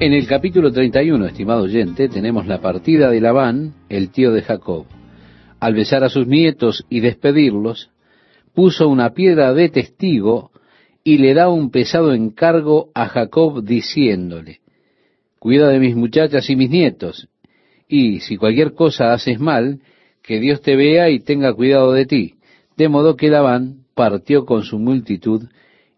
En 0.00 0.14
el 0.14 0.26
capítulo 0.26 0.72
31, 0.72 1.26
estimado 1.26 1.64
oyente, 1.64 2.08
tenemos 2.08 2.46
la 2.46 2.62
partida 2.62 3.10
de 3.10 3.20
Labán, 3.20 3.74
el 3.90 4.08
tío 4.08 4.32
de 4.32 4.40
Jacob. 4.40 4.86
Al 5.60 5.74
besar 5.74 6.04
a 6.04 6.08
sus 6.08 6.26
nietos 6.26 6.86
y 6.88 7.00
despedirlos, 7.00 7.90
puso 8.54 8.88
una 8.88 9.10
piedra 9.10 9.52
de 9.52 9.68
testigo 9.68 10.52
y 11.04 11.18
le 11.18 11.34
da 11.34 11.50
un 11.50 11.70
pesado 11.70 12.14
encargo 12.14 12.88
a 12.94 13.08
Jacob 13.08 13.62
diciéndole, 13.62 14.60
cuida 15.38 15.68
de 15.68 15.78
mis 15.78 15.94
muchachas 15.94 16.48
y 16.48 16.56
mis 16.56 16.70
nietos, 16.70 17.28
y 17.86 18.20
si 18.20 18.38
cualquier 18.38 18.72
cosa 18.72 19.12
haces 19.12 19.38
mal, 19.38 19.80
que 20.22 20.40
Dios 20.40 20.62
te 20.62 20.76
vea 20.76 21.10
y 21.10 21.20
tenga 21.20 21.52
cuidado 21.52 21.92
de 21.92 22.06
ti. 22.06 22.36
De 22.74 22.88
modo 22.88 23.16
que 23.16 23.28
Labán 23.28 23.84
partió 23.94 24.46
con 24.46 24.62
su 24.62 24.78
multitud 24.78 25.42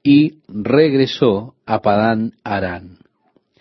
y 0.03 0.39
regresó 0.49 1.55
a 1.67 1.83
Padán 1.83 2.33
Arán. 2.43 3.02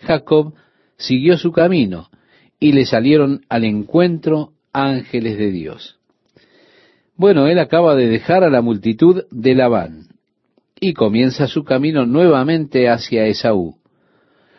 Jacob 0.02 0.54
siguió 0.96 1.36
su 1.36 1.52
camino 1.52 2.08
y 2.58 2.72
le 2.72 2.86
salieron 2.86 3.42
al 3.48 3.64
encuentro 3.64 4.52
ángeles 4.72 5.38
de 5.38 5.50
Dios. 5.50 5.98
Bueno, 7.16 7.46
él 7.46 7.58
acaba 7.58 7.94
de 7.94 8.08
dejar 8.08 8.44
a 8.44 8.50
la 8.50 8.62
multitud 8.62 9.24
de 9.30 9.54
Labán 9.54 10.08
y 10.80 10.94
comienza 10.94 11.46
su 11.46 11.64
camino 11.64 12.06
nuevamente 12.06 12.88
hacia 12.88 13.26
Esaú. 13.26 13.76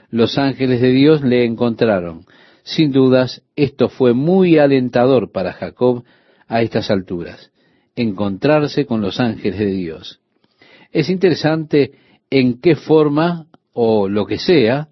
Los 0.10 0.38
ángeles 0.38 0.80
de 0.80 0.92
Dios 0.92 1.22
le 1.24 1.46
encontraron. 1.46 2.26
Sin 2.64 2.92
dudas, 2.92 3.42
esto 3.56 3.90
fue 3.90 4.14
muy 4.14 4.58
alentador 4.58 5.32
para 5.32 5.54
Jacob 5.54 6.04
a 6.48 6.62
estas 6.62 6.92
alturas, 6.92 7.52
encontrarse 7.96 8.86
con 8.86 9.02
los 9.02 9.20
ángeles 9.20 9.60
de 9.60 9.72
Dios. 9.72 10.22
Es 10.92 11.10
interesante 11.10 11.92
en 12.30 12.62
qué 12.62 12.76
forma, 12.76 13.48
o 13.74 14.08
lo 14.08 14.26
que 14.26 14.38
sea, 14.38 14.90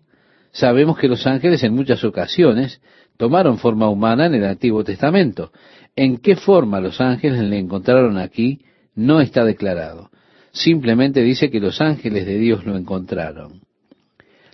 Sabemos 0.52 0.98
que 0.98 1.08
los 1.08 1.26
ángeles 1.26 1.64
en 1.64 1.73
muchas 1.73 2.04
ocasiones 2.04 2.82
tomaron 3.18 3.58
forma 3.58 3.90
humana 3.90 4.26
en 4.26 4.36
el 4.36 4.46
Antiguo 4.46 4.84
Testamento. 4.84 5.52
En 5.96 6.18
qué 6.18 6.35
forma 6.35 6.82
los 6.82 6.99
ángeles 6.99 7.41
le 7.41 7.58
encontraron 7.58 8.18
aquí 8.18 8.62
no 8.96 9.21
está 9.21 9.46
declarado. 9.46 10.10
Simplemente 10.52 11.21
dice 11.21 11.49
que 11.49 11.62
los 11.62 11.80
ángeles 11.80 12.26
de 12.26 12.38
Dios 12.38 12.66
lo 12.66 12.76
encontraron. 12.76 13.62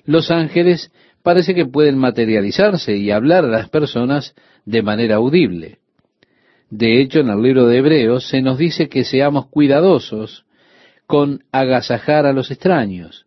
Los 0.05 0.29
ángeles 0.29 0.91
parece 1.23 1.55
que 1.55 1.65
pueden 1.65 1.97
materializarse 1.97 2.95
y 2.95 3.11
hablar 3.11 3.45
a 3.45 3.49
las 3.49 3.69
personas 3.69 4.35
de 4.65 4.83
manera 4.83 5.15
audible. 5.15 5.79
De 6.69 7.01
hecho, 7.01 7.19
en 7.19 7.29
el 7.29 7.41
libro 7.41 7.65
de 7.65 7.77
Hebreos 7.77 8.27
se 8.27 8.41
nos 8.41 8.57
dice 8.57 8.89
que 8.89 9.03
seamos 9.03 9.47
cuidadosos 9.47 10.45
con 11.07 11.43
agasajar 11.51 12.25
a 12.25 12.33
los 12.33 12.51
extraños 12.51 13.26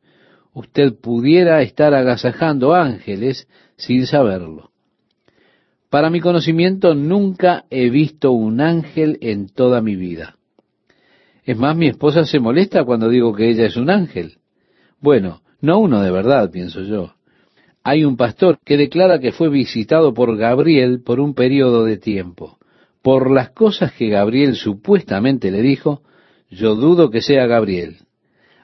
usted 0.61 0.95
pudiera 0.95 1.63
estar 1.63 1.95
agasajando 1.95 2.75
ángeles 2.75 3.49
sin 3.77 4.07
saberlo. 4.07 4.71
Para 5.91 6.11
mi 6.11 6.21
conocimiento 6.21 6.95
nunca 6.95 7.65
he 7.71 7.91
visto 7.91 8.31
un 8.31 8.61
ángel 8.61 9.19
en 9.21 9.49
toda 9.49 9.81
mi 9.83 9.97
vida. 9.97 10.37
Es 11.45 11.57
más, 11.57 11.77
mi 11.77 11.89
esposa 11.89 12.25
se 12.25 12.39
molesta 12.39 12.85
cuando 12.85 13.09
digo 13.09 13.35
que 13.35 13.51
ella 13.51 13.67
es 13.67 13.77
un 13.77 13.91
ángel. 13.91 14.39
Bueno, 15.01 15.41
no 15.61 15.81
uno 15.81 16.01
de 16.01 16.11
verdad, 16.11 16.51
pienso 16.51 16.83
yo. 16.83 17.15
Hay 17.83 18.05
un 18.05 18.17
pastor 18.17 18.59
que 18.65 18.77
declara 18.77 19.19
que 19.19 19.33
fue 19.33 19.49
visitado 19.49 20.15
por 20.15 20.37
Gabriel 20.37 21.03
por 21.03 21.19
un 21.19 21.35
periodo 21.35 21.85
de 21.85 21.97
tiempo. 21.97 22.59
Por 23.03 23.31
las 23.31 23.51
cosas 23.51 23.93
que 23.93 24.11
Gabriel 24.11 24.55
supuestamente 24.55 25.51
le 25.51 25.63
dijo, 25.63 26.03
yo 26.51 26.75
dudo 26.75 27.11
que 27.11 27.23
sea 27.23 27.47
Gabriel. 27.47 27.97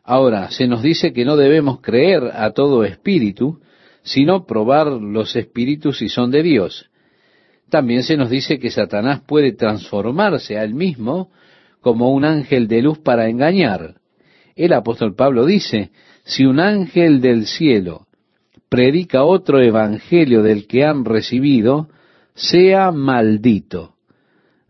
Ahora, 0.09 0.53
se 0.53 0.69
nos 0.69 0.83
dice 0.83 1.12
que 1.12 1.25
no 1.25 1.37
debemos 1.37 1.81
creer 1.81 2.31
a 2.33 2.53
todo 2.53 2.85
espíritu, 2.85 3.59
sino 4.03 4.47
probar 4.47 4.87
los 4.87 5.35
espíritus 5.35 5.98
si 5.98 6.09
son 6.09 6.31
de 6.31 6.45
Dios. 6.45 6.89
También 7.71 8.05
se 8.05 8.17
nos 8.17 8.31
dice 8.31 8.61
que 8.61 8.71
Satanás 8.71 9.23
puede 9.27 9.53
transformarse 9.53 10.57
a 10.57 10.63
él 10.63 10.75
mismo 10.75 11.33
como 11.81 12.13
un 12.13 12.25
ángel 12.25 12.69
de 12.69 12.83
luz 12.83 12.98
para 12.98 13.29
engañar. 13.29 13.97
El 14.55 14.75
apóstol 14.75 15.17
Pablo 15.17 15.45
dice, 15.45 15.91
si 16.23 16.45
un 16.45 16.61
ángel 16.61 17.20
del 17.20 17.48
cielo 17.48 18.07
predica 18.69 19.25
otro 19.25 19.61
evangelio 19.61 20.45
del 20.45 20.69
que 20.69 20.85
han 20.85 21.05
recibido, 21.05 21.89
sea 22.33 22.92
maldito. 22.92 23.97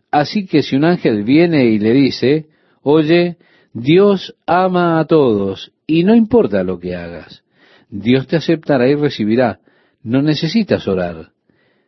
Así 0.09 0.47
que 0.47 0.63
si 0.63 0.75
un 0.75 0.85
ángel 0.85 1.23
viene 1.23 1.65
y 1.65 1.77
le 1.77 1.93
dice, 1.93 2.47
oye, 2.81 3.37
Dios 3.79 4.35
ama 4.47 4.99
a 4.99 5.05
todos 5.05 5.71
y 5.85 6.03
no 6.03 6.15
importa 6.15 6.63
lo 6.63 6.79
que 6.79 6.95
hagas. 6.95 7.43
Dios 7.89 8.25
te 8.25 8.37
aceptará 8.37 8.87
y 8.87 8.95
recibirá. 8.95 9.59
No 10.01 10.23
necesitas 10.23 10.87
orar. 10.87 11.29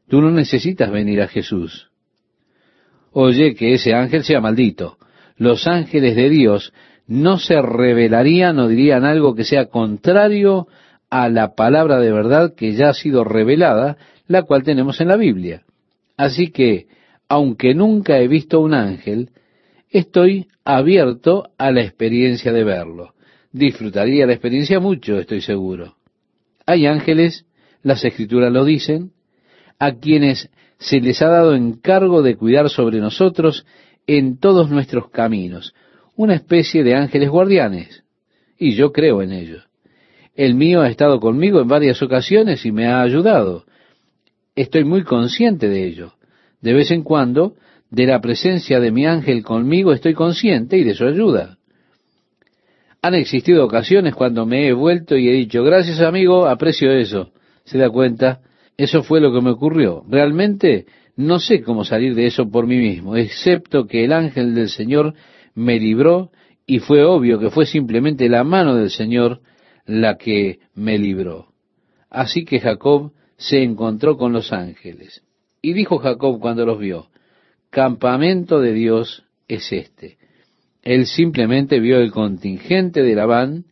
Tú 0.07 0.22
no 0.22 0.29
necesitas 0.29 0.91
venir 0.91 1.19
a 1.19 1.28
Jesús. 1.28 1.89
Oye, 3.11 3.55
que 3.55 3.73
ese 3.73 3.95
ángel 3.95 4.23
sea 4.23 4.39
maldito. 4.39 4.97
Los 5.35 5.66
ángeles 5.66 6.16
de 6.16 6.29
Dios 6.29 6.73
no 7.07 7.39
se 7.39 7.59
revelarían 7.59 8.59
o 8.59 8.67
dirían 8.67 9.03
algo 9.03 9.33
que 9.33 9.44
sea 9.44 9.66
contrario 9.66 10.67
a 11.09 11.28
la 11.28 11.55
palabra 11.55 11.99
de 11.99 12.11
verdad 12.11 12.53
que 12.55 12.73
ya 12.73 12.89
ha 12.89 12.94
sido 12.94 13.23
revelada, 13.23 13.97
la 14.28 14.44
cual 14.44 14.61
tenemos 14.61 15.01
en 15.01 15.07
la 15.07 15.16
Biblia. 15.16 15.63
Así 16.17 16.51
que, 16.51 16.85
aunque 17.28 17.73
nunca 17.73 18.19
he 18.19 18.28
visto 18.28 18.59
un 18.59 18.75
ángel, 18.75 19.31
estoy 19.89 20.47
abierto 20.63 21.50
a 21.57 21.72
la 21.72 21.81
experiencia 21.81 22.51
de 22.51 22.63
verlo. 22.63 23.13
Disfrutaría 23.51 24.25
la 24.25 24.33
experiencia 24.33 24.79
mucho, 24.79 25.17
estoy 25.17 25.41
seguro. 25.41 25.95
Hay 26.66 26.85
ángeles, 26.85 27.45
las 27.81 28.03
escrituras 28.05 28.51
lo 28.51 28.63
dicen, 28.63 29.11
a 29.79 29.94
quienes 29.94 30.49
se 30.78 31.01
les 31.01 31.22
ha 31.22 31.29
dado 31.29 31.55
encargo 31.55 32.22
de 32.22 32.35
cuidar 32.35 32.69
sobre 32.69 32.99
nosotros 32.99 33.66
en 34.05 34.38
todos 34.39 34.69
nuestros 34.69 35.09
caminos, 35.09 35.73
una 36.16 36.35
especie 36.35 36.83
de 36.83 36.95
ángeles 36.95 37.29
guardianes, 37.29 38.03
y 38.57 38.75
yo 38.75 38.91
creo 38.91 39.22
en 39.22 39.31
ellos. 39.31 39.67
El 40.35 40.55
mío 40.55 40.81
ha 40.81 40.89
estado 40.89 41.19
conmigo 41.19 41.59
en 41.59 41.67
varias 41.67 42.01
ocasiones 42.01 42.66
y 42.66 42.72
me 42.72 42.88
ha 42.88 43.01
ayudado. 43.01 43.66
Estoy 44.55 44.83
muy 44.83 45.03
consciente 45.03 45.67
de 45.67 45.85
ello. 45.85 46.13
De 46.61 46.73
vez 46.73 46.91
en 46.91 47.03
cuando 47.03 47.55
de 47.91 48.05
la 48.05 48.22
presencia 48.22 48.79
de 48.79 48.91
mi 48.91 49.05
ángel 49.05 49.44
conmigo 49.44 49.94
estoy 49.94 50.13
consciente 50.13 50.77
y 50.77 50.83
de 50.83 50.94
su 50.94 51.05
ayuda. 51.05 51.57
Han 53.01 53.16
existido 53.16 53.66
ocasiones 53.66 54.13
cuando 54.13 54.45
me 54.45 54.67
he 54.67 54.73
vuelto 54.73 55.17
y 55.17 55.29
he 55.29 55.33
dicho, 55.33 55.63
gracias 55.63 56.01
amigo, 56.01 56.47
aprecio 56.47 56.91
eso. 56.91 57.31
¿Se 57.63 57.78
da 57.78 57.89
cuenta? 57.89 58.41
Eso 58.78 59.03
fue 59.03 59.22
lo 59.22 59.33
que 59.33 59.41
me 59.41 59.51
ocurrió. 59.51 60.03
Realmente 60.09 60.85
no 61.16 61.39
sé 61.39 61.61
cómo 61.61 61.83
salir 61.83 62.16
de 62.16 62.28
eso 62.28 62.49
por 62.49 62.67
mí 62.67 62.78
mismo, 62.78 63.16
excepto 63.16 63.88
que 63.88 64.05
el 64.05 64.13
ángel 64.13 64.55
del 64.55 64.69
Señor 64.69 65.13
me 65.53 65.79
libró 65.79 66.31
y 66.66 66.79
fue 66.79 67.03
obvio 67.03 67.39
que 67.39 67.49
fue 67.49 67.66
simplemente 67.66 68.29
la 68.29 68.44
mano 68.44 68.75
del 68.75 68.89
Señor 68.89 69.41
la 69.85 70.17
que 70.17 70.59
me 70.75 70.97
libró. 70.97 71.47
Así 72.09 72.45
que 72.45 72.59
Jacob 72.59 73.11
se 73.38 73.63
encontró 73.63 74.17
con 74.17 74.33
los 74.33 74.53
ángeles. 74.53 75.23
Y 75.61 75.73
dijo 75.73 75.97
Jacob 75.97 76.39
cuando 76.39 76.66
los 76.66 76.79
vio, 76.79 77.07
campamento 77.69 78.59
de 78.59 78.74
Dios 78.74 79.24
es 79.47 79.72
este. 79.72 80.18
Él 80.81 81.06
simplemente 81.06 81.80
vio 81.80 82.00
el 82.00 82.12
contingente 82.12 83.03
de 83.03 83.16
Labán 83.16 83.66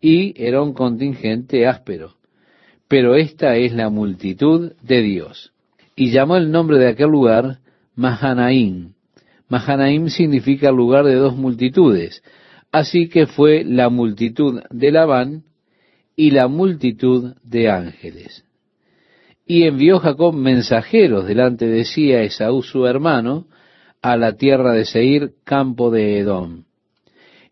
y 0.00 0.34
era 0.42 0.62
un 0.62 0.72
contingente 0.72 1.66
áspero. 1.66 2.14
Pero 2.88 3.16
esta 3.16 3.56
es 3.56 3.72
la 3.72 3.90
multitud 3.90 4.72
de 4.82 5.02
Dios. 5.02 5.52
Y 5.96 6.10
llamó 6.10 6.36
el 6.36 6.50
nombre 6.50 6.78
de 6.78 6.88
aquel 6.88 7.08
lugar 7.08 7.58
Mahanaim. 7.94 8.92
Mahanaim 9.48 10.08
significa 10.08 10.70
lugar 10.70 11.04
de 11.04 11.14
dos 11.14 11.36
multitudes. 11.36 12.22
Así 12.72 13.08
que 13.08 13.26
fue 13.26 13.64
la 13.64 13.88
multitud 13.88 14.62
de 14.70 14.90
Labán 14.90 15.44
y 16.16 16.30
la 16.30 16.48
multitud 16.48 17.34
de 17.42 17.70
ángeles. 17.70 18.43
Y 19.46 19.64
envió 19.64 19.98
Jacob 19.98 20.34
mensajeros 20.34 21.26
delante 21.26 21.66
de 21.66 21.84
sí 21.84 22.12
a 22.12 22.22
Esaú 22.22 22.62
su 22.62 22.86
hermano, 22.86 23.46
a 24.00 24.16
la 24.16 24.36
tierra 24.36 24.72
de 24.72 24.84
Seir, 24.84 25.32
campo 25.44 25.90
de 25.90 26.18
Edom. 26.18 26.64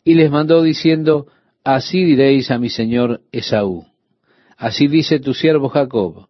Y 0.05 0.15
les 0.15 0.31
mandó 0.31 0.63
diciendo, 0.63 1.27
Así 1.65 2.03
diréis 2.03 2.51
a 2.51 2.59
mi 2.59 2.71
señor 2.71 3.21
Esaú, 3.31 3.87
así 4.57 4.89
dice 4.89 5.21
tu 5.21 5.33
siervo 5.33 5.69
Jacob, 5.69 6.27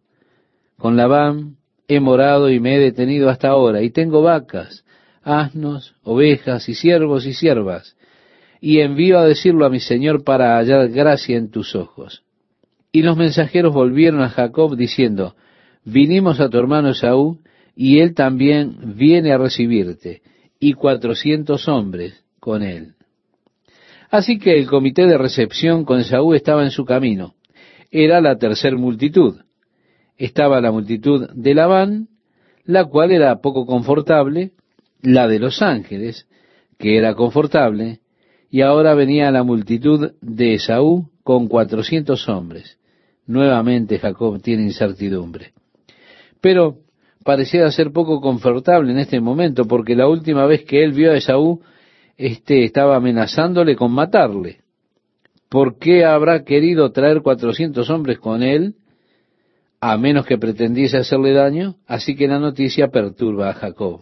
con 0.77 0.95
Labán 0.95 1.55
he 1.87 1.99
morado 1.99 2.51
y 2.51 2.59
me 2.59 2.75
he 2.75 2.79
detenido 2.79 3.29
hasta 3.29 3.49
ahora, 3.49 3.81
y 3.81 3.89
tengo 3.89 4.21
vacas, 4.21 4.85
asnos, 5.23 5.95
ovejas 6.03 6.69
y 6.69 6.75
siervos 6.75 7.25
y 7.25 7.33
siervas, 7.33 7.97
y 8.61 8.81
envío 8.81 9.17
a 9.17 9.25
decirlo 9.25 9.65
a 9.65 9.71
mi 9.71 9.79
señor 9.79 10.23
para 10.23 10.57
hallar 10.57 10.89
gracia 10.89 11.35
en 11.35 11.49
tus 11.49 11.75
ojos. 11.75 12.21
Y 12.91 13.01
los 13.01 13.17
mensajeros 13.17 13.73
volvieron 13.73 14.21
a 14.21 14.29
Jacob 14.29 14.75
diciendo, 14.77 15.35
vinimos 15.85 16.39
a 16.39 16.49
tu 16.49 16.57
hermano 16.57 16.89
Esaú, 16.89 17.39
y 17.75 17.99
él 17.99 18.13
también 18.13 18.95
viene 18.95 19.31
a 19.31 19.37
recibirte, 19.37 20.21
y 20.59 20.73
cuatrocientos 20.73 21.67
hombres 21.67 22.23
con 22.39 22.63
él. 22.63 22.93
Así 24.09 24.37
que 24.37 24.57
el 24.57 24.67
comité 24.67 25.07
de 25.07 25.17
recepción 25.17 25.85
con 25.85 25.99
Esaú 25.99 26.33
estaba 26.33 26.63
en 26.63 26.71
su 26.71 26.85
camino. 26.85 27.33
Era 27.89 28.21
la 28.21 28.37
tercer 28.37 28.75
multitud. 28.77 29.39
estaba 30.17 30.61
la 30.61 30.71
multitud 30.71 31.27
de 31.33 31.55
Labán, 31.55 32.07
la 32.65 32.85
cual 32.85 33.11
era 33.11 33.41
poco 33.41 33.65
confortable, 33.65 34.51
la 35.01 35.27
de 35.27 35.39
los 35.39 35.61
ángeles, 35.61 36.27
que 36.77 36.97
era 36.97 37.15
confortable, 37.15 37.99
y 38.51 38.61
ahora 38.61 38.93
venía 38.93 39.31
la 39.31 39.43
multitud 39.43 40.11
de 40.21 40.53
Esaú 40.53 41.09
con 41.23 41.47
cuatrocientos 41.47 42.29
hombres. 42.29 42.77
Nuevamente 43.25 43.97
Jacob 43.97 44.41
tiene 44.41 44.63
incertidumbre. 44.63 45.53
Pero 46.43 46.79
pareciera 47.23 47.71
ser 47.71 47.93
poco 47.93 48.19
confortable 48.19 48.91
en 48.91 48.99
este 48.99 49.21
momento, 49.21 49.63
porque 49.63 49.95
la 49.95 50.09
última 50.09 50.45
vez 50.45 50.65
que 50.65 50.83
él 50.83 50.91
vio 50.91 51.13
a 51.13 51.15
Esaú, 51.15 51.61
éste 52.17 52.65
estaba 52.65 52.97
amenazándole 52.97 53.77
con 53.77 53.93
matarle. 53.93 54.57
¿Por 55.47 55.79
qué 55.79 56.03
habrá 56.03 56.43
querido 56.43 56.91
traer 56.91 57.21
cuatrocientos 57.21 57.89
hombres 57.89 58.19
con 58.19 58.43
él, 58.43 58.75
a 59.79 59.97
menos 59.97 60.25
que 60.25 60.37
pretendiese 60.37 60.97
hacerle 60.97 61.31
daño? 61.31 61.77
Así 61.87 62.13
que 62.13 62.27
la 62.27 62.39
noticia 62.39 62.89
perturba 62.89 63.49
a 63.49 63.53
Jacob. 63.53 64.01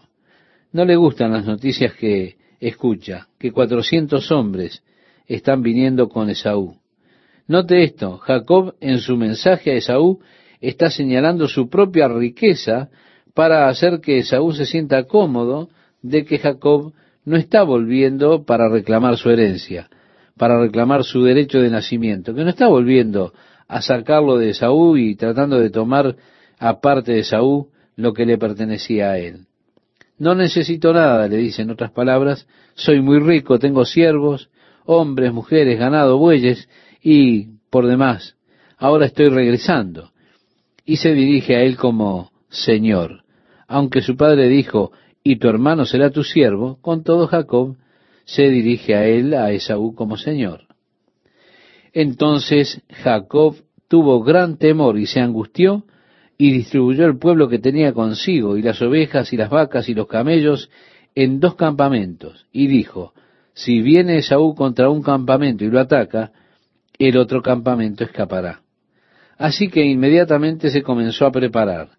No 0.71 0.83
le 0.83 0.95
gustan 0.95 1.33
las 1.33 1.45
noticias 1.45 1.93
que 1.93 2.37
escucha, 2.59 3.27
que 3.37 3.51
cuatrocientos 3.51 4.31
hombres 4.31 4.81
están 5.27 5.61
viniendo 5.61 6.09
con 6.09 6.27
Esaú. 6.27 6.75
Note 7.45 7.83
esto, 7.83 8.17
Jacob 8.17 8.73
en 8.79 8.97
su 8.97 9.15
mensaje 9.15 9.73
a 9.73 9.75
Esaú 9.75 10.21
está 10.61 10.89
señalando 10.89 11.47
su 11.47 11.69
propia 11.69 12.07
riqueza 12.07 12.89
para 13.33 13.67
hacer 13.67 13.99
que 13.99 14.19
Esaú 14.19 14.53
se 14.53 14.65
sienta 14.65 15.05
cómodo 15.05 15.69
de 16.01 16.23
que 16.25 16.37
Jacob 16.37 16.93
no 17.25 17.37
está 17.37 17.63
volviendo 17.63 18.45
para 18.45 18.69
reclamar 18.69 19.17
su 19.17 19.29
herencia, 19.29 19.89
para 20.37 20.59
reclamar 20.59 21.03
su 21.03 21.23
derecho 21.23 21.59
de 21.59 21.69
nacimiento, 21.69 22.33
que 22.33 22.43
no 22.43 22.49
está 22.49 22.67
volviendo 22.67 23.33
a 23.67 23.81
sacarlo 23.81 24.37
de 24.37 24.49
Esaú 24.49 24.97
y 24.97 25.15
tratando 25.15 25.59
de 25.59 25.69
tomar 25.69 26.15
aparte 26.59 27.13
de 27.13 27.19
Esaú 27.19 27.69
lo 27.95 28.13
que 28.13 28.25
le 28.25 28.37
pertenecía 28.37 29.11
a 29.11 29.17
él. 29.17 29.45
No 30.17 30.35
necesito 30.35 30.93
nada, 30.93 31.27
le 31.27 31.37
dice 31.37 31.63
en 31.63 31.71
otras 31.71 31.91
palabras, 31.91 32.47
soy 32.75 33.01
muy 33.01 33.19
rico, 33.19 33.57
tengo 33.59 33.85
siervos, 33.85 34.49
hombres, 34.85 35.33
mujeres, 35.33 35.79
ganado, 35.79 36.17
bueyes, 36.17 36.69
y 37.01 37.57
por 37.69 37.87
demás, 37.87 38.35
ahora 38.77 39.07
estoy 39.07 39.29
regresando. 39.29 40.11
Y 40.85 40.97
se 40.97 41.13
dirige 41.13 41.55
a 41.55 41.61
él 41.61 41.77
como 41.77 42.31
Señor. 42.49 43.23
Aunque 43.67 44.01
su 44.01 44.17
padre 44.17 44.49
dijo, 44.49 44.91
y 45.23 45.37
tu 45.37 45.47
hermano 45.47 45.85
será 45.85 46.09
tu 46.09 46.23
siervo, 46.23 46.79
con 46.81 47.03
todo 47.03 47.27
Jacob 47.27 47.77
se 48.25 48.49
dirige 48.49 48.95
a 48.95 49.05
él, 49.05 49.33
a 49.33 49.51
Esaú, 49.51 49.93
como 49.95 50.17
Señor. 50.17 50.61
Entonces 51.93 52.81
Jacob 52.89 53.55
tuvo 53.87 54.23
gran 54.23 54.57
temor 54.57 54.97
y 54.97 55.05
se 55.05 55.19
angustió 55.19 55.85
y 56.37 56.51
distribuyó 56.51 57.05
el 57.05 57.19
pueblo 57.19 57.49
que 57.49 57.59
tenía 57.59 57.93
consigo, 57.93 58.57
y 58.57 58.63
las 58.63 58.81
ovejas 58.81 59.31
y 59.31 59.37
las 59.37 59.49
vacas 59.51 59.89
y 59.89 59.93
los 59.93 60.07
camellos, 60.07 60.71
en 61.13 61.39
dos 61.39 61.55
campamentos, 61.55 62.47
y 62.51 62.67
dijo, 62.67 63.13
si 63.53 63.81
viene 63.81 64.17
Esaú 64.17 64.55
contra 64.55 64.89
un 64.89 65.03
campamento 65.03 65.63
y 65.65 65.69
lo 65.69 65.79
ataca, 65.79 66.31
el 66.97 67.17
otro 67.17 67.43
campamento 67.43 68.03
escapará. 68.03 68.60
Así 69.41 69.69
que 69.69 69.83
inmediatamente 69.83 70.69
se 70.69 70.83
comenzó 70.83 71.25
a 71.25 71.31
preparar. 71.31 71.89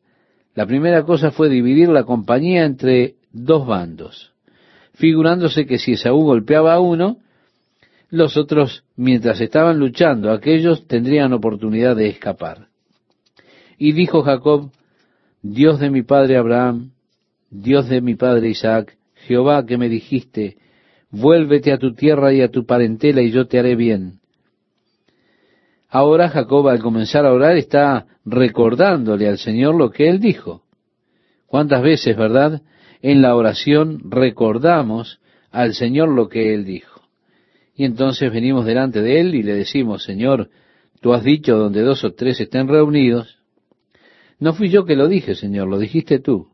La 0.55 0.65
primera 0.65 1.03
cosa 1.03 1.33
fue 1.33 1.49
dividir 1.49 1.89
la 1.89 2.05
compañía 2.05 2.65
entre 2.65 3.17
dos 3.33 3.67
bandos, 3.67 4.33
figurándose 4.95 5.67
que 5.67 5.79
si 5.79 5.95
Esaú 5.95 6.23
golpeaba 6.23 6.75
a 6.75 6.79
uno, 6.79 7.17
los 8.11 8.37
otros, 8.37 8.85
mientras 8.95 9.41
estaban 9.41 9.81
luchando, 9.81 10.31
aquellos 10.31 10.87
tendrían 10.87 11.33
oportunidad 11.33 11.97
de 11.97 12.11
escapar. 12.11 12.69
Y 13.77 13.91
dijo 13.91 14.23
Jacob, 14.23 14.71
Dios 15.43 15.81
de 15.81 15.91
mi 15.91 16.03
padre 16.03 16.37
Abraham, 16.37 16.93
Dios 17.51 17.89
de 17.89 18.03
mi 18.03 18.15
padre 18.15 18.51
Isaac, 18.51 18.97
Jehová 19.27 19.67
que 19.67 19.79
me 19.79 19.89
dijiste, 19.89 20.59
vuélvete 21.11 21.73
a 21.73 21.79
tu 21.79 21.93
tierra 21.93 22.33
y 22.33 22.41
a 22.41 22.53
tu 22.53 22.67
parentela 22.67 23.21
y 23.21 23.33
yo 23.33 23.49
te 23.49 23.59
haré 23.59 23.75
bien. 23.75 24.22
Ahora 25.95 26.31
Jacob 26.31 26.67
al 26.69 26.81
comenzar 26.81 27.27
a 27.27 27.35
orar 27.35 27.59
está 27.59 28.07
recordándole 28.25 29.29
al 29.29 29.37
Señor 29.37 29.75
lo 29.75 29.91
que 29.91 30.09
él 30.09 30.21
dijo. 30.21 30.63
¿Cuántas 31.47 31.83
veces, 31.83 32.17
verdad? 32.17 32.63
En 33.03 33.21
la 33.21 33.37
oración 33.37 34.01
recordamos 34.09 35.21
al 35.51 35.75
Señor 35.75 36.09
lo 36.09 36.31
que 36.31 36.55
él 36.55 36.65
dijo. 36.65 37.03
Y 37.77 37.85
entonces 37.85 38.33
venimos 38.33 38.65
delante 38.65 39.03
de 39.03 39.21
él 39.21 39.35
y 39.35 39.43
le 39.43 39.53
decimos, 39.53 40.03
Señor, 40.03 40.49
tú 41.03 41.13
has 41.13 41.25
dicho 41.25 41.59
donde 41.59 41.83
dos 41.83 42.03
o 42.05 42.15
tres 42.15 42.41
estén 42.41 42.69
reunidos. 42.69 43.37
No 44.39 44.55
fui 44.55 44.71
yo 44.71 44.87
que 44.87 44.97
lo 44.97 45.09
dije, 45.09 45.35
Señor, 45.35 45.69
lo 45.69 45.79
dijiste 45.79 46.21
tú. 46.21 46.49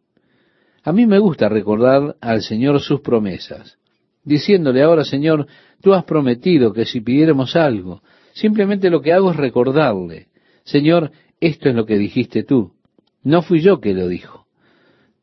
A 0.83 0.93
mí 0.93 1.07
me 1.07 1.21
gusta 1.21 1.49
recordar 1.49 2.17
al 2.21 2.43
Señor 2.43 2.81
sus 2.81 3.03
promesas, 3.03 3.79
diciéndole 4.25 4.83
ahora, 4.83 5.05
Señor, 5.05 5.47
tú 5.81 5.95
has 5.95 6.03
prometido 6.03 6.73
que 6.73 6.87
si 6.87 7.01
pidiéramos 7.01 7.55
algo, 7.55 8.03
Simplemente 8.39 8.89
lo 8.89 9.03
que 9.03 9.13
hago 9.13 9.33
es 9.33 9.37
recordarle, 9.37 10.29
Señor, 10.63 11.11
esto 11.41 11.71
es 11.71 11.75
lo 11.75 11.87
que 11.87 11.99
dijiste 11.99 12.45
tú. 12.45 12.71
No 13.25 13.43
fui 13.43 13.61
yo 13.63 13.81
que 13.81 13.95
lo 13.95 14.07
dijo. 14.07 14.47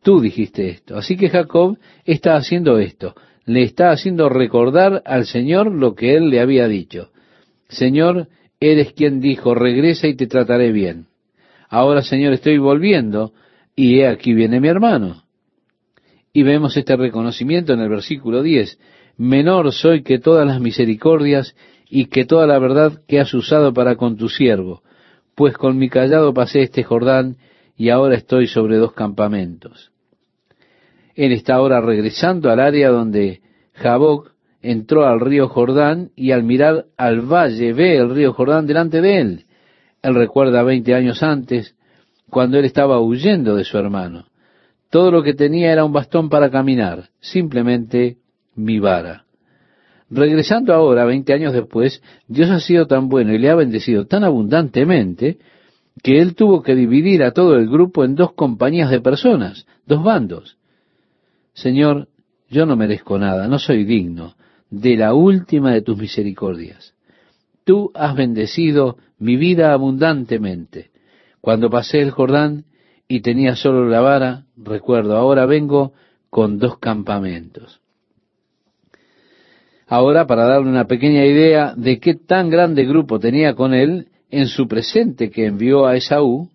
Tú 0.03 0.19
dijiste 0.19 0.67
esto. 0.67 0.97
Así 0.97 1.15
que 1.15 1.29
Jacob 1.29 1.77
está 2.03 2.35
haciendo 2.35 2.77
esto. 2.77 3.15
Le 3.45 3.63
está 3.63 3.91
haciendo 3.91 4.27
recordar 4.27 5.01
al 5.05 5.25
Señor 5.25 5.71
lo 5.71 5.95
que 5.95 6.17
él 6.17 6.29
le 6.29 6.41
había 6.41 6.67
dicho. 6.67 7.11
Señor, 7.69 8.27
eres 8.59 8.91
quien 8.91 9.21
dijo, 9.21 9.55
regresa 9.55 10.07
y 10.09 10.15
te 10.15 10.27
trataré 10.27 10.73
bien. 10.73 11.05
Ahora, 11.69 12.01
Señor, 12.01 12.33
estoy 12.33 12.57
volviendo 12.57 13.31
y 13.77 13.99
he 13.99 14.09
aquí 14.09 14.33
viene 14.33 14.59
mi 14.59 14.67
hermano. 14.67 15.23
Y 16.33 16.43
vemos 16.43 16.75
este 16.75 16.97
reconocimiento 16.97 17.71
en 17.71 17.79
el 17.79 17.87
versículo 17.87 18.43
10. 18.43 18.77
Menor 19.17 19.71
soy 19.71 20.03
que 20.03 20.19
todas 20.19 20.45
las 20.45 20.59
misericordias 20.59 21.55
y 21.95 22.07
que 22.07 22.25
toda 22.25 22.45
la 22.45 22.59
verdad 22.59 23.03
que 23.07 23.21
has 23.21 23.33
usado 23.33 23.73
para 23.73 23.95
con 23.95 24.17
tu 24.17 24.27
siervo, 24.27 24.81
pues 25.33 25.57
con 25.57 25.77
mi 25.77 25.87
callado 25.87 26.33
pasé 26.33 26.63
este 26.63 26.83
Jordán 26.83 27.37
y 27.77 27.87
ahora 27.87 28.15
estoy 28.15 28.47
sobre 28.47 28.75
dos 28.75 28.91
campamentos. 28.91 29.93
Él 31.15 31.31
está 31.31 31.55
ahora 31.55 31.79
regresando 31.79 32.51
al 32.51 32.59
área 32.59 32.89
donde 32.89 33.39
Jaboc 33.75 34.33
entró 34.61 35.05
al 35.05 35.21
río 35.21 35.47
Jordán 35.47 36.09
y 36.17 36.31
al 36.31 36.43
mirar 36.43 36.87
al 36.97 37.21
valle 37.21 37.71
ve 37.71 37.95
el 37.95 38.13
río 38.13 38.33
Jordán 38.33 38.67
delante 38.67 38.99
de 38.99 39.21
él. 39.21 39.45
Él 40.01 40.15
recuerda 40.15 40.63
veinte 40.63 40.93
años 40.93 41.23
antes, 41.23 41.77
cuando 42.29 42.59
él 42.59 42.65
estaba 42.65 42.99
huyendo 42.99 43.55
de 43.55 43.63
su 43.63 43.77
hermano. 43.77 44.25
Todo 44.89 45.11
lo 45.11 45.23
que 45.23 45.33
tenía 45.33 45.71
era 45.71 45.85
un 45.85 45.93
bastón 45.93 46.27
para 46.27 46.51
caminar, 46.51 47.07
simplemente 47.21 48.17
mi 48.53 48.79
vara. 48.79 49.24
Regresando 50.09 50.73
ahora, 50.73 51.05
veinte 51.05 51.33
años 51.33 51.53
después, 51.53 52.01
Dios 52.27 52.49
ha 52.49 52.59
sido 52.59 52.85
tan 52.85 53.09
bueno 53.09 53.33
y 53.33 53.39
le 53.39 53.49
ha 53.49 53.55
bendecido 53.55 54.05
tan 54.05 54.23
abundantemente 54.23 55.39
que 56.03 56.21
él 56.21 56.35
tuvo 56.35 56.61
que 56.61 56.75
dividir 56.75 57.23
a 57.23 57.31
todo 57.31 57.55
el 57.55 57.67
grupo 57.67 58.03
en 58.03 58.15
dos 58.15 58.33
compañías 58.33 58.91
de 58.91 59.01
personas, 59.01 59.65
dos 59.85 60.03
bandos. 60.03 60.57
Señor, 61.53 62.09
yo 62.49 62.65
no 62.65 62.75
merezco 62.75 63.17
nada, 63.17 63.47
no 63.47 63.57
soy 63.57 63.85
digno 63.85 64.35
de 64.69 64.97
la 64.97 65.13
última 65.13 65.71
de 65.71 65.81
tus 65.81 65.97
misericordias. 65.97 66.93
Tú 67.63 67.91
has 67.95 68.15
bendecido 68.15 68.97
mi 69.17 69.37
vida 69.37 69.73
abundantemente. 69.73 70.91
Cuando 71.41 71.69
pasé 71.69 72.01
el 72.01 72.11
Jordán 72.11 72.65
y 73.07 73.21
tenía 73.21 73.55
solo 73.55 73.87
la 73.87 74.01
vara, 74.01 74.45
recuerdo, 74.57 75.15
ahora 75.15 75.45
vengo 75.45 75.93
con 76.29 76.59
dos 76.59 76.77
campamentos. 76.77 77.81
Ahora, 79.87 80.25
para 80.25 80.45
darle 80.45 80.69
una 80.69 80.85
pequeña 80.85 81.25
idea 81.25 81.75
de 81.75 81.99
qué 81.99 82.15
tan 82.15 82.49
grande 82.49 82.85
grupo 82.85 83.19
tenía 83.19 83.53
con 83.53 83.73
él, 83.73 84.07
en 84.31 84.47
su 84.47 84.67
presente 84.67 85.29
que 85.29 85.45
envió 85.45 85.85
a 85.85 85.95
Esaú, 85.95 86.49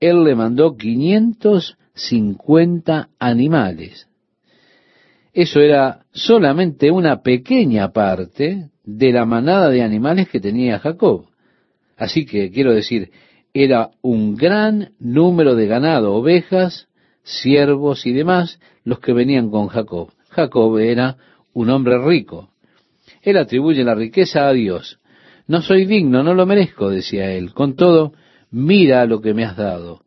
él 0.00 0.24
le 0.24 0.34
mandó 0.34 0.76
550 0.76 3.10
animales. 3.18 4.08
Eso 5.32 5.60
era 5.60 6.04
solamente 6.12 6.90
una 6.90 7.22
pequeña 7.22 7.92
parte 7.92 8.68
de 8.84 9.12
la 9.12 9.24
manada 9.24 9.70
de 9.70 9.82
animales 9.82 10.28
que 10.28 10.40
tenía 10.40 10.78
Jacob. 10.78 11.24
Así 11.96 12.24
que, 12.24 12.52
quiero 12.52 12.72
decir, 12.72 13.10
era 13.52 13.90
un 14.02 14.36
gran 14.36 14.92
número 15.00 15.56
de 15.56 15.66
ganado, 15.66 16.14
ovejas, 16.14 16.86
siervos 17.24 18.06
y 18.06 18.12
demás, 18.12 18.60
los 18.84 19.00
que 19.00 19.12
venían 19.12 19.50
con 19.50 19.66
Jacob. 19.68 20.10
Jacob 20.28 20.78
era 20.78 21.16
un 21.54 21.70
hombre 21.70 21.98
rico. 21.98 22.50
Él 23.22 23.38
atribuye 23.38 23.82
la 23.82 23.94
riqueza 23.94 24.46
a 24.46 24.52
Dios. 24.52 24.98
No 25.46 25.62
soy 25.62 25.86
digno, 25.86 26.22
no 26.22 26.34
lo 26.34 26.46
merezco, 26.46 26.90
decía 26.90 27.32
él. 27.32 27.52
Con 27.52 27.74
todo, 27.76 28.12
mira 28.50 29.06
lo 29.06 29.20
que 29.20 29.34
me 29.34 29.44
has 29.44 29.56
dado. 29.56 30.02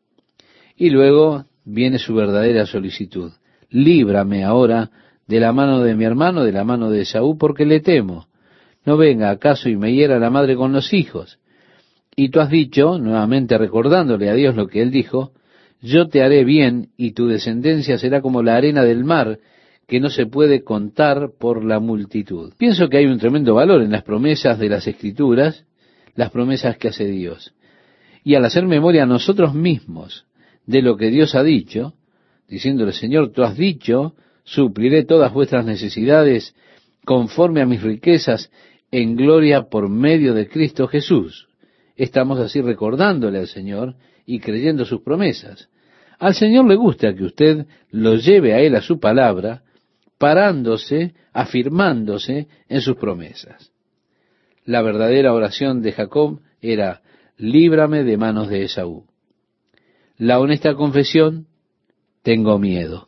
Y 0.76 0.90
luego 0.90 1.46
viene 1.66 1.98
su 1.98 2.14
verdadera 2.14 2.66
solicitud. 2.66 3.32
Líbrame 3.70 4.44
ahora 4.44 4.92
de 5.28 5.40
la 5.40 5.52
mano 5.52 5.82
de 5.82 5.96
mi 5.96 6.06
hermano, 6.06 6.44
de 6.44 6.52
la 6.52 6.64
mano 6.64 6.90
de 6.90 7.06
Saúl, 7.06 7.38
porque 7.38 7.66
le 7.66 7.80
temo. 7.80 8.28
No 8.86 8.98
venga 8.98 9.30
acaso 9.30 9.70
y 9.70 9.76
me 9.76 9.94
hiera 9.94 10.20
la 10.20 10.30
madre 10.30 10.56
con 10.56 10.72
los 10.72 10.94
hijos. 10.94 11.40
Y 12.16 12.30
tú 12.30 12.40
has 12.40 12.50
dicho, 12.50 12.98
nuevamente 12.98 13.58
recordándole 13.58 14.30
a 14.30 14.34
Dios 14.34 14.56
lo 14.56 14.68
que 14.68 14.82
él 14.82 14.92
dijo, 14.92 15.34
yo 15.82 16.08
te 16.08 16.24
haré 16.24 16.44
bien 16.44 16.90
y 16.98 17.12
tu 17.12 17.28
descendencia 17.28 17.98
será 17.98 18.22
como 18.22 18.42
la 18.42 18.56
arena 18.56 18.84
del 18.84 19.04
mar 19.04 19.40
que 19.88 20.00
no 20.02 20.10
se 20.10 20.26
puede 20.26 20.64
contar 20.64 21.32
por 21.40 21.64
la 21.64 21.80
multitud. 21.80 22.54
Pienso 22.58 22.90
que 22.90 22.98
hay 22.98 23.06
un 23.06 23.20
tremendo 23.20 23.56
valor 23.56 23.82
en 23.82 23.92
las 23.92 24.04
promesas 24.04 24.60
de 24.60 24.70
las 24.70 24.86
escrituras, 24.86 25.66
las 26.16 26.30
promesas 26.30 26.78
que 26.78 26.90
hace 26.90 27.06
Dios. 27.06 27.54
Y 28.24 28.36
al 28.36 28.44
hacer 28.44 28.66
memoria 28.66 29.04
a 29.04 29.08
nosotros 29.08 29.54
mismos 29.54 30.26
de 30.66 30.82
lo 30.82 30.98
que 30.98 31.10
Dios 31.10 31.36
ha 31.36 31.44
dicho, 31.44 31.94
diciéndole, 32.50 32.92
Señor, 32.92 33.32
tú 33.32 33.44
has 33.44 33.56
dicho, 33.56 34.14
supliré 34.44 35.06
todas 35.06 35.34
vuestras 35.34 35.66
necesidades 35.66 36.54
conforme 37.06 37.62
a 37.62 37.66
mis 37.66 37.82
riquezas 37.82 38.52
en 38.92 39.16
gloria 39.16 39.70
por 39.70 39.88
medio 39.88 40.34
de 40.34 40.50
Cristo 40.50 40.88
Jesús. 40.88 41.48
Estamos 41.96 42.40
así 42.40 42.62
recordándole 42.62 43.40
al 43.40 43.48
Señor 43.48 43.96
y 44.26 44.40
creyendo 44.40 44.84
sus 44.84 45.02
promesas. 45.02 45.70
Al 46.20 46.34
Señor 46.34 46.68
le 46.68 46.76
gusta 46.76 47.14
que 47.14 47.24
usted 47.24 47.66
lo 47.92 48.16
lleve 48.16 48.54
a 48.54 48.60
Él 48.60 48.76
a 48.76 48.82
su 48.82 49.00
palabra, 49.00 49.64
parándose, 50.18 51.14
afirmándose 51.34 52.48
en 52.68 52.82
sus 52.82 52.98
promesas. 52.98 53.72
La 54.66 54.82
verdadera 54.82 55.34
oración 55.34 55.82
de 55.82 55.92
Jacob 55.94 56.42
era, 56.62 57.02
líbrame 57.38 58.04
de 58.04 58.18
manos 58.18 58.50
de 58.50 58.64
Esaú. 58.64 59.06
La 60.18 60.40
honesta 60.40 60.74
confesión, 60.74 61.48
tengo 62.24 62.58
miedo. 62.58 63.08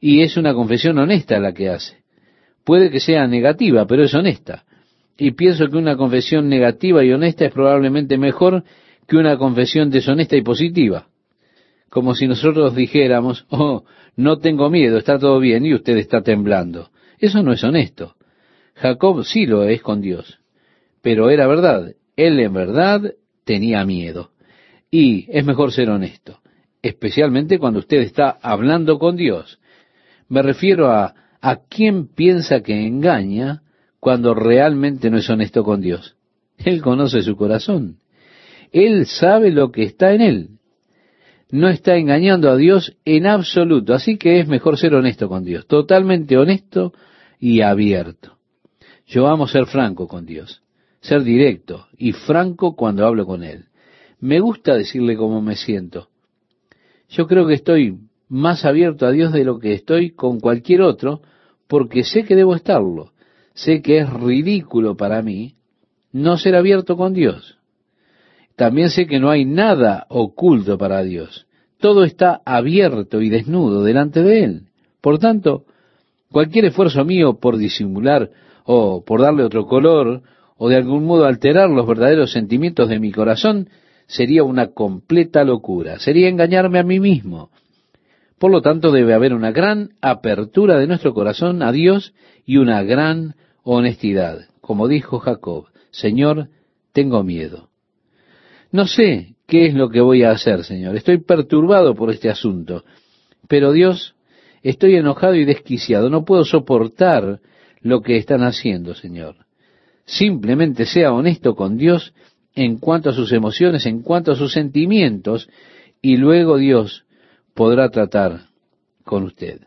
Y 0.00 0.22
es 0.22 0.36
una 0.36 0.54
confesión 0.54 0.98
honesta 0.98 1.38
la 1.38 1.52
que 1.52 1.70
hace. 1.70 2.02
Puede 2.64 2.90
que 2.90 3.00
sea 3.00 3.26
negativa, 3.26 3.86
pero 3.86 4.04
es 4.04 4.14
honesta. 4.14 4.64
Y 5.16 5.32
pienso 5.32 5.68
que 5.68 5.76
una 5.76 5.96
confesión 5.96 6.48
negativa 6.48 7.04
y 7.04 7.12
honesta 7.12 7.46
es 7.46 7.52
probablemente 7.52 8.18
mejor 8.18 8.64
que 9.06 9.16
una 9.16 9.36
confesión 9.36 9.90
deshonesta 9.90 10.36
y 10.36 10.42
positiva. 10.42 11.08
Como 11.88 12.14
si 12.14 12.26
nosotros 12.26 12.74
dijéramos, 12.74 13.46
oh, 13.50 13.84
no 14.16 14.38
tengo 14.38 14.70
miedo, 14.70 14.98
está 14.98 15.18
todo 15.18 15.38
bien 15.40 15.64
y 15.64 15.74
usted 15.74 15.96
está 15.96 16.22
temblando. 16.22 16.90
Eso 17.18 17.42
no 17.42 17.52
es 17.52 17.62
honesto. 17.64 18.16
Jacob 18.74 19.24
sí 19.24 19.46
lo 19.46 19.64
es 19.64 19.82
con 19.82 20.00
Dios. 20.00 20.40
Pero 21.02 21.30
era 21.30 21.46
verdad. 21.46 21.94
Él 22.16 22.40
en 22.40 22.52
verdad 22.52 23.14
tenía 23.44 23.84
miedo. 23.84 24.30
Y 24.90 25.26
es 25.30 25.44
mejor 25.44 25.72
ser 25.72 25.88
honesto, 25.88 26.40
especialmente 26.82 27.58
cuando 27.58 27.78
usted 27.78 27.98
está 27.98 28.38
hablando 28.42 28.98
con 28.98 29.16
Dios. 29.16 29.58
Me 30.28 30.42
refiero 30.42 30.90
a 30.90 31.14
a 31.42 31.56
quién 31.56 32.06
piensa 32.06 32.62
que 32.62 32.86
engaña 32.86 33.62
cuando 33.98 34.32
realmente 34.32 35.10
no 35.10 35.18
es 35.18 35.28
honesto 35.28 35.64
con 35.64 35.80
Dios. 35.80 36.16
Él 36.56 36.80
conoce 36.80 37.20
su 37.22 37.36
corazón. 37.36 37.98
Él 38.70 39.06
sabe 39.06 39.50
lo 39.50 39.72
que 39.72 39.82
está 39.82 40.14
en 40.14 40.20
él. 40.22 40.48
No 41.52 41.68
está 41.68 41.96
engañando 41.96 42.50
a 42.50 42.56
Dios 42.56 42.96
en 43.04 43.26
absoluto. 43.26 43.92
Así 43.92 44.16
que 44.16 44.40
es 44.40 44.48
mejor 44.48 44.78
ser 44.78 44.94
honesto 44.94 45.28
con 45.28 45.44
Dios. 45.44 45.66
Totalmente 45.66 46.38
honesto 46.38 46.94
y 47.38 47.60
abierto. 47.60 48.38
Yo 49.06 49.28
amo 49.28 49.46
ser 49.46 49.66
franco 49.66 50.08
con 50.08 50.24
Dios. 50.24 50.62
Ser 51.00 51.22
directo 51.22 51.88
y 51.98 52.12
franco 52.12 52.74
cuando 52.74 53.06
hablo 53.06 53.26
con 53.26 53.44
Él. 53.44 53.66
Me 54.18 54.40
gusta 54.40 54.74
decirle 54.74 55.14
cómo 55.14 55.42
me 55.42 55.56
siento. 55.56 56.08
Yo 57.10 57.26
creo 57.26 57.46
que 57.46 57.54
estoy 57.54 57.98
más 58.28 58.64
abierto 58.64 59.04
a 59.04 59.10
Dios 59.10 59.30
de 59.30 59.44
lo 59.44 59.58
que 59.58 59.74
estoy 59.74 60.12
con 60.12 60.40
cualquier 60.40 60.80
otro, 60.80 61.20
porque 61.68 62.02
sé 62.02 62.24
que 62.24 62.34
debo 62.34 62.54
estarlo. 62.54 63.12
Sé 63.52 63.82
que 63.82 63.98
es 63.98 64.10
ridículo 64.10 64.96
para 64.96 65.20
mí 65.20 65.56
no 66.12 66.38
ser 66.38 66.56
abierto 66.56 66.96
con 66.96 67.12
Dios. 67.12 67.58
También 68.56 68.90
sé 68.90 69.06
que 69.06 69.18
no 69.18 69.30
hay 69.30 69.44
nada 69.44 70.06
oculto 70.08 70.78
para 70.78 71.02
Dios. 71.02 71.46
Todo 71.78 72.04
está 72.04 72.40
abierto 72.44 73.20
y 73.20 73.28
desnudo 73.28 73.82
delante 73.82 74.22
de 74.22 74.44
Él. 74.44 74.62
Por 75.00 75.18
tanto, 75.18 75.64
cualquier 76.30 76.66
esfuerzo 76.66 77.04
mío 77.04 77.38
por 77.40 77.56
disimular 77.56 78.30
o 78.64 79.04
por 79.04 79.20
darle 79.20 79.42
otro 79.44 79.66
color 79.66 80.22
o 80.56 80.68
de 80.68 80.76
algún 80.76 81.04
modo 81.04 81.24
alterar 81.24 81.70
los 81.70 81.86
verdaderos 81.86 82.30
sentimientos 82.30 82.88
de 82.88 83.00
mi 83.00 83.10
corazón 83.10 83.68
sería 84.06 84.44
una 84.44 84.68
completa 84.68 85.42
locura, 85.42 85.98
sería 85.98 86.28
engañarme 86.28 86.78
a 86.78 86.84
mí 86.84 87.00
mismo. 87.00 87.50
Por 88.38 88.50
lo 88.50 88.60
tanto, 88.60 88.92
debe 88.92 89.14
haber 89.14 89.34
una 89.34 89.52
gran 89.52 89.90
apertura 90.00 90.78
de 90.78 90.86
nuestro 90.86 91.14
corazón 91.14 91.62
a 91.62 91.72
Dios 91.72 92.14
y 92.44 92.58
una 92.58 92.82
gran 92.82 93.34
honestidad. 93.62 94.46
Como 94.60 94.88
dijo 94.88 95.18
Jacob, 95.18 95.66
Señor, 95.90 96.48
tengo 96.92 97.22
miedo. 97.22 97.71
No 98.72 98.86
sé 98.86 99.34
qué 99.46 99.66
es 99.66 99.74
lo 99.74 99.90
que 99.90 100.00
voy 100.00 100.22
a 100.22 100.30
hacer, 100.30 100.64
Señor. 100.64 100.96
Estoy 100.96 101.18
perturbado 101.18 101.94
por 101.94 102.10
este 102.10 102.30
asunto. 102.30 102.84
Pero 103.46 103.70
Dios, 103.72 104.14
estoy 104.62 104.96
enojado 104.96 105.34
y 105.34 105.44
desquiciado. 105.44 106.08
No 106.08 106.24
puedo 106.24 106.44
soportar 106.44 107.40
lo 107.82 108.00
que 108.00 108.16
están 108.16 108.42
haciendo, 108.42 108.94
Señor. 108.94 109.36
Simplemente 110.06 110.86
sea 110.86 111.12
honesto 111.12 111.54
con 111.54 111.76
Dios 111.76 112.14
en 112.54 112.78
cuanto 112.78 113.10
a 113.10 113.12
sus 113.12 113.32
emociones, 113.32 113.86
en 113.86 114.02
cuanto 114.02 114.32
a 114.32 114.36
sus 114.36 114.52
sentimientos, 114.52 115.48
y 116.00 116.16
luego 116.16 116.56
Dios 116.56 117.04
podrá 117.54 117.90
tratar 117.90 118.46
con 119.04 119.24
usted. 119.24 119.60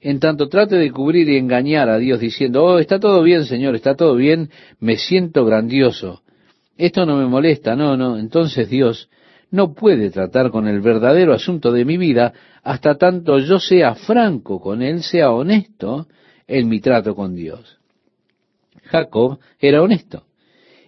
En 0.00 0.20
tanto 0.20 0.48
trate 0.48 0.76
de 0.76 0.92
cubrir 0.92 1.28
y 1.28 1.36
engañar 1.36 1.88
a 1.88 1.98
Dios 1.98 2.20
diciendo, 2.20 2.64
oh, 2.64 2.78
está 2.78 3.00
todo 3.00 3.22
bien, 3.22 3.44
Señor, 3.44 3.74
está 3.74 3.94
todo 3.94 4.14
bien, 4.14 4.50
me 4.78 4.96
siento 4.96 5.44
grandioso, 5.44 6.22
esto 6.78 7.04
no 7.04 7.16
me 7.16 7.26
molesta, 7.26 7.76
no, 7.76 7.96
no. 7.96 8.16
Entonces 8.16 8.70
Dios 8.70 9.10
no 9.50 9.74
puede 9.74 10.10
tratar 10.10 10.50
con 10.50 10.66
el 10.68 10.80
verdadero 10.80 11.34
asunto 11.34 11.72
de 11.72 11.84
mi 11.84 11.96
vida 11.96 12.32
hasta 12.62 12.96
tanto 12.96 13.38
yo 13.38 13.58
sea 13.58 13.94
franco 13.94 14.60
con 14.60 14.80
Él, 14.80 15.02
sea 15.02 15.32
honesto 15.32 16.06
en 16.46 16.68
mi 16.68 16.80
trato 16.80 17.14
con 17.14 17.34
Dios. 17.34 17.78
Jacob 18.84 19.38
era 19.58 19.82
honesto. 19.82 20.24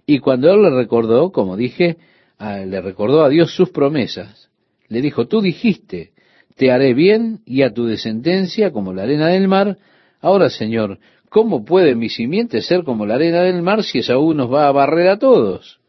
Y 0.06 0.18
cuando 0.18 0.52
él 0.52 0.62
le 0.62 0.70
recordó, 0.70 1.30
como 1.32 1.56
dije, 1.56 1.98
le 2.40 2.80
recordó 2.80 3.22
a 3.22 3.28
Dios 3.28 3.54
sus 3.54 3.70
promesas, 3.70 4.48
le 4.88 5.02
dijo, 5.02 5.26
tú 5.26 5.40
dijiste, 5.40 6.12
te 6.56 6.70
haré 6.70 6.94
bien 6.94 7.40
y 7.44 7.62
a 7.62 7.72
tu 7.72 7.86
descendencia 7.86 8.70
como 8.72 8.92
la 8.92 9.02
arena 9.02 9.28
del 9.28 9.48
mar. 9.48 9.78
Ahora, 10.20 10.50
Señor, 10.50 10.98
¿cómo 11.28 11.64
puede 11.64 11.94
mi 11.94 12.08
simiente 12.08 12.60
ser 12.60 12.84
como 12.84 13.06
la 13.06 13.14
arena 13.14 13.42
del 13.42 13.62
mar 13.62 13.82
si 13.84 13.98
Esaú 13.98 14.34
nos 14.34 14.52
va 14.52 14.68
a 14.68 14.72
barrer 14.72 15.08
a 15.08 15.18
todos? 15.18 15.79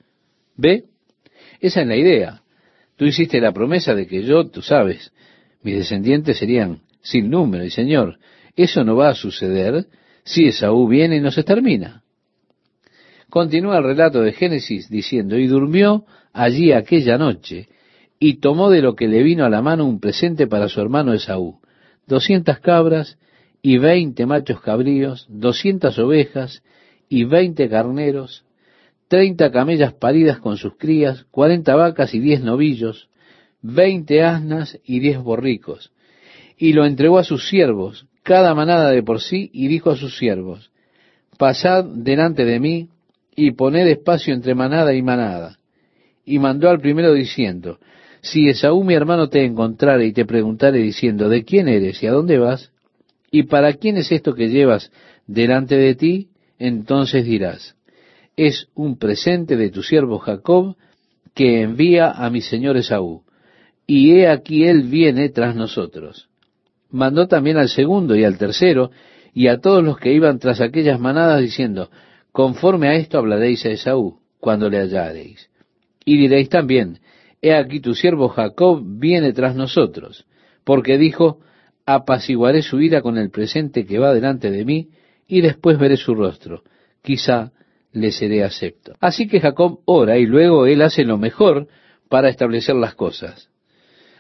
¿Ve? 0.61 0.83
Esa 1.59 1.81
es 1.81 1.87
la 1.87 1.95
idea. 1.95 2.43
Tú 2.95 3.05
hiciste 3.05 3.41
la 3.41 3.51
promesa 3.51 3.95
de 3.95 4.05
que 4.05 4.21
yo, 4.21 4.47
tú 4.47 4.61
sabes, 4.61 5.11
mis 5.63 5.75
descendientes 5.75 6.37
serían 6.37 6.81
sin 7.01 7.31
número. 7.31 7.65
Y 7.65 7.71
Señor, 7.71 8.19
eso 8.55 8.83
no 8.83 8.95
va 8.95 9.09
a 9.09 9.15
suceder 9.15 9.87
si 10.23 10.45
Esaú 10.45 10.87
viene 10.87 11.15
y 11.15 11.19
nos 11.19 11.37
extermina. 11.37 12.03
Continúa 13.29 13.77
el 13.77 13.85
relato 13.85 14.21
de 14.21 14.33
Génesis 14.33 14.87
diciendo, 14.87 15.35
y 15.35 15.47
durmió 15.47 16.05
allí 16.31 16.73
aquella 16.73 17.17
noche, 17.17 17.69
y 18.19 18.35
tomó 18.35 18.69
de 18.69 18.83
lo 18.83 18.95
que 18.95 19.07
le 19.07 19.23
vino 19.23 19.45
a 19.45 19.49
la 19.49 19.63
mano 19.63 19.85
un 19.85 19.99
presente 19.99 20.45
para 20.45 20.69
su 20.69 20.79
hermano 20.79 21.13
Esaú, 21.13 21.59
doscientas 22.05 22.59
cabras 22.59 23.17
y 23.63 23.79
veinte 23.79 24.27
machos 24.27 24.61
cabríos, 24.61 25.25
doscientas 25.27 25.97
ovejas 25.97 26.61
y 27.09 27.23
veinte 27.23 27.67
carneros, 27.67 28.43
treinta 29.11 29.51
camellas 29.51 29.91
paridas 29.91 30.39
con 30.39 30.55
sus 30.55 30.77
crías, 30.77 31.25
cuarenta 31.31 31.75
vacas 31.75 32.13
y 32.13 32.19
diez 32.19 32.41
novillos, 32.41 33.09
veinte 33.61 34.23
asnas 34.23 34.79
y 34.85 35.01
diez 35.01 35.17
borricos. 35.17 35.91
Y 36.57 36.71
lo 36.71 36.85
entregó 36.85 37.17
a 37.17 37.25
sus 37.25 37.49
siervos, 37.49 38.07
cada 38.23 38.55
manada 38.55 38.89
de 38.89 39.03
por 39.03 39.19
sí, 39.19 39.49
y 39.51 39.67
dijo 39.67 39.89
a 39.89 39.97
sus 39.97 40.17
siervos, 40.17 40.71
Pasad 41.37 41.83
delante 41.83 42.45
de 42.45 42.61
mí, 42.61 42.87
y 43.35 43.51
poned 43.51 43.85
espacio 43.87 44.33
entre 44.33 44.55
manada 44.55 44.93
y 44.93 45.01
manada. 45.01 45.57
Y 46.23 46.39
mandó 46.39 46.69
al 46.69 46.79
primero 46.79 47.11
diciendo, 47.13 47.79
Si 48.21 48.47
Esaú 48.47 48.81
mi 48.85 48.93
hermano 48.93 49.27
te 49.27 49.43
encontrare 49.43 50.05
y 50.05 50.13
te 50.13 50.23
preguntare 50.23 50.77
diciendo, 50.77 51.27
¿de 51.27 51.43
quién 51.43 51.67
eres 51.67 52.01
y 52.01 52.07
a 52.07 52.13
dónde 52.13 52.37
vas? 52.37 52.71
¿Y 53.29 53.43
para 53.43 53.73
quién 53.73 53.97
es 53.97 54.09
esto 54.09 54.33
que 54.33 54.47
llevas 54.47 54.89
delante 55.27 55.75
de 55.75 55.95
ti? 55.95 56.29
Entonces 56.57 57.25
dirás, 57.25 57.75
es 58.47 58.69
un 58.73 58.97
presente 58.97 59.55
de 59.55 59.69
tu 59.69 59.83
siervo 59.83 60.17
Jacob 60.17 60.75
que 61.35 61.61
envía 61.61 62.09
a 62.09 62.31
mi 62.31 62.41
señor 62.41 62.75
Esaú. 62.75 63.21
Y 63.85 64.13
he 64.13 64.27
aquí 64.29 64.63
él 64.63 64.83
viene 64.83 65.29
tras 65.29 65.55
nosotros. 65.55 66.27
Mandó 66.89 67.27
también 67.27 67.57
al 67.57 67.69
segundo 67.69 68.15
y 68.15 68.23
al 68.23 68.39
tercero 68.39 68.89
y 69.31 69.45
a 69.47 69.59
todos 69.59 69.83
los 69.83 69.99
que 69.99 70.11
iban 70.11 70.39
tras 70.39 70.59
aquellas 70.59 70.99
manadas 70.99 71.39
diciendo, 71.39 71.91
conforme 72.31 72.87
a 72.87 72.95
esto 72.95 73.19
hablaréis 73.19 73.63
a 73.67 73.69
Esaú 73.69 74.19
cuando 74.39 74.71
le 74.71 74.79
hallareis. 74.79 75.51
Y 76.03 76.17
diréis 76.17 76.49
también, 76.49 76.97
he 77.43 77.53
aquí 77.53 77.79
tu 77.79 77.93
siervo 77.93 78.27
Jacob 78.29 78.81
viene 78.83 79.33
tras 79.33 79.55
nosotros, 79.55 80.25
porque 80.63 80.97
dijo, 80.97 81.41
apaciguaré 81.85 82.63
su 82.63 82.81
ira 82.81 83.03
con 83.03 83.19
el 83.19 83.29
presente 83.29 83.85
que 83.85 83.99
va 83.99 84.15
delante 84.15 84.49
de 84.49 84.65
mí, 84.65 84.89
y 85.27 85.41
después 85.41 85.77
veré 85.77 85.95
su 85.95 86.15
rostro. 86.15 86.63
Quizá 87.03 87.51
le 87.93 88.11
seré 88.11 88.43
acepto. 88.43 88.93
Así 88.99 89.27
que 89.27 89.39
Jacob 89.39 89.79
ora 89.85 90.17
y 90.17 90.25
luego 90.25 90.65
él 90.65 90.81
hace 90.81 91.03
lo 91.03 91.17
mejor 91.17 91.67
para 92.09 92.29
establecer 92.29 92.75
las 92.75 92.95
cosas. 92.95 93.49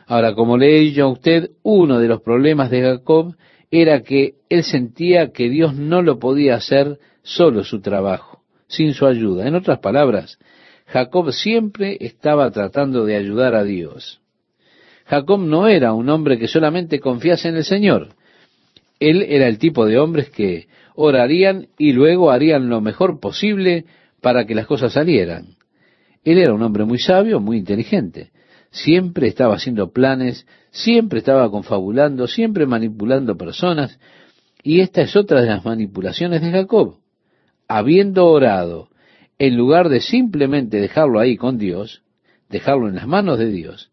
Ahora, 0.07 0.33
como 0.33 0.57
le 0.57 0.75
he 0.75 0.79
dicho 0.79 1.03
a 1.03 1.07
usted, 1.07 1.51
uno 1.63 1.99
de 1.99 2.07
los 2.07 2.21
problemas 2.21 2.69
de 2.69 2.81
Jacob 2.81 3.35
era 3.69 4.01
que 4.01 4.35
él 4.49 4.63
sentía 4.63 5.31
que 5.31 5.49
Dios 5.49 5.75
no 5.75 6.01
lo 6.01 6.19
podía 6.19 6.55
hacer 6.55 6.99
solo 7.23 7.63
su 7.63 7.81
trabajo, 7.81 8.43
sin 8.67 8.93
su 8.93 9.05
ayuda. 9.05 9.47
En 9.47 9.55
otras 9.55 9.79
palabras, 9.79 10.37
Jacob 10.87 11.31
siempre 11.31 11.97
estaba 12.01 12.51
tratando 12.51 13.05
de 13.05 13.15
ayudar 13.15 13.55
a 13.55 13.63
Dios. 13.63 14.19
Jacob 15.05 15.39
no 15.39 15.67
era 15.67 15.93
un 15.93 16.09
hombre 16.09 16.37
que 16.37 16.47
solamente 16.47 16.99
confiase 16.99 17.49
en 17.49 17.55
el 17.55 17.63
Señor. 17.63 18.09
Él 19.01 19.23
era 19.27 19.47
el 19.47 19.57
tipo 19.57 19.87
de 19.87 19.97
hombres 19.97 20.29
que 20.29 20.67
orarían 20.93 21.67
y 21.77 21.91
luego 21.91 22.29
harían 22.29 22.69
lo 22.69 22.81
mejor 22.81 23.19
posible 23.19 23.85
para 24.21 24.45
que 24.45 24.53
las 24.53 24.67
cosas 24.67 24.93
salieran. 24.93 25.55
Él 26.23 26.37
era 26.37 26.53
un 26.53 26.61
hombre 26.61 26.85
muy 26.85 26.99
sabio, 26.99 27.39
muy 27.39 27.57
inteligente. 27.57 28.29
Siempre 28.69 29.27
estaba 29.27 29.55
haciendo 29.55 29.91
planes, 29.91 30.45
siempre 30.69 31.17
estaba 31.17 31.49
confabulando, 31.49 32.27
siempre 32.27 32.67
manipulando 32.67 33.35
personas. 33.35 33.99
Y 34.61 34.81
esta 34.81 35.01
es 35.01 35.15
otra 35.15 35.41
de 35.41 35.47
las 35.47 35.65
manipulaciones 35.65 36.43
de 36.43 36.51
Jacob. 36.51 36.97
Habiendo 37.67 38.27
orado, 38.27 38.89
en 39.39 39.57
lugar 39.57 39.89
de 39.89 39.99
simplemente 39.99 40.79
dejarlo 40.79 41.19
ahí 41.19 41.37
con 41.37 41.57
Dios, 41.57 42.03
dejarlo 42.49 42.87
en 42.87 42.97
las 42.97 43.07
manos 43.07 43.39
de 43.39 43.49
Dios, 43.49 43.91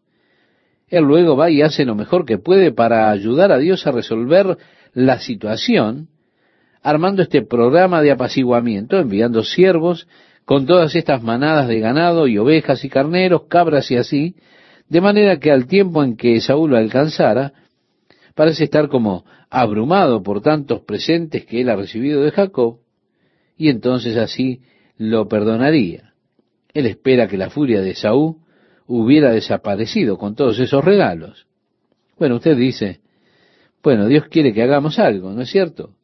él 0.89 1.03
luego 1.03 1.35
va 1.35 1.49
y 1.49 1.61
hace 1.61 1.85
lo 1.85 1.95
mejor 1.95 2.25
que 2.25 2.37
puede 2.37 2.71
para 2.71 3.11
ayudar 3.11 3.51
a 3.51 3.57
Dios 3.57 3.85
a 3.85 3.91
resolver 3.91 4.57
la 4.93 5.19
situación 5.19 6.09
armando 6.81 7.21
este 7.21 7.41
programa 7.41 8.01
de 8.01 8.11
apaciguamiento, 8.11 8.97
enviando 8.97 9.43
siervos 9.43 10.07
con 10.45 10.65
todas 10.65 10.95
estas 10.95 11.21
manadas 11.21 11.67
de 11.67 11.79
ganado 11.79 12.27
y 12.27 12.37
ovejas 12.37 12.83
y 12.83 12.89
carneros, 12.89 13.43
cabras 13.49 13.91
y 13.91 13.97
así, 13.97 14.35
de 14.87 15.01
manera 15.01 15.39
que 15.39 15.51
al 15.51 15.67
tiempo 15.67 16.03
en 16.03 16.17
que 16.17 16.39
Saúl 16.41 16.71
lo 16.71 16.77
alcanzara, 16.77 17.53
parece 18.33 18.63
estar 18.63 18.87
como 18.87 19.25
abrumado 19.49 20.23
por 20.23 20.41
tantos 20.41 20.81
presentes 20.81 21.45
que 21.45 21.61
él 21.61 21.69
ha 21.69 21.75
recibido 21.75 22.23
de 22.23 22.31
Jacob, 22.31 22.79
y 23.57 23.69
entonces 23.69 24.17
así 24.17 24.61
lo 24.97 25.27
perdonaría. 25.27 26.13
Él 26.73 26.85
espera 26.85 27.27
que 27.27 27.37
la 27.37 27.49
furia 27.49 27.81
de 27.81 27.93
Saúl 27.95 28.37
hubiera 28.87 29.31
desaparecido 29.31 30.17
con 30.17 30.35
todos 30.35 30.59
esos 30.59 30.83
regalos. 30.83 31.45
Bueno, 32.17 32.37
usted 32.37 32.57
dice, 32.57 33.01
bueno, 33.83 34.07
Dios 34.07 34.25
quiere 34.29 34.53
que 34.53 34.61
hagamos 34.61 34.99
algo, 34.99 35.31
¿no 35.31 35.41
es 35.41 35.49
cierto? 35.49 35.95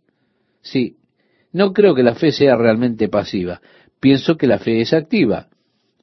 Sí, 0.62 0.98
no 1.52 1.74
creo 1.74 1.96
que 1.96 2.04
la 2.04 2.16
fe 2.16 2.32
sea 2.32 2.56
realmente 2.56 3.08
pasiva. 3.10 3.62
Pienso 4.00 4.38
que 4.38 4.48
la 4.48 4.60
fe 4.60 4.82
es 4.82 4.94
activa. 4.94 5.48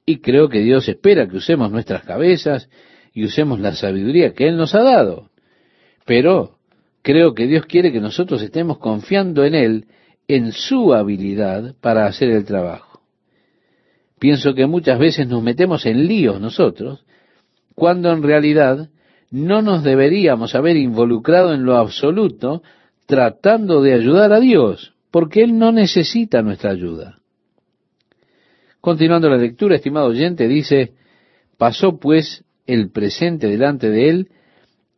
Y 0.05 0.19
creo 0.19 0.49
que 0.49 0.61
Dios 0.61 0.89
espera 0.89 1.29
que 1.29 1.37
usemos 1.37 1.71
nuestras 1.71 2.05
cabezas 2.05 2.69
y 3.13 3.25
usemos 3.25 3.61
la 3.61 3.75
sabiduría 3.75 4.33
que 4.33 4.49
Él 4.49 4.57
nos 4.57 4.75
ha 4.75 4.83
dado. 4.83 5.31
Pero 6.07 6.59
creo 7.03 7.35
que 7.35 7.47
Dios 7.47 7.67
quiere 7.67 7.93
que 7.93 8.01
nosotros 8.01 8.43
estemos 8.43 8.79
confiando 8.79 9.45
en 9.45 9.55
Él, 9.55 9.87
en 10.27 10.53
su 10.53 10.95
habilidad 10.95 11.75
para 11.81 12.07
hacer 12.07 12.31
el 12.31 12.45
trabajo. 12.45 13.03
Pienso 14.19 14.55
que 14.55 14.67
muchas 14.67 14.99
veces 14.99 15.27
nos 15.27 15.43
metemos 15.43 15.85
en 15.85 16.07
líos 16.07 16.41
nosotros, 16.41 17.05
cuando 17.75 18.13
en 18.13 18.23
realidad 18.23 18.89
no 19.33 19.63
nos 19.63 19.83
deberíamos 19.83 20.55
haber 20.55 20.77
involucrado 20.77 21.55
en 21.55 21.65
lo 21.65 21.77
absoluto 21.77 22.63
tratando 23.07 23.83
de 23.83 23.95
ayudar 23.95 24.33
a 24.33 24.41
Dios, 24.41 24.95
porque 25.11 25.43
Él 25.43 25.59
no 25.59 25.73
necesita 25.73 26.43
nuestra 26.43 26.71
ayuda. 26.71 27.19
Continuando 28.81 29.31
la 29.31 29.39
lectura, 29.39 29.77
estimado 29.77 30.07
oyente, 30.07 30.47
dice, 30.49 30.93
pasó 31.57 31.99
pues 31.99 32.45
el 32.67 32.91
presente 32.91 33.49
delante 33.49 33.89
de 33.89 34.09
él, 34.09 34.29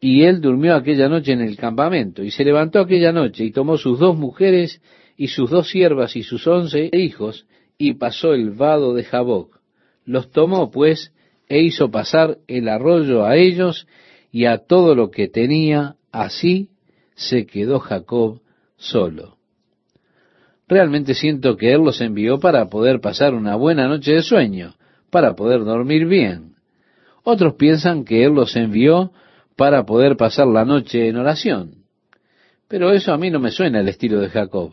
y 0.00 0.23
él 0.23 0.41
durmió 0.41 0.75
aquella 0.75 1.09
noche 1.09 1.33
en 1.33 1.41
el 1.41 1.57
campamento, 1.57 2.23
y 2.23 2.30
se 2.30 2.45
levantó 2.45 2.80
aquella 2.80 3.13
noche, 3.13 3.45
y 3.45 3.52
tomó 3.52 3.76
sus 3.76 3.99
dos 3.99 4.17
mujeres, 4.17 4.80
y 5.17 5.28
sus 5.28 5.50
dos 5.50 5.69
siervas, 5.69 6.17
y 6.17 6.23
sus 6.23 6.47
once 6.47 6.91
hijos, 6.93 7.47
y 7.78 7.95
pasó 7.95 8.32
el 8.32 8.50
vado 8.50 8.95
de 8.95 9.04
Jaboc. 9.04 9.61
Los 10.06 10.30
tomó, 10.30 10.71
pues, 10.71 11.13
e 11.49 11.61
hizo 11.61 11.91
pasar 11.91 12.39
el 12.49 12.69
arroyo 12.69 13.25
a 13.25 13.37
ellos, 13.37 13.87
y 14.34 14.47
a 14.47 14.58
todo 14.58 14.97
lo 14.97 15.12
que 15.12 15.28
tenía, 15.28 15.94
así 16.10 16.70
se 17.14 17.47
quedó 17.47 17.78
Jacob 17.78 18.40
solo. 18.76 19.36
Realmente 20.66 21.14
siento 21.14 21.56
que 21.56 21.73
Él 21.73 21.84
los 21.84 22.00
envió 22.00 22.40
para 22.40 22.68
poder 22.68 23.00
pasar 23.00 23.32
una 23.32 23.54
buena 23.54 23.86
noche 23.86 24.10
de 24.10 24.23
sueño, 24.23 24.75
para 25.10 25.36
poder 25.36 25.64
dormir 25.64 26.06
bien. 26.06 26.56
Otros 27.23 27.54
piensan 27.54 28.04
que 28.04 28.25
Él 28.25 28.32
los 28.32 28.56
envió 28.56 29.12
para 29.54 29.86
poder 29.86 30.16
pasar 30.16 30.49
la 30.49 30.64
noche 30.64 31.06
en 31.06 31.16
oración. 31.16 31.84
Pero 32.66 32.90
eso 32.90 33.12
a 33.12 33.18
mí 33.18 33.30
no 33.30 33.38
me 33.38 33.52
suena 33.52 33.78
el 33.78 33.88
estilo 33.88 34.18
de 34.20 34.30
Jacob. 34.30 34.73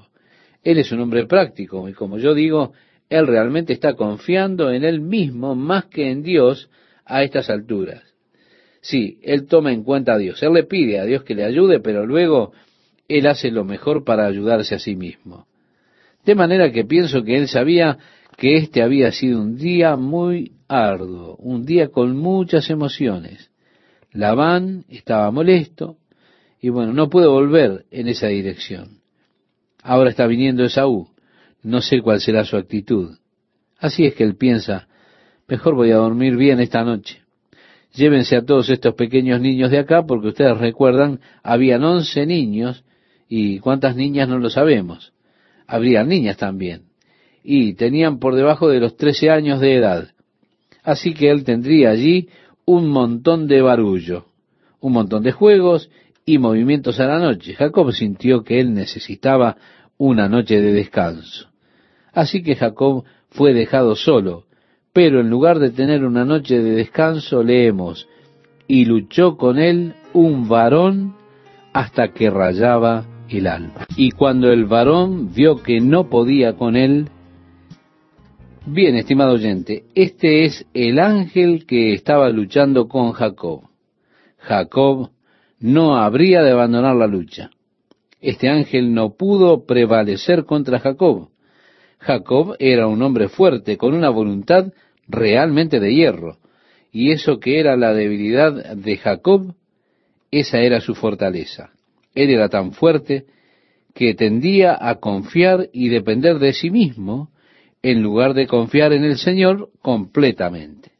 Él 0.63 0.79
es 0.79 0.91
un 0.91 1.01
hombre 1.01 1.27
práctico 1.27 1.87
y 1.87 1.93
como 1.93 2.17
yo 2.17 2.33
digo, 2.33 2.73
Él 3.09 3.27
realmente 3.27 3.73
está 3.73 3.93
confiando 3.93 4.71
en 4.71 4.83
Él 4.83 5.01
mismo 5.01 5.53
más 5.53 5.85
que 5.85 6.09
en 6.09 6.23
Dios 6.23 6.67
a 7.05 7.21
estas 7.21 7.51
alturas. 7.51 8.10
Sí, 8.81 9.19
él 9.21 9.45
toma 9.45 9.71
en 9.71 9.83
cuenta 9.83 10.13
a 10.13 10.17
Dios, 10.17 10.41
él 10.41 10.53
le 10.53 10.63
pide 10.63 10.99
a 10.99 11.05
Dios 11.05 11.23
que 11.23 11.35
le 11.35 11.45
ayude, 11.45 11.79
pero 11.79 12.05
luego 12.05 12.51
él 13.07 13.27
hace 13.27 13.51
lo 13.51 13.63
mejor 13.63 14.03
para 14.03 14.25
ayudarse 14.25 14.73
a 14.73 14.79
sí 14.79 14.95
mismo. 14.95 15.45
De 16.25 16.33
manera 16.33 16.71
que 16.71 16.83
pienso 16.83 17.23
que 17.23 17.37
él 17.37 17.47
sabía 17.47 17.99
que 18.37 18.57
este 18.57 18.81
había 18.81 19.11
sido 19.11 19.39
un 19.39 19.55
día 19.55 19.95
muy 19.95 20.53
arduo, 20.67 21.35
un 21.37 21.63
día 21.63 21.89
con 21.89 22.17
muchas 22.17 22.69
emociones. 22.71 23.51
Labán 24.13 24.85
estaba 24.89 25.29
molesto 25.29 25.97
y 26.59 26.69
bueno, 26.69 26.91
no 26.91 27.09
puede 27.09 27.27
volver 27.27 27.85
en 27.91 28.07
esa 28.07 28.27
dirección. 28.27 29.01
Ahora 29.83 30.09
está 30.09 30.25
viniendo 30.25 30.63
Esaú, 30.63 31.07
no 31.61 31.81
sé 31.81 32.01
cuál 32.01 32.19
será 32.19 32.45
su 32.45 32.57
actitud. 32.57 33.17
Así 33.77 34.05
es 34.05 34.15
que 34.15 34.23
él 34.23 34.35
piensa, 34.35 34.87
mejor 35.47 35.75
voy 35.75 35.91
a 35.91 35.97
dormir 35.97 36.35
bien 36.35 36.59
esta 36.59 36.83
noche 36.83 37.21
llévense 37.93 38.35
a 38.35 38.45
todos 38.45 38.69
estos 38.69 38.93
pequeños 38.95 39.41
niños 39.41 39.71
de 39.71 39.79
acá, 39.79 40.05
porque 40.05 40.29
ustedes 40.29 40.57
recuerdan, 40.57 41.19
habían 41.43 41.83
once 41.83 42.25
niños, 42.25 42.83
y 43.27 43.59
cuántas 43.59 43.95
niñas 43.95 44.27
no 44.27 44.39
lo 44.39 44.49
sabemos. 44.49 45.13
Habrían 45.67 46.09
niñas 46.09 46.37
también. 46.37 46.83
Y 47.43 47.73
tenían 47.73 48.19
por 48.19 48.35
debajo 48.35 48.67
de 48.67 48.79
los 48.79 48.97
trece 48.97 49.29
años 49.29 49.61
de 49.61 49.75
edad. 49.75 50.09
Así 50.83 51.13
que 51.13 51.29
él 51.29 51.43
tendría 51.43 51.91
allí 51.91 52.27
un 52.65 52.89
montón 52.89 53.47
de 53.47 53.61
barullo, 53.61 54.25
un 54.79 54.93
montón 54.93 55.23
de 55.23 55.31
juegos 55.31 55.89
y 56.25 56.39
movimientos 56.39 56.99
a 56.99 57.05
la 57.05 57.19
noche. 57.19 57.53
Jacob 57.53 57.91
sintió 57.93 58.43
que 58.43 58.59
él 58.59 58.73
necesitaba 58.73 59.57
una 59.97 60.27
noche 60.27 60.59
de 60.59 60.73
descanso. 60.73 61.47
Así 62.13 62.43
que 62.43 62.55
Jacob 62.55 63.05
fue 63.29 63.53
dejado 63.53 63.95
solo 63.95 64.45
pero 64.93 65.21
en 65.21 65.29
lugar 65.29 65.59
de 65.59 65.71
tener 65.71 66.03
una 66.03 66.25
noche 66.25 66.59
de 66.59 66.71
descanso, 66.71 67.43
leemos, 67.43 68.07
y 68.67 68.85
luchó 68.85 69.37
con 69.37 69.59
él 69.59 69.93
un 70.13 70.47
varón 70.47 71.15
hasta 71.73 72.09
que 72.09 72.29
rayaba 72.29 73.05
el 73.29 73.47
alma. 73.47 73.85
Y 73.95 74.11
cuando 74.11 74.51
el 74.51 74.65
varón 74.65 75.33
vio 75.33 75.61
que 75.63 75.79
no 75.79 76.09
podía 76.09 76.53
con 76.53 76.75
él, 76.75 77.09
bien, 78.65 78.95
estimado 78.95 79.33
oyente, 79.33 79.85
este 79.95 80.45
es 80.45 80.65
el 80.73 80.99
ángel 80.99 81.65
que 81.65 81.93
estaba 81.93 82.29
luchando 82.29 82.87
con 82.87 83.13
Jacob. 83.13 83.63
Jacob 84.37 85.11
no 85.59 85.95
habría 85.95 86.41
de 86.41 86.51
abandonar 86.51 86.95
la 86.95 87.07
lucha. 87.07 87.51
Este 88.19 88.49
ángel 88.49 88.93
no 88.93 89.15
pudo 89.15 89.65
prevalecer 89.65 90.45
contra 90.45 90.79
Jacob. 90.79 91.30
Jacob 92.01 92.55
era 92.57 92.87
un 92.87 93.01
hombre 93.03 93.29
fuerte, 93.29 93.77
con 93.77 93.93
una 93.93 94.09
voluntad 94.09 94.73
realmente 95.07 95.79
de 95.79 95.93
hierro, 95.93 96.37
y 96.91 97.11
eso 97.11 97.39
que 97.39 97.59
era 97.59 97.77
la 97.77 97.93
debilidad 97.93 98.75
de 98.75 98.97
Jacob, 98.97 99.53
esa 100.31 100.59
era 100.59 100.81
su 100.81 100.95
fortaleza. 100.95 101.71
Él 102.15 102.31
era 102.31 102.49
tan 102.49 102.71
fuerte 102.73 103.25
que 103.93 104.15
tendía 104.15 104.77
a 104.79 104.95
confiar 104.95 105.69
y 105.73 105.89
depender 105.89 106.39
de 106.39 106.53
sí 106.53 106.71
mismo 106.71 107.29
en 107.83 108.01
lugar 108.01 108.33
de 108.33 108.47
confiar 108.47 108.93
en 108.93 109.03
el 109.03 109.17
Señor 109.17 109.69
completamente. 109.81 110.91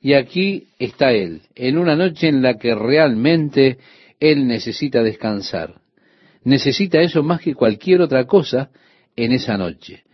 Y 0.00 0.14
aquí 0.14 0.68
está 0.78 1.12
Él, 1.12 1.42
en 1.54 1.78
una 1.78 1.94
noche 1.94 2.28
en 2.28 2.42
la 2.42 2.54
que 2.54 2.74
realmente 2.74 3.78
Él 4.18 4.46
necesita 4.46 5.02
descansar. 5.02 5.74
Necesita 6.44 7.00
eso 7.00 7.22
más 7.22 7.40
que 7.40 7.54
cualquier 7.54 8.00
otra 8.00 8.24
cosa 8.24 8.70
en 9.16 9.32
esa 9.32 9.58
noche. 9.58 10.05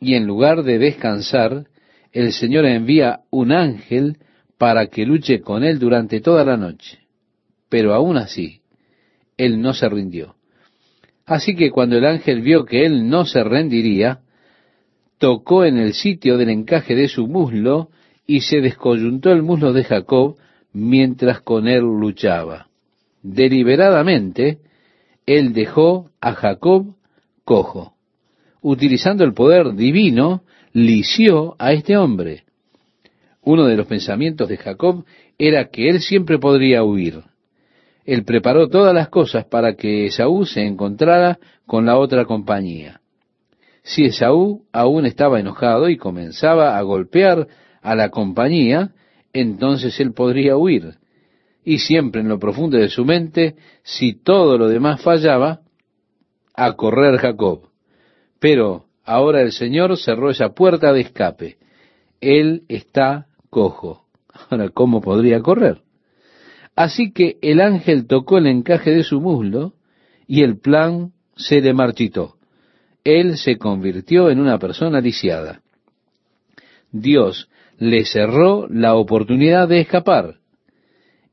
Y 0.00 0.14
en 0.14 0.26
lugar 0.26 0.62
de 0.62 0.78
descansar, 0.78 1.66
el 2.12 2.32
Señor 2.32 2.64
envía 2.64 3.20
un 3.30 3.52
ángel 3.52 4.16
para 4.58 4.86
que 4.86 5.06
luche 5.06 5.40
con 5.40 5.62
él 5.62 5.78
durante 5.78 6.20
toda 6.20 6.44
la 6.44 6.56
noche. 6.56 6.98
Pero 7.68 7.94
aún 7.94 8.16
así, 8.16 8.60
él 9.36 9.60
no 9.60 9.74
se 9.74 9.88
rindió. 9.88 10.34
Así 11.26 11.54
que 11.54 11.70
cuando 11.70 11.96
el 11.96 12.04
ángel 12.04 12.40
vio 12.40 12.64
que 12.64 12.84
él 12.84 13.08
no 13.08 13.24
se 13.24 13.44
rendiría, 13.44 14.20
tocó 15.18 15.64
en 15.64 15.78
el 15.78 15.92
sitio 15.92 16.36
del 16.38 16.48
encaje 16.48 16.96
de 16.96 17.06
su 17.06 17.28
muslo 17.28 17.90
y 18.26 18.40
se 18.40 18.60
descoyuntó 18.60 19.30
el 19.30 19.42
muslo 19.42 19.72
de 19.72 19.84
Jacob 19.84 20.36
mientras 20.72 21.40
con 21.40 21.68
él 21.68 21.82
luchaba. 21.82 22.68
Deliberadamente, 23.22 24.58
él 25.26 25.52
dejó 25.52 26.10
a 26.20 26.32
Jacob 26.32 26.96
cojo. 27.44 27.94
Utilizando 28.62 29.24
el 29.24 29.32
poder 29.32 29.74
divino, 29.74 30.42
lició 30.72 31.56
a 31.58 31.72
este 31.72 31.96
hombre. 31.96 32.44
Uno 33.42 33.66
de 33.66 33.76
los 33.76 33.86
pensamientos 33.86 34.48
de 34.48 34.58
Jacob 34.58 35.04
era 35.38 35.70
que 35.70 35.88
él 35.88 36.00
siempre 36.00 36.38
podría 36.38 36.84
huir. 36.84 37.22
Él 38.04 38.24
preparó 38.24 38.68
todas 38.68 38.94
las 38.94 39.08
cosas 39.08 39.46
para 39.46 39.74
que 39.74 40.06
Esaú 40.06 40.44
se 40.44 40.66
encontrara 40.66 41.38
con 41.66 41.86
la 41.86 41.96
otra 41.96 42.24
compañía. 42.24 43.00
Si 43.82 44.04
Esaú 44.04 44.66
aún 44.72 45.06
estaba 45.06 45.40
enojado 45.40 45.88
y 45.88 45.96
comenzaba 45.96 46.76
a 46.76 46.82
golpear 46.82 47.48
a 47.80 47.94
la 47.94 48.10
compañía, 48.10 48.92
entonces 49.32 49.98
él 50.00 50.12
podría 50.12 50.56
huir. 50.56 50.96
Y 51.64 51.78
siempre 51.78 52.20
en 52.20 52.28
lo 52.28 52.38
profundo 52.38 52.76
de 52.76 52.88
su 52.88 53.04
mente, 53.04 53.56
si 53.82 54.12
todo 54.12 54.58
lo 54.58 54.68
demás 54.68 55.00
fallaba, 55.02 55.60
a 56.54 56.72
correr 56.74 57.16
Jacob. 57.18 57.69
Pero 58.40 58.86
ahora 59.04 59.42
el 59.42 59.52
Señor 59.52 59.96
cerró 59.98 60.30
esa 60.30 60.48
puerta 60.48 60.92
de 60.92 61.02
escape. 61.02 61.58
Él 62.20 62.64
está 62.68 63.26
cojo. 63.50 64.06
Ahora, 64.50 64.70
¿cómo 64.70 65.00
podría 65.00 65.40
correr? 65.40 65.82
Así 66.74 67.12
que 67.12 67.36
el 67.42 67.60
ángel 67.60 68.06
tocó 68.06 68.38
el 68.38 68.46
encaje 68.46 68.90
de 68.90 69.04
su 69.04 69.20
muslo 69.20 69.74
y 70.26 70.42
el 70.42 70.58
plan 70.58 71.12
se 71.36 71.60
le 71.60 71.74
marchitó. 71.74 72.36
Él 73.04 73.36
se 73.36 73.58
convirtió 73.58 74.30
en 74.30 74.40
una 74.40 74.58
persona 74.58 75.00
lisiada. 75.00 75.60
Dios 76.90 77.48
le 77.78 78.04
cerró 78.04 78.66
la 78.68 78.94
oportunidad 78.94 79.68
de 79.68 79.80
escapar. 79.80 80.36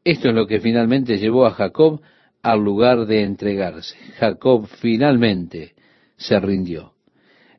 Esto 0.03 0.29
es 0.29 0.35
lo 0.35 0.47
que 0.47 0.59
finalmente 0.59 1.17
llevó 1.17 1.45
a 1.45 1.51
Jacob 1.51 2.01
al 2.41 2.59
lugar 2.59 3.05
de 3.05 3.23
entregarse. 3.23 3.97
Jacob 4.17 4.67
finalmente 4.67 5.73
se 6.15 6.39
rindió. 6.39 6.96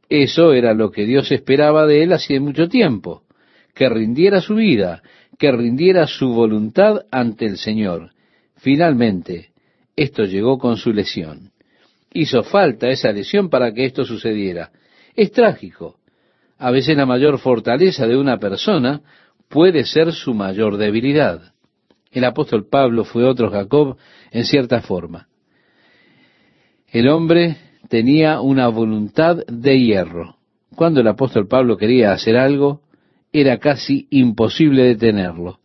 Eso 0.08 0.52
era 0.52 0.74
lo 0.74 0.90
que 0.90 1.04
Dios 1.04 1.30
esperaba 1.32 1.86
de 1.86 2.02
él 2.02 2.12
hace 2.12 2.40
mucho 2.40 2.68
tiempo, 2.68 3.22
que 3.74 3.88
rindiera 3.88 4.40
su 4.40 4.54
vida, 4.54 5.02
que 5.38 5.52
rindiera 5.52 6.06
su 6.06 6.28
voluntad 6.28 7.02
ante 7.10 7.46
el 7.46 7.58
Señor. 7.58 8.12
Finalmente, 8.56 9.50
esto 9.96 10.24
llegó 10.24 10.58
con 10.58 10.76
su 10.76 10.92
lesión. 10.92 11.50
Hizo 12.12 12.42
falta 12.42 12.88
esa 12.88 13.12
lesión 13.12 13.50
para 13.50 13.72
que 13.72 13.84
esto 13.84 14.04
sucediera. 14.04 14.70
Es 15.14 15.30
trágico. 15.32 15.96
A 16.56 16.70
veces 16.70 16.96
la 16.96 17.06
mayor 17.06 17.38
fortaleza 17.38 18.06
de 18.06 18.16
una 18.16 18.38
persona 18.38 19.02
puede 19.48 19.84
ser 19.84 20.12
su 20.12 20.34
mayor 20.34 20.76
debilidad. 20.76 21.52
El 22.10 22.24
apóstol 22.24 22.66
Pablo 22.68 23.04
fue 23.04 23.24
otro 23.24 23.50
Jacob 23.50 23.96
en 24.30 24.44
cierta 24.44 24.80
forma. 24.80 25.28
El 26.90 27.08
hombre 27.08 27.56
tenía 27.88 28.40
una 28.40 28.68
voluntad 28.68 29.38
de 29.46 29.80
hierro. 29.80 30.36
Cuando 30.76 31.00
el 31.00 31.08
apóstol 31.08 31.48
Pablo 31.48 31.76
quería 31.76 32.12
hacer 32.12 32.36
algo, 32.36 32.82
era 33.32 33.58
casi 33.58 34.06
imposible 34.10 34.84
detenerlo. 34.84 35.58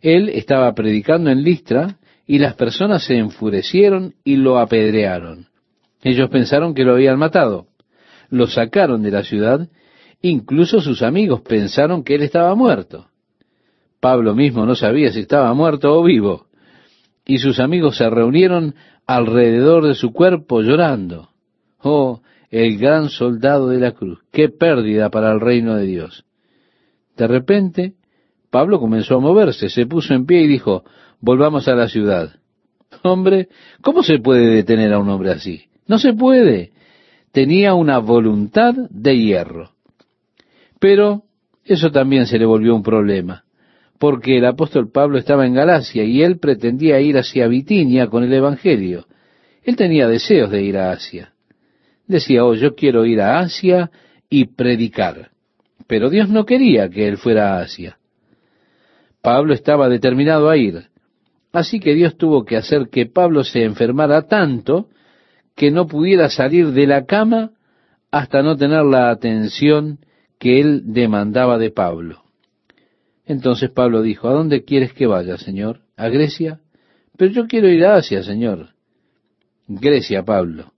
Él 0.00 0.28
estaba 0.28 0.72
predicando 0.74 1.30
en 1.30 1.42
Listra 1.42 1.98
y 2.26 2.38
las 2.38 2.54
personas 2.54 3.04
se 3.04 3.16
enfurecieron 3.16 4.14
y 4.24 4.36
lo 4.36 4.58
apedrearon. 4.58 5.46
Ellos 6.02 6.28
pensaron 6.30 6.74
que 6.74 6.84
lo 6.84 6.92
habían 6.92 7.18
matado. 7.18 7.66
Lo 8.30 8.46
sacaron 8.46 9.02
de 9.02 9.10
la 9.10 9.24
ciudad. 9.24 9.68
Incluso 10.20 10.80
sus 10.80 11.02
amigos 11.02 11.40
pensaron 11.40 12.04
que 12.04 12.14
él 12.14 12.22
estaba 12.22 12.54
muerto. 12.54 13.06
Pablo 14.00 14.34
mismo 14.34 14.66
no 14.66 14.74
sabía 14.74 15.10
si 15.10 15.20
estaba 15.20 15.52
muerto 15.54 15.98
o 15.98 16.04
vivo. 16.04 16.46
Y 17.24 17.38
sus 17.38 17.58
amigos 17.58 17.96
se 17.96 18.08
reunieron 18.08 18.74
alrededor 19.06 19.86
de 19.86 19.94
su 19.94 20.12
cuerpo 20.12 20.60
llorando. 20.60 21.27
Oh, 21.82 22.20
el 22.50 22.78
gran 22.78 23.08
soldado 23.08 23.68
de 23.68 23.78
la 23.78 23.92
cruz. 23.92 24.20
Qué 24.32 24.48
pérdida 24.48 25.10
para 25.10 25.32
el 25.32 25.40
reino 25.40 25.76
de 25.76 25.86
Dios. 25.86 26.24
De 27.16 27.26
repente, 27.26 27.94
Pablo 28.50 28.80
comenzó 28.80 29.16
a 29.16 29.20
moverse, 29.20 29.68
se 29.68 29.86
puso 29.86 30.14
en 30.14 30.26
pie 30.26 30.42
y 30.42 30.46
dijo, 30.46 30.84
volvamos 31.20 31.68
a 31.68 31.74
la 31.74 31.88
ciudad. 31.88 32.30
Hombre, 33.02 33.48
¿cómo 33.82 34.02
se 34.02 34.18
puede 34.18 34.46
detener 34.46 34.92
a 34.92 34.98
un 34.98 35.08
hombre 35.08 35.32
así? 35.32 35.64
No 35.86 35.98
se 35.98 36.14
puede. 36.14 36.72
Tenía 37.32 37.74
una 37.74 37.98
voluntad 37.98 38.74
de 38.74 39.18
hierro. 39.18 39.70
Pero 40.80 41.24
eso 41.64 41.90
también 41.90 42.26
se 42.26 42.38
le 42.38 42.46
volvió 42.46 42.74
un 42.74 42.82
problema, 42.82 43.44
porque 43.98 44.38
el 44.38 44.46
apóstol 44.46 44.90
Pablo 44.90 45.18
estaba 45.18 45.46
en 45.46 45.54
Galacia 45.54 46.04
y 46.04 46.22
él 46.22 46.38
pretendía 46.38 47.00
ir 47.00 47.18
hacia 47.18 47.48
Bitinia 47.48 48.06
con 48.06 48.24
el 48.24 48.32
Evangelio. 48.32 49.06
Él 49.62 49.76
tenía 49.76 50.08
deseos 50.08 50.50
de 50.50 50.62
ir 50.62 50.78
a 50.78 50.92
Asia. 50.92 51.34
Decía, 52.08 52.44
oh, 52.44 52.54
yo 52.54 52.74
quiero 52.74 53.06
ir 53.06 53.20
a 53.20 53.38
Asia 53.38 53.92
y 54.28 54.46
predicar 54.46 55.30
pero 55.88 56.10
Dios 56.10 56.28
no 56.28 56.44
quería 56.44 56.88
que 56.88 57.08
él 57.08 57.16
fuera 57.16 57.56
a 57.56 57.62
Asia. 57.62 57.98
Pablo 59.22 59.54
estaba 59.54 59.88
determinado 59.88 60.48
a 60.48 60.56
ir, 60.56 60.84
así 61.50 61.80
que 61.80 61.94
Dios 61.94 62.16
tuvo 62.16 62.44
que 62.44 62.56
hacer 62.56 62.88
que 62.90 63.06
Pablo 63.06 63.42
se 63.42 63.64
enfermara 63.64 64.22
tanto 64.28 64.88
que 65.56 65.72
no 65.72 65.88
pudiera 65.88 66.28
salir 66.28 66.68
de 66.72 66.86
la 66.86 67.04
cama 67.06 67.52
hasta 68.12 68.42
no 68.42 68.56
tener 68.56 68.84
la 68.84 69.10
atención 69.10 69.98
que 70.38 70.60
él 70.60 70.82
demandaba 70.84 71.58
de 71.58 71.70
Pablo. 71.70 72.22
Entonces 73.26 73.70
Pablo 73.70 74.02
dijo, 74.02 74.28
¿a 74.28 74.32
dónde 74.32 74.64
quieres 74.64 74.92
que 74.92 75.06
vaya, 75.06 75.36
Señor? 75.36 75.80
¿A 75.96 76.08
Grecia? 76.08 76.60
Pero 77.16 77.32
yo 77.32 77.46
quiero 77.48 77.68
ir 77.68 77.84
a 77.84 77.96
Asia, 77.96 78.22
Señor. 78.22 78.70
Grecia, 79.66 80.22
Pablo. 80.22 80.72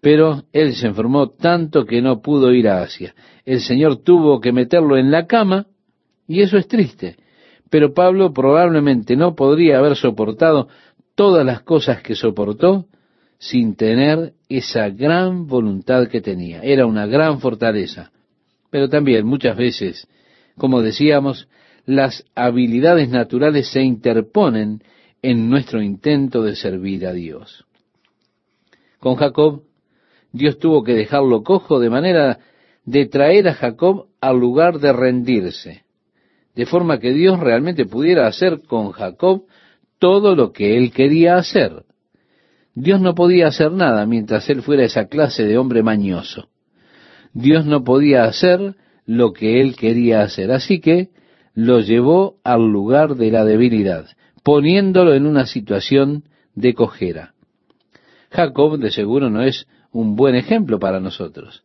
Pero 0.00 0.44
él 0.52 0.74
se 0.74 0.86
enfermó 0.86 1.30
tanto 1.30 1.84
que 1.84 2.00
no 2.00 2.20
pudo 2.20 2.52
ir 2.52 2.68
a 2.68 2.82
Asia. 2.82 3.14
El 3.44 3.60
Señor 3.60 4.02
tuvo 4.02 4.40
que 4.40 4.52
meterlo 4.52 4.96
en 4.96 5.10
la 5.10 5.26
cama 5.26 5.66
y 6.26 6.42
eso 6.42 6.56
es 6.56 6.68
triste. 6.68 7.16
Pero 7.70 7.92
Pablo 7.92 8.32
probablemente 8.32 9.16
no 9.16 9.34
podría 9.34 9.78
haber 9.78 9.96
soportado 9.96 10.68
todas 11.14 11.44
las 11.44 11.62
cosas 11.62 12.02
que 12.02 12.14
soportó 12.14 12.86
sin 13.38 13.76
tener 13.76 14.34
esa 14.48 14.88
gran 14.88 15.46
voluntad 15.46 16.08
que 16.08 16.20
tenía. 16.20 16.60
Era 16.60 16.86
una 16.86 17.06
gran 17.06 17.40
fortaleza. 17.40 18.10
Pero 18.70 18.88
también 18.88 19.26
muchas 19.26 19.56
veces, 19.56 20.06
como 20.56 20.82
decíamos, 20.82 21.48
las 21.86 22.24
habilidades 22.34 23.08
naturales 23.08 23.68
se 23.68 23.82
interponen 23.82 24.82
en 25.22 25.48
nuestro 25.48 25.82
intento 25.82 26.42
de 26.42 26.54
servir 26.54 27.06
a 27.06 27.12
Dios. 27.12 27.64
Con 28.98 29.14
Jacob 29.16 29.62
Dios 30.32 30.58
tuvo 30.58 30.84
que 30.84 30.94
dejarlo 30.94 31.42
cojo 31.42 31.80
de 31.80 31.90
manera 31.90 32.38
de 32.84 33.06
traer 33.06 33.48
a 33.48 33.54
Jacob 33.54 34.06
al 34.20 34.38
lugar 34.38 34.78
de 34.78 34.92
rendirse, 34.92 35.84
de 36.54 36.66
forma 36.66 36.98
que 36.98 37.12
Dios 37.12 37.38
realmente 37.38 37.86
pudiera 37.86 38.26
hacer 38.26 38.62
con 38.66 38.92
Jacob 38.92 39.44
todo 39.98 40.34
lo 40.34 40.52
que 40.52 40.76
él 40.76 40.92
quería 40.92 41.36
hacer. 41.36 41.84
Dios 42.74 43.00
no 43.00 43.14
podía 43.14 43.48
hacer 43.48 43.72
nada 43.72 44.06
mientras 44.06 44.48
él 44.48 44.62
fuera 44.62 44.84
esa 44.84 45.06
clase 45.06 45.44
de 45.44 45.58
hombre 45.58 45.82
mañoso. 45.82 46.48
Dios 47.32 47.66
no 47.66 47.84
podía 47.84 48.24
hacer 48.24 48.74
lo 49.04 49.32
que 49.32 49.60
él 49.60 49.76
quería 49.76 50.22
hacer, 50.22 50.50
así 50.50 50.80
que 50.80 51.08
lo 51.54 51.80
llevó 51.80 52.36
al 52.44 52.68
lugar 52.70 53.16
de 53.16 53.30
la 53.30 53.44
debilidad, 53.44 54.06
poniéndolo 54.44 55.14
en 55.14 55.26
una 55.26 55.46
situación 55.46 56.24
de 56.54 56.74
cojera. 56.74 57.34
Jacob 58.30 58.78
de 58.78 58.90
seguro 58.90 59.30
no 59.30 59.42
es 59.42 59.66
un 59.92 60.16
buen 60.16 60.34
ejemplo 60.34 60.78
para 60.78 61.00
nosotros. 61.00 61.64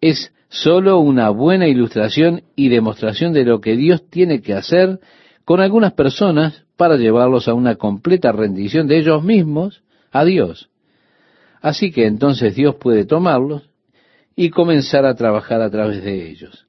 Es 0.00 0.32
sólo 0.48 0.98
una 0.98 1.30
buena 1.30 1.66
ilustración 1.66 2.42
y 2.56 2.68
demostración 2.68 3.32
de 3.32 3.44
lo 3.44 3.60
que 3.60 3.76
Dios 3.76 4.08
tiene 4.08 4.40
que 4.40 4.54
hacer 4.54 5.00
con 5.44 5.60
algunas 5.60 5.92
personas 5.92 6.64
para 6.76 6.96
llevarlos 6.96 7.48
a 7.48 7.54
una 7.54 7.76
completa 7.76 8.32
rendición 8.32 8.86
de 8.86 8.98
ellos 8.98 9.22
mismos 9.22 9.82
a 10.10 10.24
Dios. 10.24 10.70
Así 11.60 11.90
que 11.90 12.06
entonces 12.06 12.54
Dios 12.54 12.76
puede 12.76 13.04
tomarlos 13.04 13.70
y 14.36 14.50
comenzar 14.50 15.06
a 15.06 15.14
trabajar 15.14 15.60
a 15.62 15.70
través 15.70 16.02
de 16.02 16.30
ellos. 16.30 16.66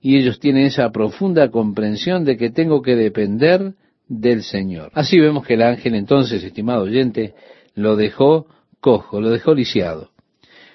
Y 0.00 0.16
ellos 0.16 0.38
tienen 0.38 0.66
esa 0.66 0.90
profunda 0.90 1.50
comprensión 1.50 2.24
de 2.24 2.36
que 2.36 2.50
tengo 2.50 2.80
que 2.80 2.96
depender 2.96 3.74
del 4.08 4.42
Señor. 4.42 4.90
Así 4.94 5.18
vemos 5.18 5.46
que 5.46 5.54
el 5.54 5.62
ángel 5.62 5.94
entonces, 5.94 6.42
estimado 6.42 6.84
oyente, 6.84 7.34
lo 7.74 7.96
dejó 7.96 8.46
cojo, 8.80 9.20
lo 9.20 9.30
dejó 9.30 9.54
lisiado. 9.54 10.10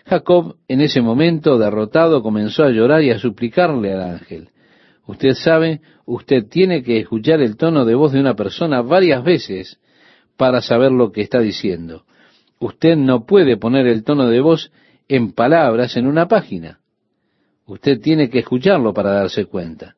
Jacob 0.06 0.58
en 0.68 0.82
ese 0.82 1.02
momento, 1.02 1.58
derrotado, 1.58 2.22
comenzó 2.22 2.64
a 2.64 2.70
llorar 2.70 3.04
y 3.04 3.10
a 3.10 3.20
suplicarle 3.20 3.94
al 3.94 4.02
ángel. 4.02 4.50
Usted 5.08 5.34
sabe, 5.34 5.82
usted 6.06 6.48
tiene 6.48 6.84
que 6.84 7.00
escuchar 7.00 7.42
el 7.42 7.58
tono 7.58 7.86
de 7.86 7.96
voz 7.96 8.12
de 8.12 8.20
una 8.20 8.36
persona 8.36 8.82
varias 8.82 9.24
veces 9.24 9.80
para 10.38 10.62
saber 10.62 10.92
lo 10.92 11.12
que 11.12 11.22
está 11.22 11.40
diciendo. 11.40 12.04
Usted 12.60 12.96
no 12.96 13.26
puede 13.26 13.58
poner 13.58 13.88
el 13.88 14.04
tono 14.04 14.28
de 14.28 14.42
voz 14.42 14.72
en 15.08 15.34
palabras 15.34 15.98
en 15.98 16.08
una 16.08 16.28
página. 16.28 16.80
Usted 17.66 18.00
tiene 18.00 18.30
que 18.30 18.40
escucharlo 18.40 18.94
para 18.94 19.12
darse 19.12 19.46
cuenta. 19.46 19.96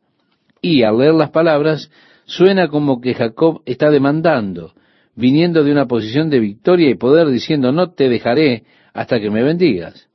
Y 0.61 0.83
al 0.83 0.97
leer 0.97 1.13
las 1.15 1.31
palabras, 1.31 1.91
suena 2.25 2.69
como 2.69 3.01
que 3.01 3.13
Jacob 3.13 3.61
está 3.65 3.89
demandando, 3.89 4.73
viniendo 5.15 5.63
de 5.63 5.71
una 5.71 5.85
posición 5.85 6.29
de 6.29 6.39
victoria 6.39 6.89
y 6.89 6.95
poder, 6.95 7.27
diciendo, 7.27 7.71
no 7.71 7.91
te 7.91 8.07
dejaré 8.09 8.63
hasta 8.97 9.19
que 9.19 9.29
me 9.29 9.43
bendigas. 9.43 10.09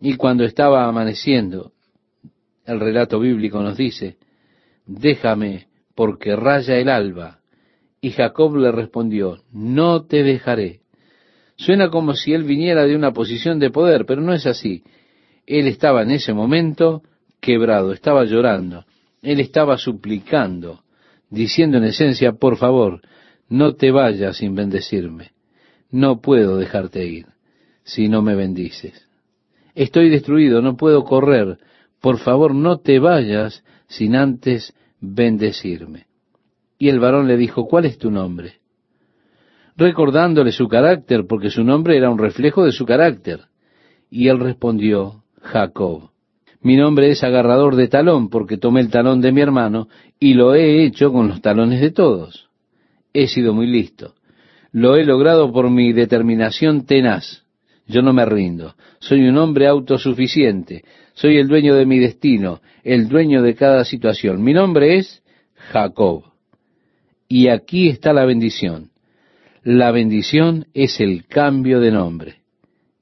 Y 0.00 0.14
cuando 0.14 0.44
estaba 0.44 0.86
amaneciendo, 0.86 1.72
el 2.64 2.78
relato 2.78 3.18
bíblico 3.18 3.60
nos 3.64 3.76
dice, 3.76 4.16
déjame 4.86 5.66
porque 5.96 6.36
raya 6.36 6.76
el 6.76 6.88
alba. 6.88 7.40
Y 8.00 8.10
Jacob 8.12 8.54
le 8.58 8.70
respondió, 8.70 9.42
no 9.50 10.04
te 10.04 10.22
dejaré. 10.22 10.82
Suena 11.56 11.90
como 11.90 12.14
si 12.14 12.32
él 12.32 12.44
viniera 12.44 12.84
de 12.84 12.94
una 12.94 13.12
posición 13.12 13.58
de 13.58 13.70
poder, 13.70 14.06
pero 14.06 14.22
no 14.22 14.32
es 14.32 14.46
así. 14.46 14.84
Él 15.44 15.66
estaba 15.66 16.02
en 16.02 16.12
ese 16.12 16.32
momento 16.32 17.02
quebrado, 17.40 17.92
estaba 17.92 18.24
llorando, 18.24 18.84
él 19.20 19.40
estaba 19.40 19.78
suplicando, 19.78 20.84
diciendo 21.28 21.78
en 21.78 21.84
esencia, 21.84 22.34
por 22.34 22.56
favor, 22.56 23.00
no 23.48 23.74
te 23.74 23.90
vayas 23.90 24.36
sin 24.36 24.54
bendecirme. 24.54 25.32
No 25.90 26.20
puedo 26.20 26.56
dejarte 26.56 27.04
ir 27.04 27.33
si 27.84 28.08
no 28.08 28.22
me 28.22 28.34
bendices. 28.34 29.08
Estoy 29.74 30.08
destruido, 30.08 30.62
no 30.62 30.76
puedo 30.76 31.04
correr. 31.04 31.58
Por 32.00 32.18
favor, 32.18 32.54
no 32.54 32.78
te 32.78 32.98
vayas 32.98 33.64
sin 33.86 34.16
antes 34.16 34.74
bendecirme. 35.00 36.06
Y 36.78 36.88
el 36.88 36.98
varón 36.98 37.28
le 37.28 37.36
dijo, 37.36 37.66
¿cuál 37.66 37.84
es 37.84 37.98
tu 37.98 38.10
nombre? 38.10 38.54
Recordándole 39.76 40.52
su 40.52 40.68
carácter, 40.68 41.26
porque 41.28 41.50
su 41.50 41.64
nombre 41.64 41.96
era 41.96 42.10
un 42.10 42.18
reflejo 42.18 42.64
de 42.64 42.72
su 42.72 42.84
carácter. 42.84 43.40
Y 44.10 44.28
él 44.28 44.38
respondió, 44.38 45.24
Jacob. 45.40 46.10
Mi 46.62 46.76
nombre 46.76 47.10
es 47.10 47.22
agarrador 47.22 47.76
de 47.76 47.88
talón, 47.88 48.30
porque 48.30 48.56
tomé 48.56 48.80
el 48.80 48.90
talón 48.90 49.20
de 49.20 49.32
mi 49.32 49.42
hermano 49.42 49.88
y 50.18 50.34
lo 50.34 50.54
he 50.54 50.84
hecho 50.84 51.12
con 51.12 51.28
los 51.28 51.42
talones 51.42 51.80
de 51.80 51.90
todos. 51.90 52.48
He 53.12 53.26
sido 53.26 53.52
muy 53.52 53.66
listo. 53.66 54.14
Lo 54.72 54.96
he 54.96 55.04
logrado 55.04 55.52
por 55.52 55.70
mi 55.70 55.92
determinación 55.92 56.86
tenaz. 56.86 57.43
Yo 57.86 58.02
no 58.02 58.12
me 58.12 58.24
rindo. 58.24 58.74
Soy 58.98 59.28
un 59.28 59.36
hombre 59.36 59.66
autosuficiente. 59.66 60.84
Soy 61.14 61.36
el 61.36 61.48
dueño 61.48 61.74
de 61.74 61.86
mi 61.86 61.98
destino, 61.98 62.60
el 62.82 63.08
dueño 63.08 63.42
de 63.42 63.54
cada 63.54 63.84
situación. 63.84 64.42
Mi 64.42 64.52
nombre 64.52 64.96
es 64.96 65.22
Jacob. 65.54 66.24
Y 67.28 67.48
aquí 67.48 67.88
está 67.88 68.12
la 68.12 68.24
bendición. 68.24 68.90
La 69.62 69.90
bendición 69.90 70.66
es 70.74 71.00
el 71.00 71.26
cambio 71.26 71.80
de 71.80 71.90
nombre. 71.90 72.36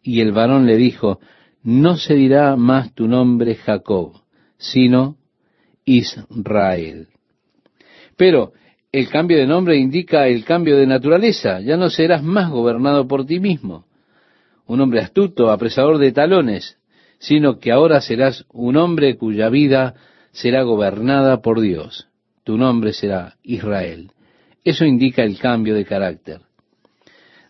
Y 0.03 0.21
el 0.21 0.33
varón 0.33 0.67
le 0.67 0.77
dijo, 0.77 1.21
no 1.63 1.97
se 1.97 2.15
dirá 2.15 2.57
más 2.57 2.93
tu 2.93 3.07
nombre 3.07 3.55
Jacob, 3.55 4.21
sino 4.59 5.17
Israel. 5.85 7.09
Pero 8.17 8.53
el 8.91 9.09
cambio 9.09 9.39
de 9.39 9.47
nombre 9.47 9.77
indica 9.77 10.27
el 10.27 10.45
cambio 10.45 10.77
de 10.77 10.87
naturaleza. 10.87 11.61
Ya 11.61 11.77
no 11.77 11.89
serás 11.89 12.23
más 12.23 12.51
gobernado 12.51 13.07
por 13.09 13.27
ti 13.27 13.41
mismo, 13.41 13.87
un 14.67 14.81
hombre 14.81 15.01
astuto, 15.01 15.51
apresador 15.51 15.99
de 15.99 16.13
talones, 16.13 16.79
sino 17.19 17.59
que 17.59 17.73
ahora 17.73 18.01
serás 18.01 18.45
un 18.53 18.77
hombre 18.77 19.17
cuya 19.17 19.49
vida 19.49 19.95
será 20.33 20.63
gobernada 20.63 21.41
por 21.43 21.61
Dios. 21.61 22.09
Tu 22.45 22.57
nombre 22.57 22.93
será 22.93 23.37
Israel. 23.43 24.11
Eso 24.65 24.85
indica 24.85 25.23
el 25.23 25.39
cambio 25.39 25.75
de 25.75 25.85
carácter. 25.85 26.41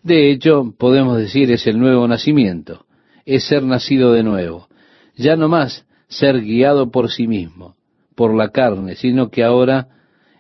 De 0.03 0.31
hecho, 0.31 0.75
podemos 0.79 1.19
decir 1.19 1.51
es 1.53 1.67
el 1.67 1.79
nuevo 1.79 2.07
nacimiento 2.09 2.85
es 3.25 3.45
ser 3.45 3.63
nacido 3.63 4.13
de 4.13 4.23
nuevo. 4.23 4.69
Ya 5.17 5.37
no 5.37 5.49
más 5.49 5.87
ser 6.09 6.41
guiado 6.41 6.91
por 6.91 7.11
sí 7.11 7.27
mismo, 7.27 7.77
por 8.15 8.35
la 8.35 8.51
carne, 8.51 8.97
sino 8.97 9.31
que 9.31 9.45
ahora 9.45 9.89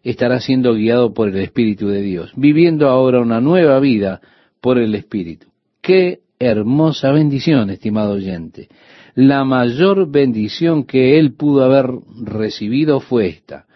estará 0.02 0.40
siendo 0.40 0.74
guiado 0.74 1.14
por 1.14 1.28
el 1.28 1.36
Espíritu 1.36 1.88
de 1.88 2.02
Dios, 2.02 2.32
viviendo 2.36 2.88
ahora 2.88 3.20
una 3.20 3.40
nueva 3.40 3.78
vida 3.80 4.20
por 4.60 4.78
el 4.78 4.94
Espíritu. 4.94 5.46
Qué 5.80 6.20
hermosa 6.42 7.12
bendición, 7.12 7.70
estimado 7.70 8.14
oyente. 8.14 8.68
La 9.14 9.44
mayor 9.44 10.10
bendición 10.10 10.84
que 10.84 11.18
él 11.18 11.34
pudo 11.34 11.64
haber 11.64 11.86
recibido 12.22 13.00
fue 13.00 13.28
esta. 13.28 13.66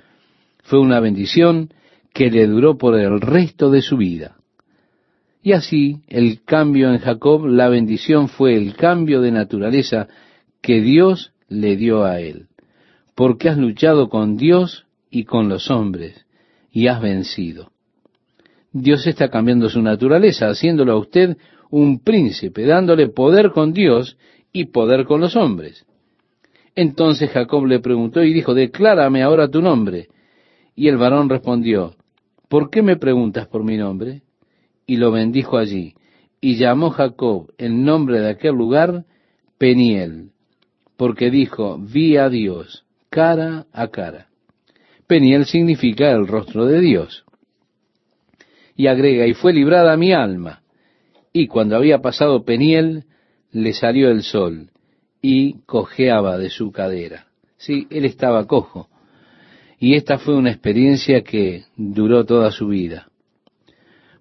Fue 0.63 0.81
una 0.81 1.01
bendición 1.01 1.71
que 2.13 2.31
le 2.31 2.47
duró 2.47 2.77
por 2.79 2.99
el 2.99 3.21
resto 3.21 3.71
de 3.71 3.83
su 3.83 3.97
vida. 3.97 4.37
Y 5.43 5.53
así 5.53 6.01
el 6.09 6.43
cambio 6.43 6.91
en 6.91 6.99
Jacob, 6.99 7.47
la 7.47 7.69
bendición 7.69 8.29
fue 8.29 8.57
el 8.57 8.75
cambio 8.75 9.21
de 9.21 9.31
naturaleza 9.31 10.09
que 10.61 10.81
Dios 10.81 11.33
le 11.49 11.77
dio 11.77 12.05
a 12.05 12.21
él. 12.21 12.47
Porque 13.15 13.49
has 13.49 13.57
luchado 13.57 14.09
con 14.09 14.37
Dios 14.37 14.87
y 15.11 15.25
con 15.25 15.49
los 15.49 15.71
hombres 15.71 16.27
y 16.73 16.89
has 16.89 17.01
vencido. 17.01 17.71
Dios 18.73 19.07
está 19.07 19.31
cambiando 19.31 19.71
su 19.71 19.81
naturaleza, 19.81 20.49
haciéndolo 20.49 20.93
a 20.93 20.99
usted 20.99 21.39
un 21.71 22.01
príncipe, 22.01 22.65
dándole 22.65 23.09
poder 23.09 23.51
con 23.51 23.73
Dios 23.73 24.17
y 24.53 24.67
poder 24.67 25.05
con 25.05 25.21
los 25.21 25.37
hombres. 25.37 25.87
Entonces 26.75 27.31
Jacob 27.31 27.67
le 27.67 27.81
preguntó 27.81 28.23
y 28.23 28.33
dijo, 28.33 28.55
declárame 28.55 29.23
ahora 29.23 29.49
tu 29.49 29.63
nombre. 29.63 30.09
Y 30.75 30.89
el 30.89 30.99
varón 30.99 31.29
respondió, 31.29 31.95
¿por 32.49 32.71
qué 32.71 32.83
me 32.83 32.97
preguntas 32.97 33.47
por 33.49 33.65
mi 33.65 33.77
nombre? 33.77 34.23
y 34.87 34.97
lo 34.97 35.11
bendijo 35.11 35.59
allí. 35.59 35.95
Y 36.41 36.57
llamó 36.57 36.91
Jacob 36.91 37.53
el 37.59 37.85
nombre 37.85 38.21
de 38.21 38.31
aquel 38.31 38.55
lugar 38.55 39.05
Peniel, 39.59 40.31
porque 40.97 41.31
dijo, 41.31 41.79
vi 41.79 42.17
a 42.17 42.29
Dios 42.29 42.85
cara 43.11 43.67
a 43.73 43.89
cara. 43.89 44.29
Peniel 45.07 45.47
significa 45.47 46.11
el 46.11 46.27
rostro 46.27 46.67
de 46.67 46.81
Dios. 46.81 47.25
Y 48.77 48.89
agrega, 48.89 49.27
y 49.27 49.35
fue 49.35 49.53
librada 49.53 49.97
mi 49.97 50.13
alma. 50.13 50.63
Y 51.39 51.49
cuando 51.49 51.77
había 51.77 51.99
pasado 51.99 52.47
Peniel, 52.47 53.05
le 53.53 53.75
salió 53.75 54.11
el 54.11 54.23
sol 54.23 54.71
y 55.21 55.61
cojeaba 55.67 56.39
de 56.39 56.49
su 56.49 56.73
cadera. 56.73 57.27
Sí, 57.59 57.87
él 57.91 58.07
estaba 58.07 58.47
cojo. 58.47 58.89
Y 59.79 59.97
esta 59.97 60.17
fue 60.17 60.35
una 60.35 60.51
experiencia 60.51 61.21
que 61.21 61.65
duró 61.77 62.25
toda 62.25 62.51
su 62.51 62.69
vida. 62.69 63.09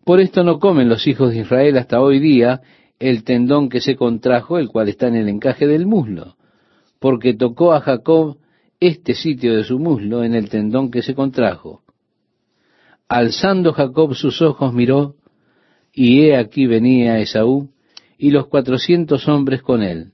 Por 0.03 0.19
esto 0.19 0.43
no 0.43 0.59
comen 0.59 0.89
los 0.89 1.07
hijos 1.07 1.31
de 1.31 1.39
Israel 1.39 1.77
hasta 1.77 2.01
hoy 2.01 2.19
día 2.19 2.59
el 2.99 3.23
tendón 3.23 3.69
que 3.69 3.79
se 3.79 3.95
contrajo, 3.95 4.57
el 4.57 4.67
cual 4.67 4.89
está 4.89 5.07
en 5.07 5.15
el 5.15 5.29
encaje 5.29 5.67
del 5.67 5.85
muslo, 5.85 6.35
porque 6.99 7.33
tocó 7.33 7.71
a 7.71 7.79
Jacob 7.79 8.39
este 8.81 9.13
sitio 9.13 9.55
de 9.55 9.63
su 9.63 9.79
muslo 9.79 10.25
en 10.25 10.35
el 10.35 10.49
tendón 10.49 10.91
que 10.91 11.01
se 11.01 11.15
contrajo. 11.15 11.81
Alzando 13.07 13.71
Jacob 13.71 14.15
sus 14.15 14.41
ojos 14.41 14.73
miró, 14.73 15.15
y 15.95 16.23
he 16.23 16.37
aquí 16.37 16.67
venía 16.67 17.19
Esaú 17.19 17.69
y 18.17 18.29
los 18.29 18.47
cuatrocientos 18.47 19.27
hombres 19.27 19.61
con 19.61 19.81
él. 19.81 20.11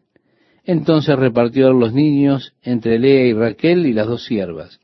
Entonces 0.64 1.18
repartió 1.18 1.74
los 1.74 1.92
niños 1.94 2.54
entre 2.62 3.00
Lea 3.00 3.26
y 3.26 3.34
Raquel 3.34 3.86
y 3.88 3.94
las 3.94 4.08
dos 4.08 4.24
siervas. 4.24 4.80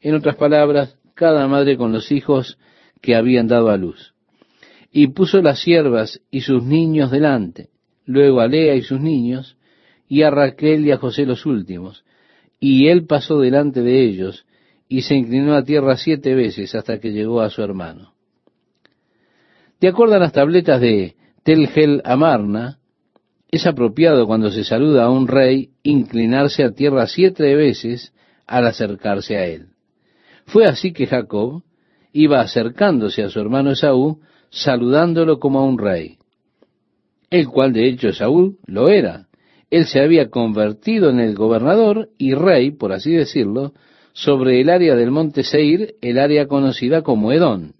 En 0.00 0.14
otras 0.14 0.36
palabras, 0.36 0.96
cada 1.14 1.46
madre 1.46 1.76
con 1.76 1.92
los 1.92 2.10
hijos 2.10 2.58
que 3.00 3.14
habían 3.14 3.46
dado 3.46 3.68
a 3.70 3.76
luz 3.76 4.14
y 4.90 5.08
puso 5.08 5.42
las 5.42 5.60
siervas 5.60 6.20
y 6.30 6.40
sus 6.40 6.64
niños 6.64 7.10
delante, 7.10 7.68
luego 8.06 8.40
a 8.40 8.48
Lea 8.48 8.74
y 8.74 8.82
sus 8.82 9.00
niños, 9.00 9.56
y 10.08 10.22
a 10.22 10.30
Raquel 10.30 10.86
y 10.86 10.92
a 10.92 10.98
José 10.98 11.26
los 11.26 11.44
últimos. 11.44 12.04
Y 12.58 12.88
él 12.88 13.06
pasó 13.06 13.38
delante 13.38 13.82
de 13.82 14.02
ellos, 14.04 14.46
y 14.88 15.02
se 15.02 15.14
inclinó 15.14 15.54
a 15.54 15.64
tierra 15.64 15.96
siete 15.96 16.34
veces 16.34 16.74
hasta 16.74 16.98
que 16.98 17.12
llegó 17.12 17.42
a 17.42 17.50
su 17.50 17.62
hermano. 17.62 18.14
De 19.80 19.88
acuerdo 19.88 20.16
a 20.16 20.18
las 20.18 20.32
tabletas 20.32 20.80
de 20.80 21.14
Telgel 21.44 22.02
Amarna, 22.04 22.78
es 23.50 23.66
apropiado 23.66 24.26
cuando 24.26 24.50
se 24.50 24.64
saluda 24.64 25.04
a 25.04 25.10
un 25.10 25.28
rey 25.28 25.70
inclinarse 25.82 26.64
a 26.64 26.72
tierra 26.72 27.06
siete 27.06 27.54
veces 27.54 28.12
al 28.46 28.66
acercarse 28.66 29.36
a 29.36 29.46
él. 29.46 29.68
Fue 30.46 30.64
así 30.64 30.92
que 30.92 31.06
Jacob 31.06 31.62
iba 32.12 32.40
acercándose 32.40 33.22
a 33.22 33.30
su 33.30 33.38
hermano 33.38 33.72
Esaú 33.72 34.20
saludándolo 34.50 35.38
como 35.38 35.60
a 35.60 35.64
un 35.64 35.78
rey, 35.78 36.18
el 37.30 37.48
cual 37.48 37.72
de 37.72 37.88
hecho 37.88 38.12
Saúl 38.12 38.58
lo 38.66 38.88
era. 38.88 39.28
Él 39.70 39.86
se 39.86 40.00
había 40.00 40.30
convertido 40.30 41.10
en 41.10 41.20
el 41.20 41.34
gobernador 41.34 42.08
y 42.16 42.34
rey, 42.34 42.70
por 42.70 42.92
así 42.92 43.12
decirlo, 43.12 43.74
sobre 44.12 44.60
el 44.60 44.70
área 44.70 44.96
del 44.96 45.10
monte 45.10 45.44
Seir, 45.44 45.94
el 46.00 46.18
área 46.18 46.46
conocida 46.48 47.02
como 47.02 47.32
Edón. 47.32 47.74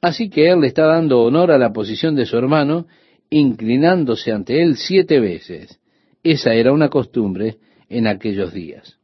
Así 0.00 0.30
que 0.30 0.50
él 0.50 0.60
le 0.60 0.68
está 0.68 0.86
dando 0.86 1.20
honor 1.20 1.50
a 1.50 1.58
la 1.58 1.72
posición 1.72 2.14
de 2.14 2.26
su 2.26 2.36
hermano, 2.36 2.86
inclinándose 3.28 4.32
ante 4.32 4.62
él 4.62 4.76
siete 4.76 5.20
veces. 5.20 5.78
Esa 6.22 6.54
era 6.54 6.72
una 6.72 6.88
costumbre 6.88 7.58
en 7.88 8.06
aquellos 8.06 8.52
días. 8.52 8.98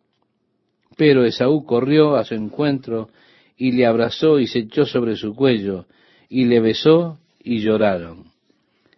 Pero 0.97 1.25
Esaú 1.25 1.65
corrió 1.65 2.17
a 2.17 2.25
su 2.25 2.35
encuentro 2.35 3.11
y 3.57 3.73
le 3.73 3.87
abrazó 3.87 4.39
y 4.39 4.47
se 4.47 4.61
echó 4.61 4.87
sobre 4.87 5.17
su 5.17 5.35
cuello 5.35 5.87
y 6.29 6.45
le 6.47 6.61
besó 6.61 7.19
y 7.43 7.61
lloraron. 7.61 8.25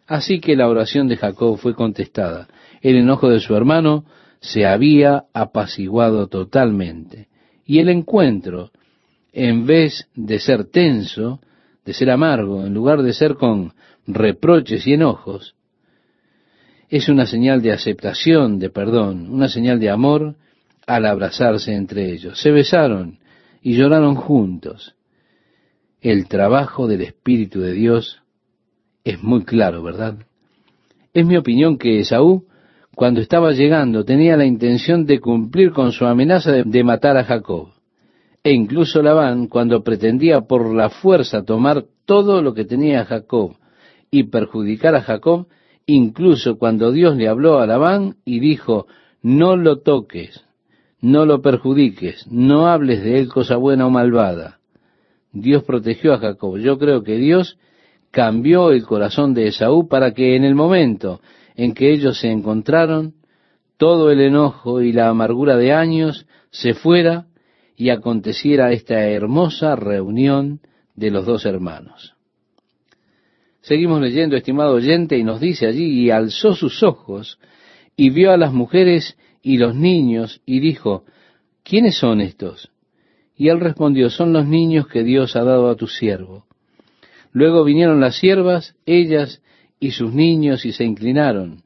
Así 0.06 0.40
que 0.40 0.56
la 0.56 0.68
oración 0.68 1.08
de 1.08 1.16
Jacob 1.16 1.58
fue 1.58 1.74
contestada. 1.74 2.48
El 2.80 2.96
enojo 2.96 3.28
de 3.28 3.40
su 3.40 3.54
hermano 3.54 4.04
se 4.40 4.66
había 4.66 5.24
apaciguado 5.34 6.28
totalmente. 6.28 7.28
Y 7.66 7.80
el 7.80 7.88
encuentro, 7.90 8.70
en 9.32 9.66
vez 9.66 10.08
de 10.14 10.38
ser 10.38 10.64
tenso, 10.64 11.40
de 11.88 11.94
ser 11.94 12.11
amargo, 12.11 12.66
en 12.66 12.74
lugar 12.74 13.01
de 13.01 13.14
ser 13.14 13.37
con 13.37 13.72
reproches 14.07 14.87
y 14.87 14.92
enojos, 14.92 15.55
es 16.90 17.09
una 17.09 17.24
señal 17.24 17.62
de 17.62 17.72
aceptación, 17.72 18.59
de 18.59 18.68
perdón, 18.68 19.31
una 19.31 19.48
señal 19.48 19.81
de 19.81 19.88
amor 19.88 20.37
al 20.87 21.07
abrazarse 21.07 21.72
entre 21.72 22.12
ellos. 22.12 22.38
Se 22.42 22.51
besaron 22.51 23.20
y 23.62 23.74
lloraron 23.74 24.16
juntos. 24.16 24.96
El 26.03 26.29
trabajo 26.29 26.88
del 26.88 27.01
Espíritu 27.01 27.61
de 27.61 27.72
Dios 27.72 28.22
es 29.03 29.22
muy 29.22 29.44
claro, 29.44 29.83
¿verdad? 29.83 30.18
Es 31.14 31.24
mi 31.24 31.38
opinión 31.38 31.79
que 31.79 32.01
Esaú, 32.01 32.44
cuando 32.94 33.22
estaba 33.22 33.53
llegando, 33.53 34.05
tenía 34.05 34.37
la 34.37 34.44
intención 34.44 35.07
de 35.07 35.20
cumplir 35.20 35.72
con 35.72 35.92
su 35.92 36.05
amenaza 36.05 36.53
de, 36.53 36.85
matar 36.85 37.16
a 37.16 37.24
Jacob. 37.24 37.70
E 38.48 38.52
incluso 38.52 39.02
Labán, 39.02 39.46
cuando 39.46 39.84
pretendía 39.84 40.40
por 40.40 40.74
la 40.74 40.88
fuerza 40.88 41.44
tomar 41.44 41.84
todo 42.06 42.40
lo 42.40 42.54
que 42.54 42.64
tenía 42.64 43.04
Jacob 43.04 43.56
y 44.11 44.22
perjudicar 44.30 44.94
a 44.94 45.02
Jacob, 45.02 45.48
incluso 45.84 46.56
cuando 46.56 46.90
Dios 46.90 47.14
le 47.14 47.28
habló 47.28 47.58
a 47.58 47.66
Labán 47.66 48.16
y 48.24 48.40
dijo, 48.40 48.87
no 49.20 49.54
lo 49.54 49.80
toques, 49.80 50.46
no 51.02 51.26
lo 51.26 51.42
perjudiques, 51.42 52.26
no 52.30 52.68
hables 52.68 53.04
de 53.04 53.18
él 53.18 53.28
cosa 53.28 53.56
buena 53.56 53.87
o 53.87 53.90
malvada. 53.90 54.61
Dios 55.30 55.62
protegió 55.64 56.14
a 56.14 56.18
Jacob. 56.18 56.56
Yo 56.56 56.78
creo 56.78 57.02
que 57.02 57.16
Dios 57.16 57.58
cambió 58.11 58.70
el 58.70 58.87
corazón 58.87 59.34
de 59.34 59.48
Esaú 59.48 59.88
para 59.88 60.14
que 60.14 60.37
en 60.37 60.44
el 60.44 60.54
momento 60.54 61.20
en 61.54 61.74
que 61.74 61.92
ellos 61.92 62.18
se 62.18 62.30
encontraron, 62.30 63.12
todo 63.76 64.11
el 64.11 64.22
enojo 64.22 64.80
y 64.80 64.94
la 64.94 65.11
amargura 65.11 65.58
de 65.58 65.74
años 65.74 66.26
se 66.50 66.72
fuera 66.72 67.26
y 67.78 67.90
aconteciera 67.90 68.72
esta 68.72 69.06
hermosa 69.06 69.76
reunión 69.76 70.60
de 70.96 71.12
los 71.12 71.24
dos 71.24 71.46
hermanos. 71.46 72.16
Seguimos 73.60 74.00
leyendo, 74.00 74.36
estimado 74.36 74.74
oyente, 74.74 75.16
y 75.16 75.22
nos 75.22 75.40
dice 75.40 75.68
allí, 75.68 75.84
y 75.84 76.10
alzó 76.10 76.54
sus 76.54 76.82
ojos 76.82 77.38
y 77.96 78.10
vio 78.10 78.32
a 78.32 78.36
las 78.36 78.52
mujeres 78.52 79.16
y 79.42 79.58
los 79.58 79.76
niños 79.76 80.42
y 80.44 80.58
dijo, 80.58 81.04
¿quiénes 81.62 81.96
son 81.96 82.20
estos? 82.20 82.72
Y 83.36 83.48
él 83.48 83.60
respondió, 83.60 84.10
son 84.10 84.32
los 84.32 84.44
niños 84.44 84.88
que 84.88 85.04
Dios 85.04 85.36
ha 85.36 85.44
dado 85.44 85.70
a 85.70 85.76
tu 85.76 85.86
siervo. 85.86 86.46
Luego 87.30 87.62
vinieron 87.62 88.00
las 88.00 88.18
siervas, 88.18 88.74
ellas 88.86 89.40
y 89.78 89.92
sus 89.92 90.12
niños, 90.12 90.64
y 90.66 90.72
se 90.72 90.82
inclinaron. 90.82 91.62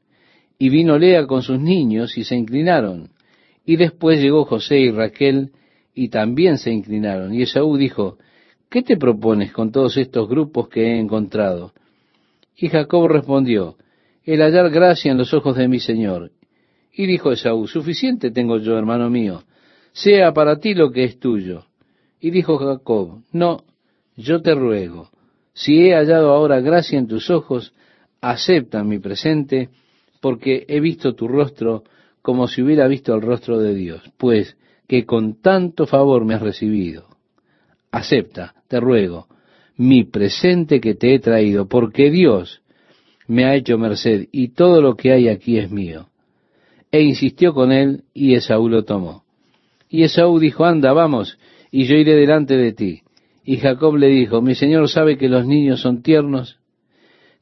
Y 0.59 0.69
vino 0.69 0.99
Lea 0.99 1.25
con 1.25 1.41
sus 1.41 1.59
niños, 1.59 2.19
y 2.19 2.23
se 2.23 2.35
inclinaron. 2.35 3.09
Y 3.65 3.77
después 3.77 4.21
llegó 4.21 4.45
José 4.45 4.77
y 4.79 4.91
Raquel, 4.91 5.49
y 5.93 6.09
también 6.09 6.57
se 6.57 6.71
inclinaron. 6.71 7.33
Y 7.33 7.43
Esaú 7.43 7.77
dijo, 7.77 8.17
¿qué 8.69 8.81
te 8.81 8.97
propones 8.97 9.51
con 9.51 9.71
todos 9.71 9.97
estos 9.97 10.27
grupos 10.27 10.69
que 10.69 10.81
he 10.81 10.99
encontrado? 10.99 11.73
Y 12.55 12.69
Jacob 12.69 13.07
respondió, 13.07 13.77
el 14.23 14.41
hallar 14.41 14.69
gracia 14.69 15.11
en 15.11 15.17
los 15.17 15.33
ojos 15.33 15.55
de 15.57 15.67
mi 15.67 15.79
Señor. 15.79 16.31
Y 16.93 17.05
dijo 17.05 17.31
Esaú, 17.31 17.67
suficiente 17.67 18.31
tengo 18.31 18.57
yo, 18.57 18.77
hermano 18.77 19.09
mío, 19.09 19.43
sea 19.91 20.33
para 20.33 20.59
ti 20.59 20.73
lo 20.73 20.91
que 20.91 21.03
es 21.03 21.19
tuyo. 21.19 21.65
Y 22.19 22.31
dijo 22.31 22.57
Jacob, 22.57 23.23
no, 23.31 23.63
yo 24.15 24.41
te 24.41 24.55
ruego, 24.55 25.09
si 25.53 25.85
he 25.85 25.93
hallado 25.93 26.31
ahora 26.31 26.61
gracia 26.61 26.97
en 26.97 27.07
tus 27.07 27.29
ojos, 27.29 27.73
acepta 28.21 28.83
mi 28.83 28.99
presente, 28.99 29.69
porque 30.21 30.65
he 30.67 30.79
visto 30.79 31.13
tu 31.13 31.27
rostro 31.27 31.83
como 32.21 32.47
si 32.47 32.61
hubiera 32.61 32.87
visto 32.87 33.13
el 33.13 33.21
rostro 33.21 33.59
de 33.59 33.75
Dios, 33.75 34.01
pues 34.17 34.55
que 34.87 35.05
con 35.05 35.41
tanto 35.41 35.85
favor 35.85 36.25
me 36.25 36.33
has 36.33 36.41
recibido. 36.41 37.07
Acepta, 37.91 38.55
te 38.67 38.79
ruego, 38.79 39.27
mi 39.77 40.03
presente 40.03 40.79
que 40.79 40.95
te 40.95 41.13
he 41.13 41.19
traído, 41.19 41.67
porque 41.67 42.11
Dios 42.11 42.61
me 43.27 43.45
ha 43.45 43.55
hecho 43.55 43.77
merced 43.77 44.27
y 44.31 44.49
todo 44.49 44.81
lo 44.81 44.95
que 44.95 45.11
hay 45.11 45.27
aquí 45.27 45.57
es 45.57 45.71
mío. 45.71 46.09
E 46.91 47.01
insistió 47.01 47.53
con 47.53 47.71
él 47.71 48.03
y 48.13 48.35
Esaú 48.35 48.69
lo 48.69 48.83
tomó. 48.83 49.23
Y 49.89 50.03
Esaú 50.03 50.39
dijo, 50.39 50.65
anda, 50.65 50.93
vamos, 50.93 51.37
y 51.71 51.85
yo 51.85 51.95
iré 51.95 52.15
delante 52.15 52.55
de 52.57 52.73
ti. 52.73 53.01
Y 53.43 53.57
Jacob 53.57 53.97
le 53.97 54.07
dijo, 54.07 54.41
mi 54.41 54.55
señor 54.55 54.89
sabe 54.89 55.17
que 55.17 55.27
los 55.27 55.45
niños 55.45 55.81
son 55.81 56.01
tiernos, 56.01 56.59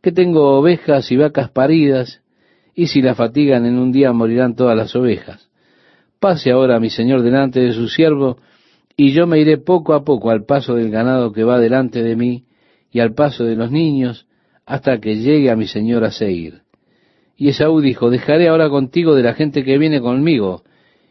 que 0.01 0.11
tengo 0.11 0.57
ovejas 0.57 1.11
y 1.11 1.17
vacas 1.17 1.51
paridas, 1.51 2.21
y 2.73 2.87
si 2.87 3.01
las 3.01 3.17
fatigan 3.17 3.65
en 3.65 3.77
un 3.77 3.91
día 3.91 4.11
morirán 4.13 4.55
todas 4.55 4.75
las 4.75 4.95
ovejas. 4.95 5.50
Pase 6.21 6.51
ahora 6.51 6.79
mi 6.79 6.91
señor 6.91 7.23
delante 7.23 7.61
de 7.61 7.73
su 7.73 7.87
siervo, 7.87 8.37
y 8.95 9.11
yo 9.11 9.25
me 9.25 9.39
iré 9.39 9.57
poco 9.57 9.95
a 9.95 10.03
poco 10.03 10.29
al 10.29 10.45
paso 10.45 10.75
del 10.75 10.91
ganado 10.91 11.31
que 11.31 11.43
va 11.43 11.57
delante 11.57 12.03
de 12.03 12.15
mí, 12.15 12.43
y 12.91 12.99
al 12.99 13.15
paso 13.15 13.43
de 13.43 13.55
los 13.55 13.71
niños, 13.71 14.27
hasta 14.67 14.99
que 14.99 15.15
llegue 15.15 15.49
a 15.49 15.55
mi 15.55 15.65
señor 15.65 16.03
a 16.03 16.11
Seir. 16.11 16.61
Y 17.35 17.49
Esaú 17.49 17.81
dijo, 17.81 18.11
dejaré 18.11 18.49
ahora 18.49 18.69
contigo 18.69 19.15
de 19.15 19.23
la 19.23 19.33
gente 19.33 19.63
que 19.63 19.79
viene 19.79 19.99
conmigo, 19.99 20.61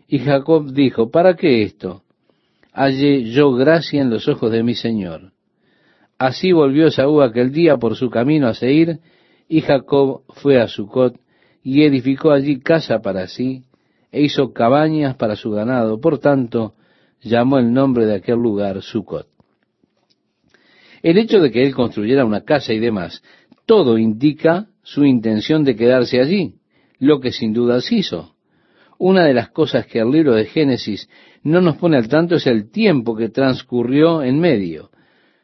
y 0.07 0.21
Jacob 0.21 0.73
dijo, 0.73 1.11
¿para 1.11 1.35
qué 1.35 1.65
esto? 1.65 2.05
Hallé 2.73 3.33
yo 3.33 3.53
gracia 3.55 4.03
en 4.03 4.11
los 4.11 4.29
ojos 4.29 4.53
de 4.53 4.63
mi 4.63 4.77
Señor. 4.77 5.33
Así 6.19 6.53
volvió 6.53 6.89
Saúl 6.93 7.25
aquel 7.25 7.51
día 7.51 7.79
por 7.79 7.97
su 7.97 8.11
camino 8.11 8.47
a 8.47 8.55
Seir, 8.55 9.01
y 9.49 9.63
Jacob 9.63 10.23
fue 10.29 10.61
a 10.61 10.69
Sucot, 10.69 11.17
y 11.65 11.83
edificó 11.83 12.31
allí 12.31 12.61
casa 12.61 13.01
para 13.03 13.27
sí, 13.27 13.65
e 14.13 14.23
hizo 14.23 14.53
cabañas 14.53 15.17
para 15.17 15.37
su 15.37 15.51
ganado, 15.51 16.01
por 16.01 16.19
tanto, 16.19 16.75
llamó 17.23 17.59
el 17.59 17.73
nombre 17.73 18.07
de 18.07 18.15
aquel 18.17 18.37
lugar 18.37 18.83
Sucot. 18.83 19.29
El 21.03 21.19
hecho 21.19 21.41
de 21.41 21.51
que 21.51 21.65
él 21.65 21.75
construyera 21.75 22.25
una 22.25 22.43
casa 22.43 22.73
y 22.73 22.79
demás, 22.79 23.23
todo 23.67 23.99
indica 23.99 24.67
su 24.83 25.05
intención 25.05 25.65
de 25.65 25.77
quedarse 25.77 26.21
allí, 26.21 26.55
lo 26.99 27.21
que 27.21 27.33
sin 27.33 27.53
dudas 27.53 27.91
hizo. 27.93 28.35
Una 28.99 29.25
de 29.25 29.33
las 29.33 29.51
cosas 29.51 29.87
que 29.87 30.01
el 30.01 30.11
libro 30.11 30.35
de 30.35 30.45
Génesis 30.45 31.09
no 31.43 31.61
nos 31.63 31.77
pone 31.77 31.97
al 31.97 32.09
tanto 32.09 32.35
es 32.35 32.47
el 32.47 32.71
tiempo 32.71 33.17
que 33.17 33.31
transcurrió 33.31 34.23
en 34.23 34.39
medio. 34.39 34.91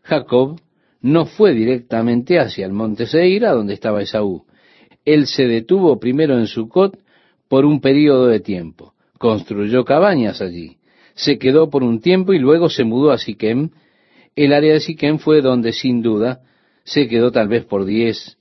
Jacob 0.03 0.61
no 1.01 1.25
fue 1.25 1.55
directamente 1.55 2.39
hacia 2.39 2.67
el 2.67 2.73
monte 2.73 3.07
Seir, 3.07 3.47
a 3.47 3.53
donde 3.53 3.75
estaba 3.75 4.03
Esaú. 4.03 4.45
Él 5.05 5.27
se 5.27 5.47
detuvo 5.47 5.99
primero 5.99 6.37
en 6.37 6.47
Sucot 6.47 6.99
por 7.49 7.65
un 7.65 7.81
periodo 7.81 8.27
de 8.27 8.41
tiempo. 8.41 8.95
Construyó 9.19 9.85
cabañas 9.85 10.41
allí. 10.41 10.77
Se 11.15 11.39
quedó 11.39 11.71
por 11.71 11.83
un 11.83 12.01
tiempo 12.01 12.33
y 12.33 12.39
luego 12.39 12.69
se 12.69 12.85
mudó 12.85 13.11
a 13.11 13.19
Siquem. 13.19 13.71
El 14.35 14.53
área 14.53 14.75
de 14.75 14.81
Siquem 14.81 15.19
fue 15.19 15.41
donde, 15.41 15.73
sin 15.73 16.03
duda, 16.03 16.41
se 16.85 17.09
quedó 17.09 17.33
tal 17.33 17.49
vez 17.49 17.65
por 17.65 17.85
diez, 17.85 18.37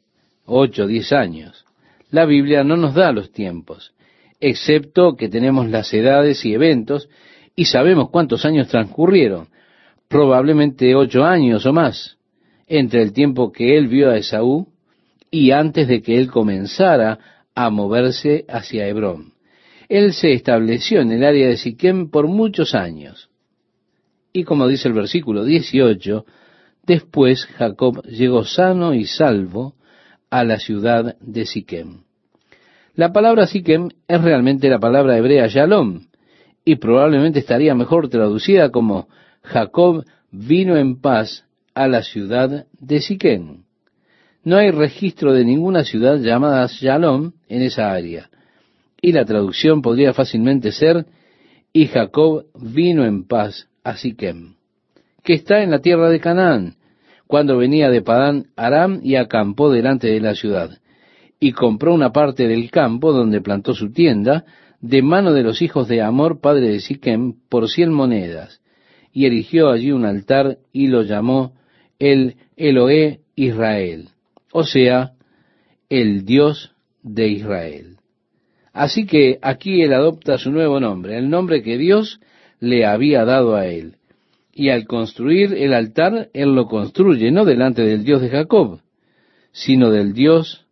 ocho, 0.46 0.88
diez 0.88 1.14
años. 1.14 1.66
La 2.12 2.26
Biblia 2.26 2.64
no 2.64 2.76
nos 2.76 2.94
da 2.94 3.12
los 3.12 3.32
tiempos 3.32 3.96
excepto 4.40 5.16
que 5.16 5.30
tenemos 5.30 5.70
las 5.70 5.94
edades 5.94 6.46
y 6.46 6.54
eventos 6.54 7.10
y 7.56 7.66
sabemos 7.66 8.10
cuántos 8.10 8.46
años 8.46 8.68
transcurrieron, 8.68 9.48
probablemente 10.08 10.96
ocho 10.96 11.24
años 11.24 11.66
o 11.66 11.74
más, 11.74 12.18
entre 12.68 13.02
el 13.02 13.14
tiempo 13.14 13.52
que 13.52 13.78
él 13.78 13.88
vio 13.88 14.12
a 14.12 14.18
Esaú 14.18 14.68
y 15.32 15.52
antes 15.52 15.88
de 15.88 16.02
que 16.02 16.18
él 16.18 16.30
comenzara 16.30 17.20
a 17.56 17.70
moverse 17.70 18.46
hacia 18.50 18.88
Hebrón. 18.88 19.34
Él 19.88 20.14
se 20.14 20.34
estableció 20.34 21.02
en 21.02 21.12
el 21.12 21.24
área 21.24 21.48
de 21.48 21.58
Siquem 21.58 22.10
por 22.10 22.28
muchos 22.28 22.76
años. 22.76 23.30
Y 24.34 24.44
como 24.44 24.68
dice 24.68 24.90
el 24.90 24.94
versículo 24.94 25.46
18, 25.46 26.26
después 26.84 27.46
Jacob 27.46 28.04
llegó 28.04 28.44
sano 28.44 28.94
y 28.94 29.06
salvo 29.06 29.76
a 30.30 30.44
la 30.44 30.60
ciudad 30.60 31.16
de 31.22 31.46
Siquem. 31.46 32.02
La 32.96 33.12
palabra 33.12 33.48
Siquem 33.48 33.90
es 34.08 34.22
realmente 34.22 34.70
la 34.70 34.80
palabra 34.80 35.18
hebrea 35.18 35.48
Shalom, 35.48 36.08
y 36.64 36.78
probablemente 36.78 37.40
estaría 37.40 37.76
mejor 37.76 38.10
traducida 38.10 38.72
como 38.72 39.08
Jacob 39.44 40.04
vino 40.32 40.76
en 40.76 41.00
paz 41.00 41.46
a 41.76 41.88
la 41.88 42.02
ciudad 42.02 42.66
de 42.80 43.02
Siquem. 43.02 43.65
No 44.46 44.58
hay 44.58 44.70
registro 44.70 45.34
de 45.34 45.44
ninguna 45.44 45.84
ciudad 45.84 46.20
llamada 46.20 46.68
Shalom 46.68 47.32
en 47.50 47.64
esa 47.64 47.92
área, 47.92 48.30
y 49.02 49.12
la 49.12 49.26
traducción 49.26 49.82
podría 49.82 50.14
fácilmente 50.14 50.72
ser 50.72 51.08
y 51.74 51.88
Jacob 51.88 52.46
vino 52.54 53.06
en 53.06 53.28
paz 53.28 53.68
a 53.84 53.98
Siquem, 53.98 54.54
que 55.24 55.34
está 55.34 55.64
en 55.64 55.72
la 55.72 55.80
tierra 55.80 56.10
de 56.10 56.20
Canaán, 56.20 56.76
cuando 57.26 57.58
venía 57.58 57.90
de 57.90 58.04
Padán 58.04 58.46
Aram 58.56 59.00
y 59.04 59.16
acampó 59.16 59.72
delante 59.72 60.08
de 60.08 60.22
la 60.22 60.36
ciudad. 60.36 60.78
Y 61.40 61.52
compró 61.52 61.94
una 61.94 62.12
parte 62.12 62.48
del 62.48 62.70
campo 62.70 63.14
donde 63.14 63.42
plantó 63.42 63.74
su 63.74 63.92
tienda 63.92 64.46
de 64.80 65.02
mano 65.02 65.34
de 65.34 65.42
los 65.42 65.64
hijos 65.64 65.88
de 65.88 66.04
Amor, 66.04 66.40
padre 66.40 66.70
de 66.70 66.82
Siquem, 66.82 67.34
por 67.50 67.68
cien 67.68 67.92
monedas, 67.92 68.62
y 69.12 69.26
erigió 69.26 69.72
allí 69.72 69.92
un 69.92 70.06
altar 70.06 70.60
y 70.72 70.86
lo 70.86 71.02
llamó 71.02 71.54
el 71.98 72.36
Eloé 72.56 73.22
Israel, 73.36 74.10
o 74.58 74.64
sea, 74.64 75.12
el 75.90 76.24
Dios 76.24 76.72
de 77.04 77.28
Israel. 77.28 77.98
Así 78.72 79.06
que 79.06 79.38
aquí 79.42 79.82
él 79.82 79.92
adopta 79.92 80.38
su 80.38 80.50
nuevo 80.50 80.80
nombre, 80.80 81.18
el 81.18 81.30
nombre 81.30 81.62
que 81.62 81.78
Dios 81.78 82.22
le 82.62 82.86
había 82.86 83.26
dado 83.26 83.58
a 83.58 83.66
él. 83.68 83.98
Y 84.54 84.70
al 84.70 84.88
construir 84.88 85.54
el 85.56 85.74
altar, 85.74 86.30
él 86.32 86.56
lo 86.56 86.68
construye 86.68 87.32
no 87.32 87.44
delante 87.44 87.82
del 87.82 88.06
Dios 88.06 88.22
de 88.22 88.30
Jacob, 88.30 88.80
sino 89.52 89.92
del 89.92 90.14
Dios, 90.14 90.66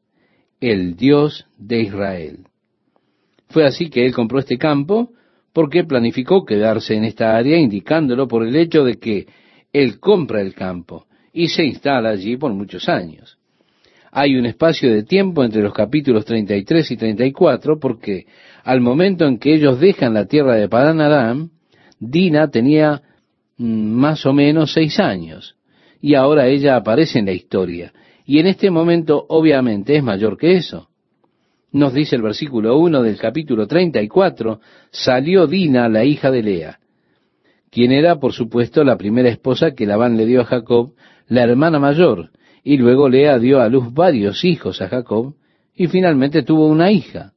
el 0.61 0.95
Dios 0.95 1.45
de 1.57 1.81
Israel. 1.81 2.45
Fue 3.49 3.65
así 3.65 3.89
que 3.89 4.05
él 4.05 4.13
compró 4.13 4.39
este 4.39 4.57
campo 4.57 5.11
porque 5.51 5.83
planificó 5.83 6.45
quedarse 6.45 6.95
en 6.95 7.03
esta 7.03 7.35
área, 7.35 7.57
indicándolo 7.57 8.29
por 8.29 8.47
el 8.47 8.55
hecho 8.55 8.85
de 8.85 8.95
que 8.95 9.27
él 9.73 9.99
compra 9.99 10.39
el 10.39 10.53
campo 10.53 11.05
y 11.33 11.49
se 11.49 11.65
instala 11.65 12.11
allí 12.11 12.37
por 12.37 12.53
muchos 12.53 12.87
años. 12.87 13.39
Hay 14.15 14.35
un 14.35 14.45
espacio 14.45 14.93
de 14.93 15.01
tiempo 15.01 15.43
entre 15.43 15.63
los 15.63 15.73
capítulos 15.73 16.23
33 16.23 16.91
y 16.91 16.97
34 16.97 17.79
porque 17.79 18.27
al 18.63 18.79
momento 18.79 19.25
en 19.25 19.39
que 19.39 19.55
ellos 19.55 19.79
dejan 19.79 20.13
la 20.13 20.27
tierra 20.27 20.53
de 20.53 20.69
Padán 20.69 21.01
Aram, 21.01 21.49
Dina 21.99 22.47
tenía 22.51 23.01
mm, 23.57 23.65
más 23.65 24.23
o 24.27 24.33
menos 24.33 24.71
seis 24.71 24.99
años 24.99 25.55
y 25.99 26.13
ahora 26.13 26.45
ella 26.45 26.75
aparece 26.75 27.17
en 27.17 27.25
la 27.25 27.31
historia 27.31 27.91
y 28.23 28.37
en 28.37 28.45
este 28.45 28.69
momento 28.69 29.25
obviamente 29.29 29.95
es 29.95 30.03
mayor 30.03 30.37
que 30.37 30.57
eso. 30.57 30.89
Nos 31.71 31.91
dice 31.95 32.15
el 32.15 32.21
versículo 32.21 32.77
1 32.77 33.01
del 33.01 33.17
capítulo 33.17 33.65
34, 33.65 34.59
salió 34.91 35.47
Dina, 35.47 35.89
la 35.89 36.05
hija 36.05 36.29
de 36.29 36.43
Lea, 36.43 36.79
quien 37.71 37.91
era, 37.91 38.19
por 38.19 38.33
supuesto, 38.33 38.83
la 38.83 38.95
primera 38.95 39.29
esposa 39.29 39.71
que 39.71 39.87
Labán 39.87 40.17
le 40.17 40.27
dio 40.27 40.41
a 40.41 40.45
Jacob, 40.45 40.93
la 41.27 41.41
hermana 41.41 41.79
mayor, 41.79 42.29
y 42.63 42.77
luego 42.77 43.09
Lea 43.09 43.39
dio 43.39 43.61
a 43.61 43.69
luz 43.69 43.93
varios 43.93 44.43
hijos 44.45 44.81
a 44.81 44.87
Jacob, 44.87 45.35
y 45.75 45.87
finalmente 45.87 46.43
tuvo 46.43 46.67
una 46.67 46.91
hija. 46.91 47.33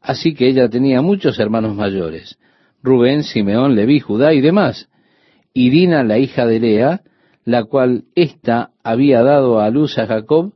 Así 0.00 0.34
que 0.34 0.48
ella 0.48 0.68
tenía 0.68 1.02
muchos 1.02 1.38
hermanos 1.38 1.74
mayores, 1.74 2.38
Rubén, 2.82 3.22
Simeón, 3.22 3.74
Leví, 3.74 4.00
Judá 4.00 4.34
y 4.34 4.42
demás. 4.42 4.88
Y 5.54 5.70
Dina, 5.70 6.04
la 6.04 6.18
hija 6.18 6.46
de 6.46 6.60
Lea, 6.60 7.00
la 7.44 7.64
cual 7.64 8.04
ésta 8.14 8.70
había 8.82 9.22
dado 9.22 9.60
a 9.60 9.70
luz 9.70 9.98
a 9.98 10.06
Jacob, 10.06 10.52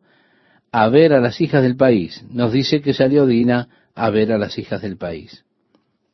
a 0.70 0.88
ver 0.88 1.14
a 1.14 1.20
las 1.20 1.40
hijas 1.40 1.62
del 1.62 1.76
país. 1.76 2.24
Nos 2.30 2.53
dice 2.53 2.82
que 2.82 2.92
salió 2.92 3.26
Dina 3.26 3.68
a 3.94 4.11
ver 4.11 4.32
a 4.32 4.38
las 4.38 4.59
hijas 4.59 4.82
del 4.82 4.99
país. 4.99 5.44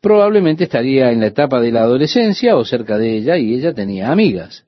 Probablemente 0.00 0.64
estaría 0.64 1.10
en 1.10 1.20
la 1.20 1.26
etapa 1.26 1.60
de 1.60 1.72
la 1.72 1.82
adolescencia 1.82 2.56
o 2.56 2.64
cerca 2.64 2.98
de 2.98 3.16
ella 3.16 3.36
y 3.36 3.54
ella 3.54 3.72
tenía 3.74 4.12
amigas. 4.12 4.64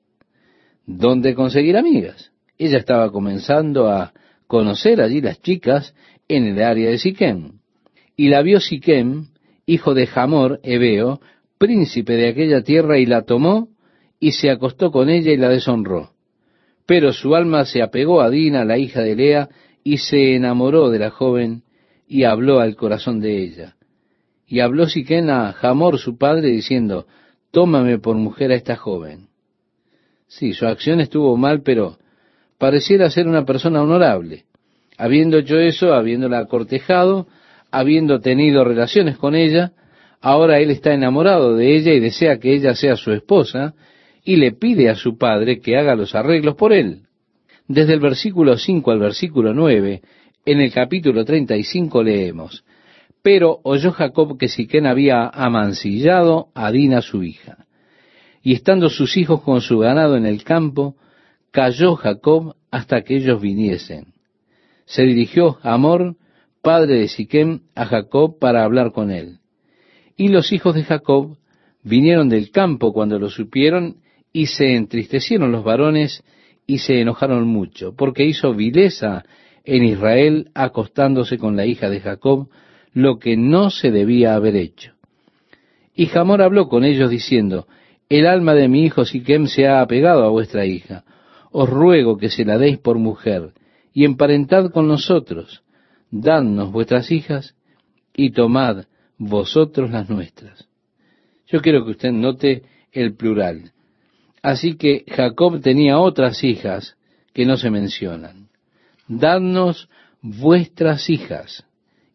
¿Dónde 0.85 1.35
conseguir 1.35 1.77
amigas? 1.77 2.31
Ella 2.57 2.77
estaba 2.77 3.11
comenzando 3.11 3.89
a 3.89 4.13
conocer 4.47 5.01
allí 5.01 5.21
las 5.21 5.41
chicas 5.41 5.93
en 6.27 6.45
el 6.45 6.61
área 6.61 6.89
de 6.89 6.97
Siquem. 6.97 7.59
Y 8.15 8.29
la 8.29 8.41
vio 8.41 8.59
Siquem, 8.59 9.27
hijo 9.65 9.93
de 9.93 10.09
Hamor, 10.13 10.59
Ebeo, 10.63 11.19
príncipe 11.57 12.13
de 12.13 12.29
aquella 12.29 12.63
tierra, 12.63 12.97
y 12.97 13.05
la 13.05 13.23
tomó 13.23 13.69
y 14.19 14.31
se 14.31 14.49
acostó 14.49 14.91
con 14.91 15.09
ella 15.09 15.31
y 15.31 15.37
la 15.37 15.49
deshonró. 15.49 16.11
Pero 16.85 17.13
su 17.13 17.35
alma 17.35 17.65
se 17.65 17.81
apegó 17.81 18.21
a 18.21 18.29
Dina, 18.29 18.65
la 18.65 18.77
hija 18.77 19.01
de 19.01 19.15
Lea, 19.15 19.49
y 19.83 19.97
se 19.97 20.35
enamoró 20.35 20.89
de 20.89 20.99
la 20.99 21.11
joven 21.11 21.63
y 22.07 22.23
habló 22.23 22.59
al 22.59 22.75
corazón 22.75 23.19
de 23.19 23.43
ella. 23.43 23.75
Y 24.47 24.61
habló 24.61 24.87
Siquén 24.87 25.29
a 25.29 25.51
Jamor 25.53 25.99
su 25.99 26.17
padre 26.17 26.49
diciendo, 26.49 27.05
tómame 27.51 27.99
por 27.99 28.15
mujer 28.15 28.51
a 28.51 28.55
esta 28.55 28.75
joven. 28.75 29.27
Sí, 30.27 30.53
su 30.53 30.65
acción 30.65 30.99
estuvo 31.01 31.35
mal, 31.37 31.61
pero 31.61 31.97
pareciera 32.57 33.09
ser 33.09 33.27
una 33.27 33.45
persona 33.45 33.81
honorable. 33.81 34.45
Habiendo 34.97 35.37
hecho 35.37 35.59
eso, 35.59 35.93
habiéndola 35.93 36.45
cortejado, 36.45 37.27
habiendo 37.71 38.19
tenido 38.19 38.63
relaciones 38.63 39.17
con 39.17 39.35
ella, 39.35 39.73
ahora 40.21 40.59
él 40.59 40.71
está 40.71 40.93
enamorado 40.93 41.55
de 41.55 41.75
ella 41.75 41.93
y 41.93 41.99
desea 41.99 42.39
que 42.39 42.53
ella 42.53 42.73
sea 42.73 42.95
su 42.95 43.11
esposa, 43.11 43.75
y 44.23 44.35
le 44.35 44.51
pide 44.51 44.89
a 44.89 44.95
su 44.95 45.17
padre 45.17 45.61
que 45.61 45.77
haga 45.77 45.95
los 45.95 46.13
arreglos 46.15 46.55
por 46.55 46.73
él. 46.73 47.03
Desde 47.67 47.93
el 47.93 47.99
versículo 47.99 48.57
5 48.57 48.91
al 48.91 48.99
versículo 48.99 49.53
9, 49.53 50.01
en 50.45 50.61
el 50.61 50.71
capítulo 50.71 51.23
35 51.23 52.03
leemos, 52.03 52.63
Pero 53.21 53.59
oyó 53.63 53.91
Jacob 53.91 54.37
que 54.37 54.47
Siquén 54.47 54.85
había 54.85 55.27
amancillado 55.27 56.47
a 56.55 56.71
Dina 56.71 57.01
su 57.01 57.23
hija. 57.23 57.65
Y 58.41 58.53
estando 58.53 58.89
sus 58.89 59.17
hijos 59.17 59.41
con 59.41 59.61
su 59.61 59.79
ganado 59.79 60.15
en 60.15 60.25
el 60.25 60.43
campo, 60.43 60.95
cayó 61.57 61.95
Jacob 61.95 62.53
hasta 62.69 63.01
que 63.01 63.15
ellos 63.15 63.41
viniesen. 63.41 64.13
Se 64.85 65.01
dirigió 65.01 65.57
Amor, 65.63 66.15
padre 66.61 66.99
de 66.99 67.07
Siquén, 67.07 67.63
a 67.73 67.85
Jacob 67.85 68.37
para 68.37 68.63
hablar 68.63 68.91
con 68.91 69.09
él. 69.09 69.39
Y 70.15 70.27
los 70.27 70.51
hijos 70.51 70.75
de 70.75 70.83
Jacob 70.83 71.35
vinieron 71.81 72.29
del 72.29 72.51
campo 72.51 72.93
cuando 72.93 73.17
lo 73.17 73.31
supieron, 73.31 73.95
y 74.31 74.45
se 74.45 74.75
entristecieron 74.75 75.51
los 75.51 75.63
varones 75.63 76.23
y 76.67 76.77
se 76.77 77.01
enojaron 77.01 77.47
mucho, 77.47 77.95
porque 77.95 78.23
hizo 78.23 78.53
vileza 78.53 79.23
en 79.65 79.83
Israel 79.83 80.51
acostándose 80.53 81.39
con 81.39 81.55
la 81.55 81.65
hija 81.65 81.89
de 81.89 82.01
Jacob, 82.01 82.49
lo 82.93 83.17
que 83.17 83.35
no 83.35 83.71
se 83.71 83.89
debía 83.89 84.35
haber 84.35 84.57
hecho. 84.57 84.93
Y 85.95 86.05
Jamor 86.05 86.43
habló 86.43 86.67
con 86.69 86.83
ellos 86.83 87.09
diciendo, 87.09 87.65
El 88.09 88.27
alma 88.27 88.53
de 88.53 88.67
mi 88.67 88.83
hijo 88.85 89.05
Siquem 89.05 89.47
se 89.47 89.65
ha 89.65 89.81
apegado 89.81 90.23
a 90.23 90.29
vuestra 90.29 90.63
hija, 90.63 91.03
os 91.59 91.67
ruego 91.67 92.19
que 92.21 92.29
se 92.29 92.45
la 92.45 92.59
deis 92.59 92.77
por 92.77 92.99
mujer, 92.99 93.41
y 93.91 94.05
emparentad 94.05 94.69
con 94.69 94.87
nosotros, 94.87 95.63
dadnos 96.11 96.71
vuestras 96.71 97.09
hijas, 97.09 97.55
y 98.15 98.29
tomad 98.29 98.85
vosotros 99.17 99.89
las 99.89 100.07
nuestras. 100.07 100.67
Yo 101.47 101.59
quiero 101.61 101.83
que 101.83 101.91
usted 101.91 102.11
note 102.11 102.61
el 102.91 103.15
plural. 103.15 103.71
Así 104.43 104.75
que 104.75 105.03
Jacob 105.07 105.59
tenía 105.59 105.97
otras 105.97 106.43
hijas 106.43 106.95
que 107.33 107.47
no 107.47 107.57
se 107.57 107.71
mencionan. 107.71 108.49
Dadnos 109.07 109.89
vuestras 110.21 111.09
hijas 111.09 111.65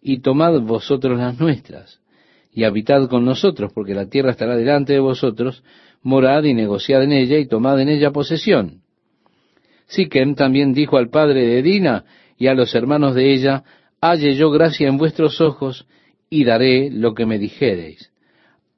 y 0.00 0.20
tomad 0.20 0.60
vosotros 0.60 1.18
las 1.18 1.40
nuestras 1.40 2.00
y 2.52 2.62
habitad 2.62 3.08
con 3.08 3.24
nosotros, 3.24 3.72
porque 3.72 3.94
la 3.94 4.06
tierra 4.06 4.30
estará 4.30 4.54
delante 4.54 4.92
de 4.92 5.00
vosotros, 5.00 5.64
morad 6.00 6.44
y 6.44 6.54
negociad 6.54 7.02
en 7.02 7.10
ella 7.10 7.38
y 7.38 7.48
tomad 7.48 7.80
en 7.80 7.88
ella 7.88 8.12
posesión. 8.12 8.81
Siquem 9.92 10.34
también 10.34 10.72
dijo 10.72 10.96
al 10.96 11.10
padre 11.10 11.46
de 11.46 11.62
Dina 11.62 12.04
y 12.38 12.46
a 12.46 12.54
los 12.54 12.74
hermanos 12.74 13.14
de 13.14 13.34
ella, 13.34 13.62
halle 14.00 14.34
yo 14.36 14.50
gracia 14.50 14.88
en 14.88 14.96
vuestros 14.96 15.40
ojos 15.42 15.86
y 16.30 16.44
daré 16.44 16.90
lo 16.90 17.12
que 17.12 17.26
me 17.26 17.38
dijereis. 17.38 18.10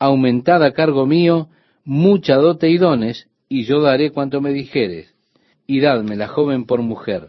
Aumentad 0.01 0.65
a 0.65 0.73
cargo 0.73 1.07
mío 1.07 1.51
mucha 1.85 2.35
dote 2.35 2.69
y 2.69 2.79
dones, 2.79 3.29
y 3.49 3.63
yo 3.63 3.81
daré 3.81 4.11
cuanto 4.11 4.41
me 4.41 4.53
dijeres, 4.53 5.15
y 5.69 5.79
dadme 5.79 6.17
la 6.17 6.27
joven 6.27 6.67
por 6.67 6.83
mujer. 6.83 7.29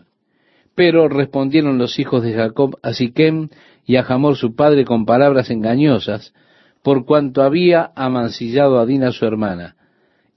Pero 0.74 1.08
respondieron 1.08 1.78
los 1.78 2.00
hijos 2.00 2.24
de 2.24 2.34
Jacob 2.34 2.80
a 2.82 2.94
Siquem 2.94 3.50
y 3.86 3.98
a 3.98 4.04
Jamor 4.04 4.36
su 4.36 4.56
padre 4.56 4.84
con 4.84 5.06
palabras 5.06 5.52
engañosas, 5.52 6.34
por 6.82 7.06
cuanto 7.06 7.44
había 7.44 7.92
amancillado 7.96 8.80
a 8.80 8.88
Dina 8.88 9.12
su 9.12 9.26
hermana. 9.26 9.76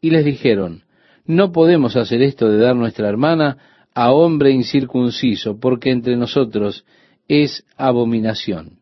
Y 0.02 0.10
les 0.10 0.26
dijeron, 0.26 0.82
no 1.28 1.52
podemos 1.52 1.94
hacer 1.94 2.22
esto 2.22 2.48
de 2.48 2.56
dar 2.56 2.74
nuestra 2.74 3.06
hermana 3.06 3.58
a 3.94 4.10
hombre 4.12 4.50
incircunciso, 4.50 5.60
porque 5.60 5.90
entre 5.90 6.16
nosotros 6.16 6.86
es 7.28 7.64
abominación. 7.76 8.78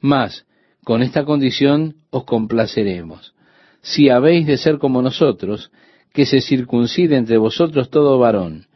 Mas, 0.00 0.46
con 0.82 1.02
esta 1.02 1.24
condición 1.26 1.96
os 2.10 2.24
complaceremos. 2.24 3.34
Si 3.82 4.08
habéis 4.08 4.46
de 4.46 4.56
ser 4.56 4.78
como 4.78 5.02
nosotros, 5.02 5.70
que 6.14 6.24
se 6.24 6.40
circuncide 6.40 7.16
entre 7.16 7.36
vosotros 7.36 7.90
todo 7.90 8.18
varón. 8.18 8.66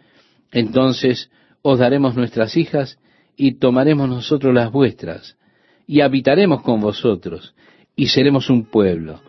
Entonces 0.53 1.31
os 1.63 1.79
daremos 1.79 2.15
nuestras 2.15 2.59
hijas 2.59 2.99
y 3.37 3.55
tomaremos 3.55 4.07
nosotros 4.07 4.53
las 4.53 4.71
vuestras, 4.71 5.39
y 5.87 6.03
habitaremos 6.03 6.61
con 6.61 6.81
vosotros, 6.81 7.55
y 7.97 8.09
seremos 8.09 8.51
un 8.51 8.67
pueblo. 8.67 9.23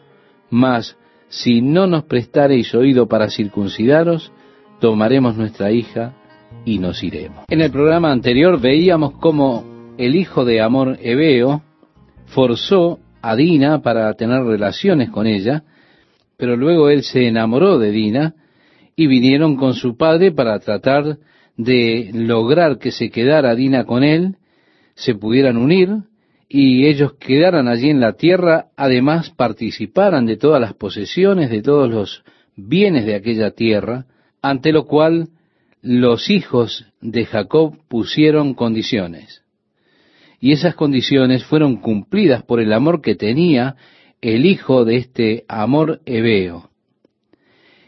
Mas 0.50 0.98
si 1.34 1.64
no 1.64 1.88
nos 1.88 2.04
prestareis 2.04 2.76
oído 2.76 3.08
para 3.08 3.28
circuncidaros, 3.28 4.32
tomaremos 4.80 5.36
nuestra 5.36 5.72
hija 5.72 6.14
y 6.64 6.78
nos 6.78 7.04
iremos. 7.04 7.46
En 7.50 7.62
el 7.62 7.72
programa 7.72 8.12
anterior 8.12 8.62
veíamos 8.62 9.14
cómo 9.14 9.96
el 9.98 10.16
hijo 10.16 10.46
de 10.46 10.62
Amor 10.62 11.00
Ebeo 11.02 11.64
forzó 12.28 13.00
a 13.24 13.36
Dina 13.36 13.82
para 13.82 14.14
tener 14.14 14.44
relaciones 14.44 15.10
con 15.10 15.26
ella, 15.26 15.64
pero 16.38 16.56
luego 16.56 16.90
él 16.90 17.02
se 17.02 17.28
enamoró 17.28 17.80
de 17.80 17.90
Dina 17.90 18.36
y 18.96 19.08
vinieron 19.08 19.56
con 19.56 19.74
su 19.74 19.98
padre 19.98 20.32
para 20.32 20.60
tratar 20.60 21.18
de 21.58 22.12
lograr 22.14 22.78
que 22.78 22.92
se 22.92 23.10
quedara 23.10 23.56
Dina 23.56 23.86
con 23.86 24.04
él, 24.04 24.36
se 24.94 25.16
pudieran 25.16 25.58
unir 25.58 26.04
y 26.56 26.86
ellos 26.86 27.14
quedaran 27.14 27.68
allí 27.68 27.90
en 27.90 28.00
la 28.00 28.14
tierra, 28.14 28.68
además 28.78 29.32
participaran 29.32 30.28
de 30.28 30.38
todas 30.38 30.62
las 30.62 30.76
posesiones, 30.76 31.50
de 31.50 31.64
todos 31.64 31.90
los 31.90 32.24
bienes 32.56 33.08
de 33.08 33.16
aquella 33.16 33.50
tierra, 33.50 34.06
ante 34.40 34.72
lo 34.72 34.86
cual 34.86 35.30
los 35.82 36.30
hijos 36.30 36.86
de 37.02 37.26
Jacob 37.26 37.76
pusieron 37.90 38.54
condiciones. 38.54 39.42
y 40.40 40.52
esas 40.52 40.76
condiciones 40.76 41.44
fueron 41.46 41.78
cumplidas 41.78 42.44
por 42.44 42.60
el 42.60 42.72
amor 42.74 43.02
que 43.02 43.16
tenía 43.16 43.76
el 44.22 44.46
hijo 44.46 44.86
de 44.86 44.98
este 44.98 45.46
amor 45.48 46.02
hebeo. 46.06 46.70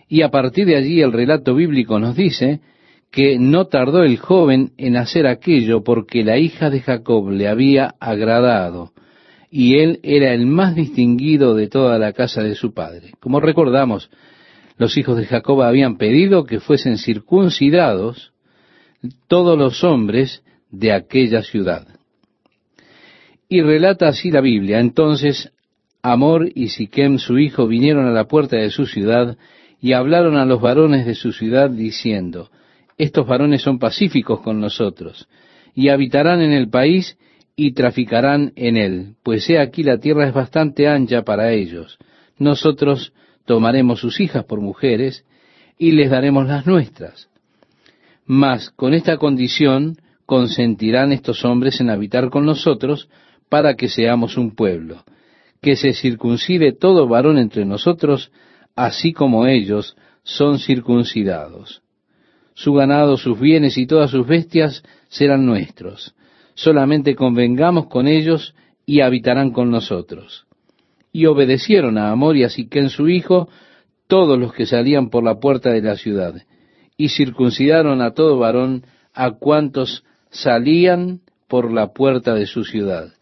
Y 0.08 0.22
a 0.24 0.32
partir 0.32 0.66
de 0.66 0.78
allí 0.78 1.02
el 1.02 1.12
relato 1.12 1.54
bíblico 1.54 2.00
nos 2.00 2.16
dice 2.16 2.62
que 3.16 3.40
no 3.40 3.68
tardó 3.68 4.04
el 4.04 4.18
joven 4.18 4.74
en 4.78 4.98
hacer 4.98 5.26
aquello 5.26 5.86
porque 5.86 6.26
la 6.26 6.38
hija 6.38 6.70
de 6.70 6.82
Jacob 6.82 7.30
le 7.30 7.48
había 7.48 7.96
agradado 8.02 8.92
y 9.50 9.78
él 9.80 10.02
era 10.04 10.34
el 10.34 10.46
más 10.46 10.76
distinguido 10.76 11.56
de 11.56 11.70
toda 11.70 11.98
la 11.98 12.12
casa 12.12 12.44
de 12.44 12.56
su 12.56 12.74
padre. 12.74 13.14
Como 13.22 13.40
recordamos, 13.40 14.10
los 14.78 14.98
hijos 14.98 15.16
de 15.16 15.28
Jacob 15.28 15.62
habían 15.62 15.98
pedido 15.98 16.44
que 16.44 16.60
fuesen 16.60 16.98
circuncidados 16.98 18.34
todos 19.30 19.58
los 19.58 19.82
hombres 19.86 20.44
de 20.70 20.92
aquella 20.92 21.42
ciudad. 21.42 21.88
Y 23.48 23.62
relata 23.62 24.10
así 24.10 24.30
la 24.30 24.42
Biblia. 24.42 24.82
Entonces 24.82 25.54
Amor 26.02 26.50
y 26.54 26.68
Siquem 26.68 27.18
su 27.18 27.40
hijo 27.40 27.66
vinieron 27.66 28.08
a 28.08 28.12
la 28.12 28.26
puerta 28.26 28.58
de 28.58 28.72
su 28.72 28.86
ciudad 28.88 29.38
y 29.80 29.94
hablaron 29.94 30.36
a 30.36 30.46
los 30.46 30.60
varones 30.60 31.06
de 31.06 31.16
su 31.16 31.32
ciudad 31.32 31.70
diciendo, 31.70 32.50
estos 32.98 33.28
varones 33.28 33.62
son 33.62 33.80
pacíficos 33.80 34.42
con 34.42 34.60
nosotros, 34.60 35.28
y 35.74 35.90
habitarán 35.90 36.42
en 36.42 36.52
el 36.52 36.70
país 36.70 37.18
y 37.56 37.74
traficarán 37.74 38.52
en 38.56 38.78
él, 38.78 39.16
pues 39.24 39.50
he 39.50 39.60
aquí 39.60 39.84
la 39.84 39.98
tierra 39.98 40.28
es 40.28 40.34
bastante 40.34 40.88
ancha 40.88 41.24
para 41.24 41.52
ellos. 41.52 41.98
Nosotros 42.38 43.14
tomaremos 43.46 44.00
sus 44.00 44.20
hijas 44.20 44.44
por 44.46 44.60
mujeres 44.60 45.26
y 45.78 45.92
les 45.92 46.10
daremos 46.10 46.48
las 46.48 46.66
nuestras. 46.66 47.30
Mas 48.26 48.72
con 48.72 48.94
esta 48.94 49.18
condición 49.18 49.98
consentirán 50.26 51.12
estos 51.12 51.46
hombres 51.46 51.80
en 51.80 51.90
habitar 51.90 52.30
con 52.30 52.46
nosotros 52.46 53.10
para 53.50 53.76
que 53.76 53.88
seamos 53.88 54.38
un 54.38 54.56
pueblo, 54.56 55.04
que 55.62 55.76
se 55.76 55.94
circuncide 55.94 56.74
todo 56.74 57.08
varón 57.08 57.38
entre 57.38 57.66
nosotros, 57.66 58.32
así 58.76 59.14
como 59.14 59.46
ellos 59.46 59.96
son 60.24 60.60
circuncidados. 60.60 61.85
Su 62.56 62.74
ganado, 62.74 63.18
sus 63.18 63.40
bienes 63.40 63.78
y 63.78 63.86
todas 63.86 64.12
sus 64.12 64.26
bestias 64.26 64.82
serán 65.10 65.46
nuestros. 65.46 66.16
Solamente 66.56 67.14
convengamos 67.14 67.88
con 67.88 68.08
ellos 68.08 68.56
y 68.86 69.02
habitarán 69.02 69.52
con 69.52 69.70
nosotros. 69.70 70.46
Y 71.12 71.26
obedecieron 71.26 71.98
a 71.98 72.12
Amor 72.12 72.38
y 72.38 72.44
a 72.44 72.50
Siquén 72.50 72.90
su 72.90 73.10
hijo 73.10 73.50
todos 74.08 74.40
los 74.40 74.54
que 74.54 74.66
salían 74.66 75.10
por 75.10 75.24
la 75.24 75.40
puerta 75.40 75.72
de 75.72 75.82
la 75.82 75.96
ciudad, 75.96 76.36
y 76.98 77.10
circuncidaron 77.10 78.02
a 78.02 78.12
todo 78.12 78.38
varón 78.38 78.86
a 79.14 79.32
cuantos 79.32 80.04
salían 80.30 81.22
por 81.48 81.72
la 81.72 81.94
puerta 81.94 82.34
de 82.36 82.46
su 82.46 82.64
ciudad. 82.64 83.14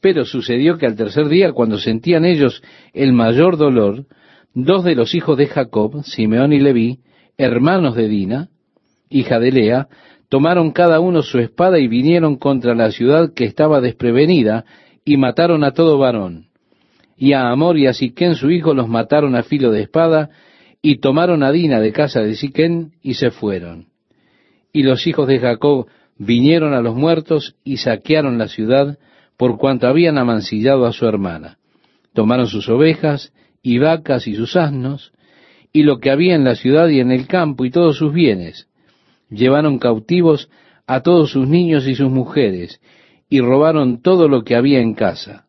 Pero 0.00 0.24
sucedió 0.24 0.78
que 0.78 0.86
al 0.86 0.96
tercer 0.96 1.28
día, 1.28 1.52
cuando 1.52 1.78
sentían 1.78 2.24
ellos 2.24 2.62
el 2.92 3.12
mayor 3.12 3.56
dolor, 3.56 4.06
dos 4.54 4.84
de 4.84 4.94
los 4.94 5.14
hijos 5.14 5.38
de 5.38 5.46
Jacob, 5.46 6.02
Simeón 6.04 6.52
y 6.52 6.60
Leví, 6.60 6.98
hermanos 7.36 7.94
de 7.94 8.08
Dina, 8.08 8.48
hija 9.08 9.38
de 9.38 9.52
Lea, 9.52 9.88
tomaron 10.28 10.70
cada 10.72 11.00
uno 11.00 11.22
su 11.22 11.38
espada 11.38 11.78
y 11.78 11.88
vinieron 11.88 12.36
contra 12.36 12.74
la 12.74 12.90
ciudad 12.90 13.32
que 13.34 13.44
estaba 13.44 13.80
desprevenida 13.80 14.64
y 15.04 15.16
mataron 15.16 15.64
a 15.64 15.72
todo 15.72 15.98
varón. 15.98 16.46
Y 17.16 17.34
a 17.34 17.50
Amor 17.50 17.78
y 17.78 17.86
a 17.86 17.92
Siquén 17.92 18.34
su 18.34 18.50
hijo 18.50 18.74
los 18.74 18.88
mataron 18.88 19.36
a 19.36 19.42
filo 19.42 19.70
de 19.70 19.82
espada 19.82 20.30
y 20.80 20.98
tomaron 20.98 21.42
a 21.42 21.52
Dina 21.52 21.80
de 21.80 21.92
casa 21.92 22.20
de 22.20 22.34
Siquén 22.34 22.92
y 23.02 23.14
se 23.14 23.30
fueron. 23.30 23.86
Y 24.72 24.82
los 24.82 25.06
hijos 25.06 25.28
de 25.28 25.38
Jacob 25.38 25.86
vinieron 26.16 26.74
a 26.74 26.80
los 26.80 26.94
muertos 26.94 27.56
y 27.62 27.76
saquearon 27.76 28.38
la 28.38 28.48
ciudad 28.48 28.98
por 29.36 29.58
cuanto 29.58 29.86
habían 29.86 30.18
amancillado 30.18 30.86
a 30.86 30.92
su 30.92 31.06
hermana. 31.06 31.58
Tomaron 32.14 32.46
sus 32.46 32.68
ovejas 32.68 33.32
y 33.62 33.78
vacas 33.78 34.26
y 34.26 34.34
sus 34.34 34.56
asnos 34.56 35.12
y 35.72 35.82
lo 35.82 35.98
que 35.98 36.10
había 36.10 36.34
en 36.34 36.44
la 36.44 36.54
ciudad 36.54 36.88
y 36.88 37.00
en 37.00 37.10
el 37.10 37.26
campo 37.26 37.64
y 37.64 37.70
todos 37.70 37.96
sus 37.96 38.12
bienes. 38.12 38.68
Llevaron 39.30 39.78
cautivos 39.78 40.50
a 40.86 41.00
todos 41.00 41.30
sus 41.30 41.48
niños 41.48 41.86
y 41.86 41.94
sus 41.94 42.10
mujeres 42.10 42.80
y 43.28 43.40
robaron 43.40 44.02
todo 44.02 44.28
lo 44.28 44.42
que 44.44 44.56
había 44.56 44.80
en 44.80 44.94
casa. 44.94 45.46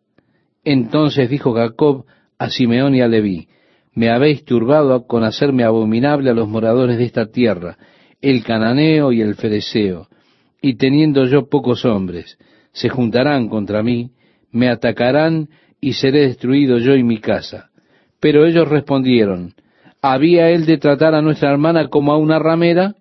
Entonces 0.64 1.30
dijo 1.30 1.54
Jacob 1.54 2.06
a 2.38 2.50
Simeón 2.50 2.96
y 2.96 3.02
a 3.02 3.08
Leví, 3.08 3.50
me 3.94 4.10
habéis 4.10 4.46
turbado 4.46 5.06
con 5.06 5.24
hacerme 5.24 5.64
abominable 5.64 6.30
a 6.30 6.34
los 6.34 6.48
moradores 6.48 6.98
de 6.98 7.04
esta 7.04 7.28
tierra, 7.28 7.78
el 8.22 8.44
cananeo 8.44 9.12
y 9.12 9.22
el 9.22 9.36
fereceo, 9.36 10.08
y 10.62 10.76
teniendo 10.76 11.26
yo 11.26 11.50
pocos 11.50 11.86
hombres, 11.86 12.38
se 12.72 12.90
juntarán 12.90 13.50
contra 13.50 13.84
mí, 13.84 14.12
me 14.52 14.70
atacarán 14.70 15.50
y 15.82 15.94
seré 15.94 16.22
destruido 16.22 16.78
yo 16.78 16.96
y 16.96 17.04
mi 17.04 17.20
casa. 17.20 17.70
Pero 18.20 18.46
ellos 18.46 18.68
respondieron, 18.68 19.54
¿había 20.04 20.50
él 20.50 20.66
de 20.66 20.78
tratar 20.78 21.16
a 21.16 21.22
nuestra 21.22 21.50
hermana 21.50 21.88
como 21.88 22.12
a 22.12 22.18
una 22.18 22.38
ramera? 22.38 22.96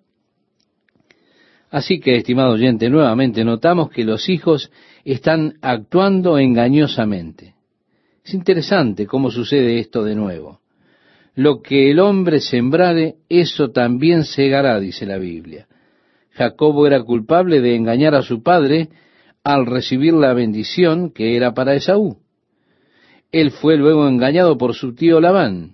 Así 1.69 1.99
que, 1.99 2.15
estimado 2.15 2.53
oyente, 2.53 2.89
nuevamente 2.89 3.43
notamos 3.43 3.89
que 3.89 4.05
los 4.05 4.29
hijos 4.29 4.71
están 5.03 5.55
actuando 5.61 6.39
engañosamente. 6.39 7.55
Es 8.23 8.33
interesante 8.33 9.05
cómo 9.05 9.31
sucede 9.31 9.79
esto 9.79 10.05
de 10.05 10.15
nuevo. 10.15 10.61
Lo 11.35 11.61
que 11.61 11.91
el 11.91 11.99
hombre 11.99 12.39
sembrare, 12.39 13.15
eso 13.27 13.71
también 13.71 14.23
segará, 14.23 14.79
dice 14.79 15.05
la 15.05 15.17
Biblia. 15.17 15.67
Jacobo 16.31 16.87
era 16.87 17.03
culpable 17.03 17.59
de 17.59 17.75
engañar 17.75 18.15
a 18.15 18.21
su 18.21 18.41
padre 18.41 18.89
al 19.43 19.65
recibir 19.65 20.13
la 20.13 20.33
bendición 20.33 21.11
que 21.11 21.35
era 21.35 21.53
para 21.53 21.75
Esaú. 21.75 22.17
Él 23.31 23.51
fue 23.51 23.75
luego 23.75 24.07
engañado 24.07 24.57
por 24.57 24.73
su 24.73 24.95
tío 24.95 25.19
Labán, 25.19 25.72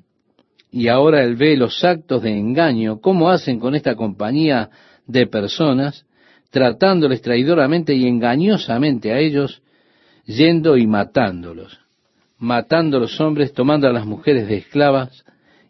y 0.71 0.87
ahora 0.87 1.23
él 1.23 1.35
ve 1.35 1.57
los 1.57 1.83
actos 1.83 2.21
de 2.21 2.37
engaño, 2.37 2.99
cómo 2.99 3.29
hacen 3.29 3.59
con 3.59 3.75
esta 3.75 3.95
compañía 3.95 4.69
de 5.07 5.25
personas, 5.27 6.05
tratándoles 6.51 7.21
traidoramente 7.21 7.93
y 7.93 8.07
engañosamente 8.07 9.11
a 9.11 9.19
ellos, 9.19 9.61
yendo 10.25 10.77
y 10.77 10.85
matándolos, 10.85 11.79
matando 12.37 12.97
a 12.97 12.99
los 13.01 13.19
hombres, 13.19 13.53
tomando 13.53 13.87
a 13.87 13.93
las 13.93 14.05
mujeres 14.05 14.47
de 14.47 14.57
esclavas, 14.57 15.25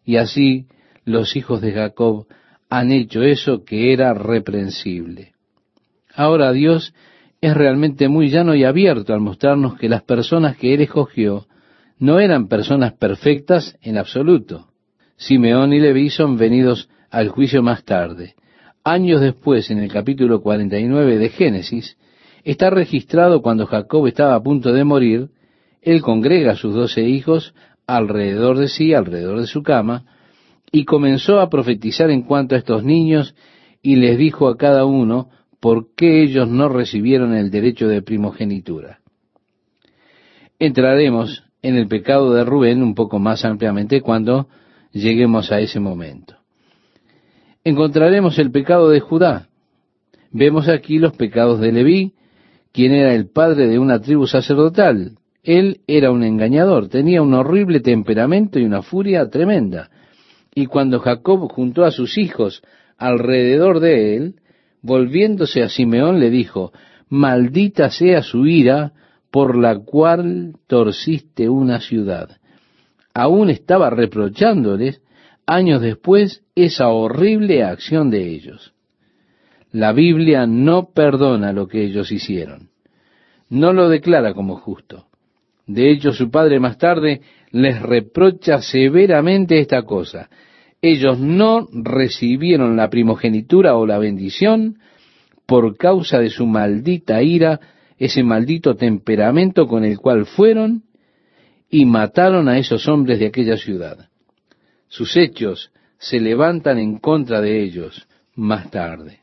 y 0.05 0.17
así 0.17 0.65
los 1.05 1.35
hijos 1.35 1.61
de 1.61 1.71
Jacob 1.71 2.27
han 2.69 2.91
hecho 2.91 3.23
eso 3.23 3.63
que 3.63 3.93
era 3.93 4.13
reprensible. 4.13 5.33
Ahora 6.13 6.51
Dios 6.51 6.93
es 7.41 7.53
realmente 7.53 8.09
muy 8.09 8.29
llano 8.29 8.53
y 8.53 8.65
abierto 8.65 9.13
al 9.13 9.21
mostrarnos 9.21 9.77
que 9.77 9.87
las 9.87 10.03
personas 10.03 10.57
que 10.57 10.73
Él 10.73 10.81
escogió 10.81 11.47
no 11.97 12.19
eran 12.19 12.47
personas 12.47 12.93
perfectas 12.93 13.77
en 13.81 13.97
absoluto. 13.97 14.68
Simeón 15.19 15.73
y 15.73 15.81
Leví 15.81 16.09
son 16.09 16.37
venidos 16.37 16.89
al 17.11 17.27
juicio 17.27 17.61
más 17.61 17.83
tarde. 17.83 18.35
Años 18.85 19.19
después, 19.19 19.69
en 19.69 19.79
el 19.79 19.91
capítulo 19.91 20.41
49 20.41 21.17
de 21.17 21.29
Génesis, 21.29 21.97
está 22.45 22.69
registrado 22.69 23.41
cuando 23.41 23.65
Jacob 23.65 24.07
estaba 24.07 24.35
a 24.35 24.41
punto 24.41 24.71
de 24.71 24.85
morir, 24.85 25.29
él 25.81 26.01
congrega 26.01 26.53
a 26.53 26.55
sus 26.55 26.73
doce 26.73 27.01
hijos 27.01 27.53
alrededor 27.85 28.57
de 28.57 28.69
sí, 28.69 28.93
alrededor 28.93 29.41
de 29.41 29.47
su 29.47 29.61
cama, 29.61 30.05
y 30.71 30.85
comenzó 30.85 31.41
a 31.41 31.49
profetizar 31.49 32.09
en 32.11 32.21
cuanto 32.21 32.55
a 32.55 32.57
estos 32.57 32.85
niños 32.85 33.35
y 33.81 33.97
les 33.97 34.17
dijo 34.17 34.47
a 34.47 34.55
cada 34.55 34.85
uno 34.85 35.29
por 35.59 35.93
qué 35.95 36.23
ellos 36.23 36.47
no 36.47 36.69
recibieron 36.69 37.33
el 37.33 37.51
derecho 37.51 37.89
de 37.89 38.01
primogenitura. 38.01 38.99
Entraremos 40.59 41.43
en 41.61 41.75
el 41.75 41.89
pecado 41.89 42.33
de 42.33 42.45
Rubén 42.45 42.81
un 42.81 42.95
poco 42.95 43.19
más 43.19 43.43
ampliamente 43.43 43.99
cuando 43.99 44.47
lleguemos 44.91 45.51
a 45.51 45.59
ese 45.59 45.79
momento. 45.79 46.35
Encontraremos 47.63 48.39
el 48.39 48.51
pecado 48.51 48.89
de 48.89 48.99
Judá. 48.99 49.47
Vemos 50.31 50.67
aquí 50.67 50.97
los 50.97 51.15
pecados 51.15 51.59
de 51.59 51.71
Leví, 51.71 52.13
quien 52.71 52.93
era 52.93 53.13
el 53.13 53.29
padre 53.29 53.67
de 53.67 53.79
una 53.79 53.99
tribu 53.99 54.27
sacerdotal. 54.27 55.17
Él 55.43 55.81
era 55.87 56.11
un 56.11 56.23
engañador, 56.23 56.89
tenía 56.89 57.21
un 57.21 57.33
horrible 57.33 57.79
temperamento 57.79 58.59
y 58.59 58.65
una 58.65 58.81
furia 58.81 59.29
tremenda. 59.29 59.89
Y 60.53 60.65
cuando 60.65 60.99
Jacob 60.99 61.51
juntó 61.51 61.85
a 61.85 61.91
sus 61.91 62.17
hijos 62.17 62.61
alrededor 62.97 63.79
de 63.79 64.17
él, 64.17 64.35
volviéndose 64.81 65.63
a 65.63 65.69
Simeón 65.69 66.19
le 66.19 66.29
dijo, 66.29 66.71
maldita 67.09 67.89
sea 67.89 68.21
su 68.21 68.45
ira 68.45 68.93
por 69.31 69.57
la 69.57 69.79
cual 69.79 70.55
torciste 70.67 71.49
una 71.49 71.79
ciudad. 71.79 72.38
Aún 73.19 73.49
estaba 73.49 73.89
reprochándoles 73.89 75.01
años 75.45 75.81
después 75.81 76.43
esa 76.55 76.89
horrible 76.89 77.63
acción 77.63 78.09
de 78.09 78.27
ellos. 78.29 78.73
La 79.71 79.93
Biblia 79.93 80.47
no 80.47 80.89
perdona 80.93 81.53
lo 81.53 81.67
que 81.67 81.83
ellos 81.83 82.11
hicieron. 82.11 82.69
No 83.49 83.73
lo 83.73 83.89
declara 83.89 84.33
como 84.33 84.55
justo. 84.55 85.07
De 85.65 85.91
hecho, 85.91 86.11
su 86.11 86.31
padre 86.31 86.59
más 86.59 86.77
tarde 86.77 87.21
les 87.51 87.81
reprocha 87.81 88.61
severamente 88.61 89.59
esta 89.59 89.83
cosa 89.83 90.29
ellos 90.81 91.19
no 91.19 91.67
recibieron 91.71 92.77
la 92.77 92.89
primogenitura 92.89 93.75
o 93.75 93.85
la 93.85 93.97
bendición 93.97 94.79
por 95.45 95.77
causa 95.77 96.19
de 96.19 96.29
su 96.29 96.45
maldita 96.45 97.21
ira 97.21 97.59
ese 97.97 98.23
maldito 98.23 98.75
temperamento 98.75 99.67
con 99.67 99.83
el 99.83 99.99
cual 99.99 100.25
fueron 100.25 100.83
y 101.69 101.85
mataron 101.85 102.49
a 102.49 102.57
esos 102.57 102.87
hombres 102.87 103.19
de 103.19 103.27
aquella 103.27 103.57
ciudad. 103.57 104.09
Sus 104.87 105.15
hechos 105.17 105.71
se 105.97 106.19
levantan 106.19 106.79
en 106.79 106.97
contra 106.97 107.41
de 107.41 107.61
ellos 107.61 108.07
más 108.35 108.71
tarde. 108.71 109.19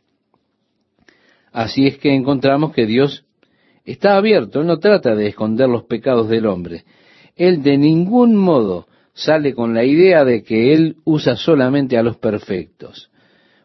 Así 1.52 1.86
es 1.86 1.98
que 1.98 2.14
encontramos 2.14 2.72
que 2.72 2.86
Dios 2.86 3.24
está 3.84 4.16
abierto, 4.16 4.60
Él 4.60 4.66
no 4.66 4.78
trata 4.78 5.14
de 5.14 5.28
esconder 5.28 5.68
los 5.68 5.84
pecados 5.84 6.28
del 6.28 6.46
hombre. 6.46 6.84
Él 7.34 7.62
de 7.62 7.78
ningún 7.78 8.36
modo 8.36 8.86
sale 9.14 9.54
con 9.54 9.74
la 9.74 9.84
idea 9.84 10.24
de 10.24 10.42
que 10.42 10.74
Él 10.74 10.96
usa 11.04 11.36
solamente 11.36 11.96
a 11.96 12.02
los 12.02 12.18
perfectos. 12.18 13.10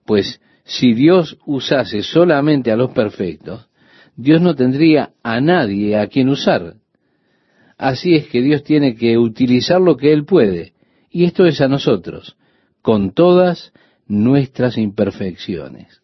Pues 0.06 0.40
si 0.64 0.94
Dios 0.94 1.38
usase 1.46 2.02
solamente 2.02 2.72
a 2.72 2.78
los 2.78 2.92
perfectos, 2.92 3.68
Dios 4.16 4.42
no 4.42 4.56
tendría 4.56 5.12
a 5.22 5.42
nadie 5.42 5.98
a 5.98 6.08
quien 6.08 6.30
usar. 6.30 6.76
Así 7.82 8.14
es 8.14 8.28
que 8.28 8.44
Dios 8.44 8.64
tiene 8.64 8.94
que 8.94 9.18
utilizar 9.18 9.82
lo 9.82 9.98
que 9.98 10.14
Él 10.14 10.24
puede, 10.24 10.74
y 11.10 11.24
esto 11.24 11.48
es 11.48 11.62
a 11.62 11.68
nosotros, 11.68 12.38
con 12.84 13.12
todas 13.12 13.74
nuestras 14.06 14.78
imperfecciones. 14.78 16.00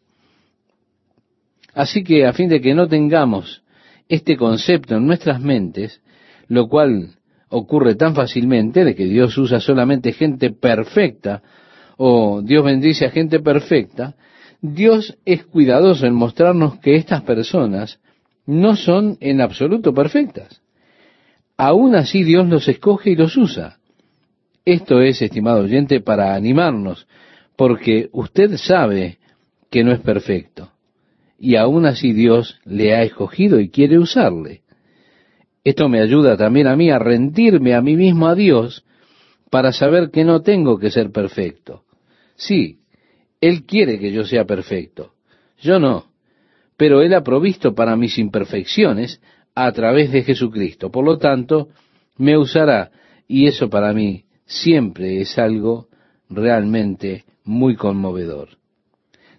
Así 1.75 2.03
que 2.03 2.25
a 2.25 2.33
fin 2.33 2.49
de 2.49 2.61
que 2.61 2.73
no 2.73 2.87
tengamos 2.87 3.61
este 4.09 4.37
concepto 4.37 4.95
en 4.95 5.05
nuestras 5.05 5.39
mentes, 5.39 6.01
lo 6.47 6.67
cual 6.67 7.11
ocurre 7.49 7.93
tan 7.93 8.15
fácilmente 8.15 8.83
de 8.83 8.95
que 8.95 9.05
Dios 9.05 9.37
usa 9.37 9.59
solamente 9.59 10.13
gente 10.13 10.49
perfecta 10.49 11.43
o 11.95 12.41
Dios 12.41 12.65
bendice 12.65 13.05
a 13.05 13.11
gente 13.11 13.39
perfecta, 13.39 14.15
Dios 14.63 15.15
es 15.25 15.45
cuidadoso 15.45 16.07
en 16.07 16.15
mostrarnos 16.15 16.79
que 16.79 16.95
estas 16.95 17.21
personas 17.21 17.99
no 18.47 18.75
son 18.75 19.17
en 19.19 19.41
absoluto 19.41 19.93
perfectas. 19.93 20.63
Aún 21.57 21.95
así 21.95 22.23
Dios 22.23 22.47
los 22.47 22.67
escoge 22.67 23.11
y 23.11 23.15
los 23.15 23.35
usa. 23.35 23.77
Esto 24.63 25.01
es, 25.01 25.21
estimado 25.21 25.63
oyente, 25.63 26.01
para 26.01 26.35
animarnos, 26.35 27.07
porque 27.55 28.09
usted 28.11 28.57
sabe 28.57 29.17
que 29.71 29.83
no 29.83 29.91
es 29.91 29.99
perfecto. 29.99 30.71
Y 31.39 31.55
aún 31.55 31.85
así 31.85 32.13
Dios 32.13 32.59
le 32.65 32.95
ha 32.95 33.03
escogido 33.03 33.59
y 33.59 33.69
quiere 33.69 33.97
usarle. 33.97 34.61
Esto 35.63 35.89
me 35.89 36.01
ayuda 36.01 36.37
también 36.37 36.67
a 36.67 36.75
mí 36.75 36.89
a 36.89 36.99
rendirme 36.99 37.73
a 37.73 37.81
mí 37.81 37.95
mismo 37.95 38.27
a 38.27 38.35
Dios 38.35 38.85
para 39.49 39.71
saber 39.71 40.11
que 40.11 40.23
no 40.23 40.41
tengo 40.41 40.77
que 40.77 40.91
ser 40.91 41.11
perfecto. 41.11 41.83
Sí, 42.35 42.79
Él 43.41 43.65
quiere 43.65 43.99
que 43.99 44.11
yo 44.11 44.23
sea 44.23 44.45
perfecto. 44.45 45.13
Yo 45.59 45.79
no. 45.79 46.05
Pero 46.77 47.01
Él 47.01 47.13
ha 47.13 47.23
provisto 47.23 47.73
para 47.73 47.95
mis 47.95 48.17
imperfecciones 48.17 49.21
a 49.59 49.71
través 49.71 50.11
de 50.11 50.21
Jesucristo. 50.21 50.91
Por 50.91 51.03
lo 51.03 51.17
tanto, 51.17 51.69
me 52.17 52.37
usará. 52.37 52.91
Y 53.27 53.47
eso 53.47 53.71
para 53.71 53.91
mí 53.91 54.25
siempre 54.45 55.19
es 55.19 55.39
algo 55.39 55.87
realmente 56.29 57.25
muy 57.43 57.75
conmovedor. 57.75 58.49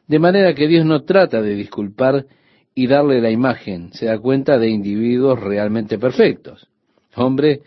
De 0.08 0.18
manera 0.18 0.54
que 0.54 0.66
Dios 0.66 0.84
no 0.84 1.04
trata 1.04 1.40
de 1.40 1.54
disculpar 1.54 2.26
y 2.74 2.88
darle 2.88 3.20
la 3.20 3.30
imagen, 3.30 3.92
se 3.92 4.06
da 4.06 4.18
cuenta 4.18 4.58
de 4.58 4.68
individuos 4.68 5.38
realmente 5.38 5.98
perfectos. 5.98 6.66
Hombre, 7.14 7.60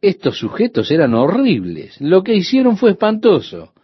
estos 0.00 0.38
sujetos 0.38 0.90
eran 0.90 1.12
horribles, 1.12 2.00
lo 2.00 2.22
que 2.22 2.34
hicieron 2.34 2.78
fue 2.78 2.92
espantoso, 2.92 3.74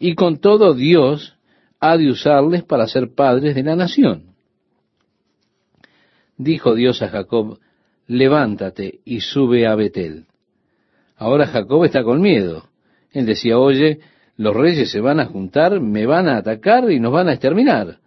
y 0.00 0.14
con 0.14 0.38
todo 0.38 0.74
Dios 0.74 1.36
ha 1.78 1.96
de 1.96 2.10
usarles 2.10 2.64
para 2.64 2.88
ser 2.88 3.14
padres 3.14 3.54
de 3.54 3.62
la 3.62 3.76
nación. 3.76 4.33
Dijo 6.36 6.74
Dios 6.74 7.02
a 7.02 7.08
Jacob, 7.08 7.58
levántate 8.06 9.00
y 9.04 9.20
sube 9.20 9.66
a 9.66 9.74
Betel. 9.74 10.26
Ahora 11.16 11.46
Jacob 11.46 11.84
está 11.84 12.02
con 12.02 12.20
miedo. 12.20 12.64
Él 13.12 13.26
decía, 13.26 13.58
oye, 13.58 14.00
los 14.36 14.54
reyes 14.54 14.90
se 14.90 15.00
van 15.00 15.20
a 15.20 15.26
juntar, 15.26 15.80
me 15.80 16.06
van 16.06 16.28
a 16.28 16.38
atacar 16.38 16.90
y 16.90 16.98
nos 16.98 17.12
van 17.12 17.28
a 17.28 17.32
exterminar. 17.32 17.98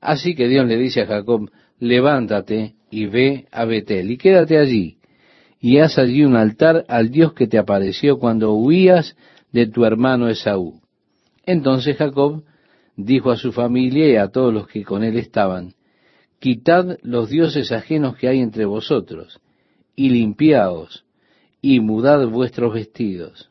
Así 0.00 0.34
que 0.34 0.48
Dios 0.48 0.66
le 0.66 0.76
dice 0.76 1.02
a 1.02 1.06
Jacob, 1.06 1.50
levántate 1.78 2.74
y 2.90 3.06
ve 3.06 3.46
a 3.50 3.64
Betel 3.64 4.10
y 4.10 4.18
quédate 4.18 4.58
allí 4.58 4.96
y 5.60 5.78
haz 5.78 5.98
allí 5.98 6.24
un 6.24 6.36
altar 6.36 6.84
al 6.88 7.10
Dios 7.10 7.32
que 7.32 7.46
te 7.46 7.58
apareció 7.58 8.18
cuando 8.18 8.54
huías 8.54 9.16
de 9.52 9.66
tu 9.66 9.84
hermano 9.84 10.28
Esaú. 10.28 10.80
Entonces 11.44 11.96
Jacob 11.96 12.44
dijo 12.96 13.30
a 13.30 13.36
su 13.36 13.52
familia 13.52 14.08
y 14.08 14.16
a 14.16 14.28
todos 14.28 14.52
los 14.52 14.68
que 14.68 14.84
con 14.84 15.02
él 15.02 15.16
estaban, 15.16 15.74
quitad 16.38 16.98
los 17.02 17.30
dioses 17.30 17.72
ajenos 17.72 18.16
que 18.16 18.28
hay 18.28 18.40
entre 18.40 18.64
vosotros, 18.64 19.40
y 19.94 20.10
limpiaos, 20.10 21.04
y 21.60 21.80
mudad 21.80 22.26
vuestros 22.28 22.74
vestidos. 22.74 23.50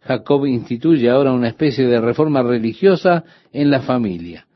Jacob 0.00 0.46
instituye 0.46 1.08
ahora 1.10 1.32
una 1.32 1.48
especie 1.48 1.86
de 1.86 2.00
reforma 2.00 2.42
religiosa 2.42 3.24
en 3.52 3.70
la 3.70 3.80
familia 3.80 4.48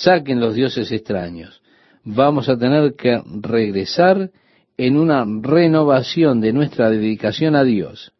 saquen 0.00 0.40
los 0.40 0.54
dioses 0.54 0.90
extraños. 0.92 1.60
Vamos 2.04 2.48
a 2.48 2.56
tener 2.56 2.94
que 2.94 3.22
regresar 3.40 4.30
en 4.76 4.96
una 4.96 5.26
renovación 5.26 6.40
de 6.40 6.52
nuestra 6.52 6.88
dedicación 6.88 7.54
a 7.54 7.64
Dios 7.64 8.12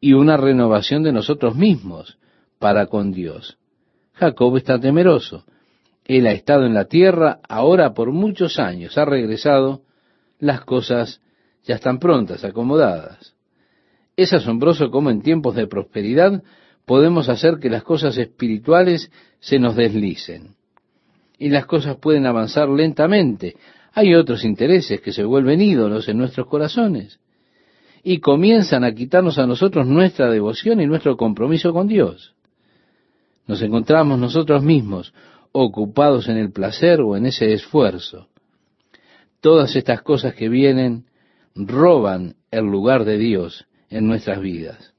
y 0.00 0.12
una 0.12 0.36
renovación 0.36 1.02
de 1.02 1.12
nosotros 1.12 1.56
mismos 1.56 2.18
para 2.58 2.86
con 2.86 3.12
Dios. 3.12 3.58
Jacob 4.14 4.56
está 4.56 4.78
temeroso. 4.78 5.44
Él 6.04 6.26
ha 6.26 6.32
estado 6.32 6.66
en 6.66 6.74
la 6.74 6.86
tierra 6.86 7.40
ahora 7.48 7.94
por 7.94 8.10
muchos 8.12 8.58
años, 8.58 8.98
ha 8.98 9.04
regresado, 9.04 9.82
las 10.38 10.62
cosas 10.62 11.20
ya 11.64 11.76
están 11.76 11.98
prontas, 11.98 12.44
acomodadas. 12.44 13.34
Es 14.16 14.32
asombroso 14.32 14.90
cómo 14.90 15.10
en 15.10 15.22
tiempos 15.22 15.54
de 15.54 15.66
prosperidad 15.66 16.42
podemos 16.84 17.28
hacer 17.28 17.58
que 17.58 17.70
las 17.70 17.84
cosas 17.84 18.18
espirituales 18.18 19.10
se 19.40 19.58
nos 19.58 19.76
deslicen 19.76 20.56
y 21.38 21.48
las 21.48 21.66
cosas 21.66 21.96
pueden 21.96 22.26
avanzar 22.26 22.68
lentamente. 22.68 23.56
Hay 23.94 24.14
otros 24.14 24.44
intereses 24.44 25.00
que 25.00 25.12
se 25.12 25.24
vuelven 25.24 25.60
ídolos 25.60 26.08
en 26.08 26.18
nuestros 26.18 26.46
corazones 26.46 27.18
y 28.04 28.18
comienzan 28.18 28.84
a 28.84 28.92
quitarnos 28.92 29.38
a 29.38 29.46
nosotros 29.46 29.86
nuestra 29.86 30.30
devoción 30.30 30.80
y 30.80 30.86
nuestro 30.86 31.16
compromiso 31.16 31.72
con 31.72 31.88
Dios. 31.88 32.34
Nos 33.46 33.60
encontramos 33.60 34.20
nosotros 34.20 34.62
mismos 34.62 35.12
ocupados 35.52 36.28
en 36.28 36.36
el 36.36 36.52
placer 36.52 37.00
o 37.00 37.16
en 37.16 37.26
ese 37.26 37.52
esfuerzo. 37.52 38.28
Todas 39.40 39.76
estas 39.76 40.02
cosas 40.02 40.34
que 40.34 40.48
vienen 40.48 41.06
roban 41.54 42.36
el 42.50 42.64
lugar 42.64 43.04
de 43.04 43.18
Dios 43.18 43.66
en 43.90 44.06
nuestras 44.06 44.40
vidas. 44.40 44.94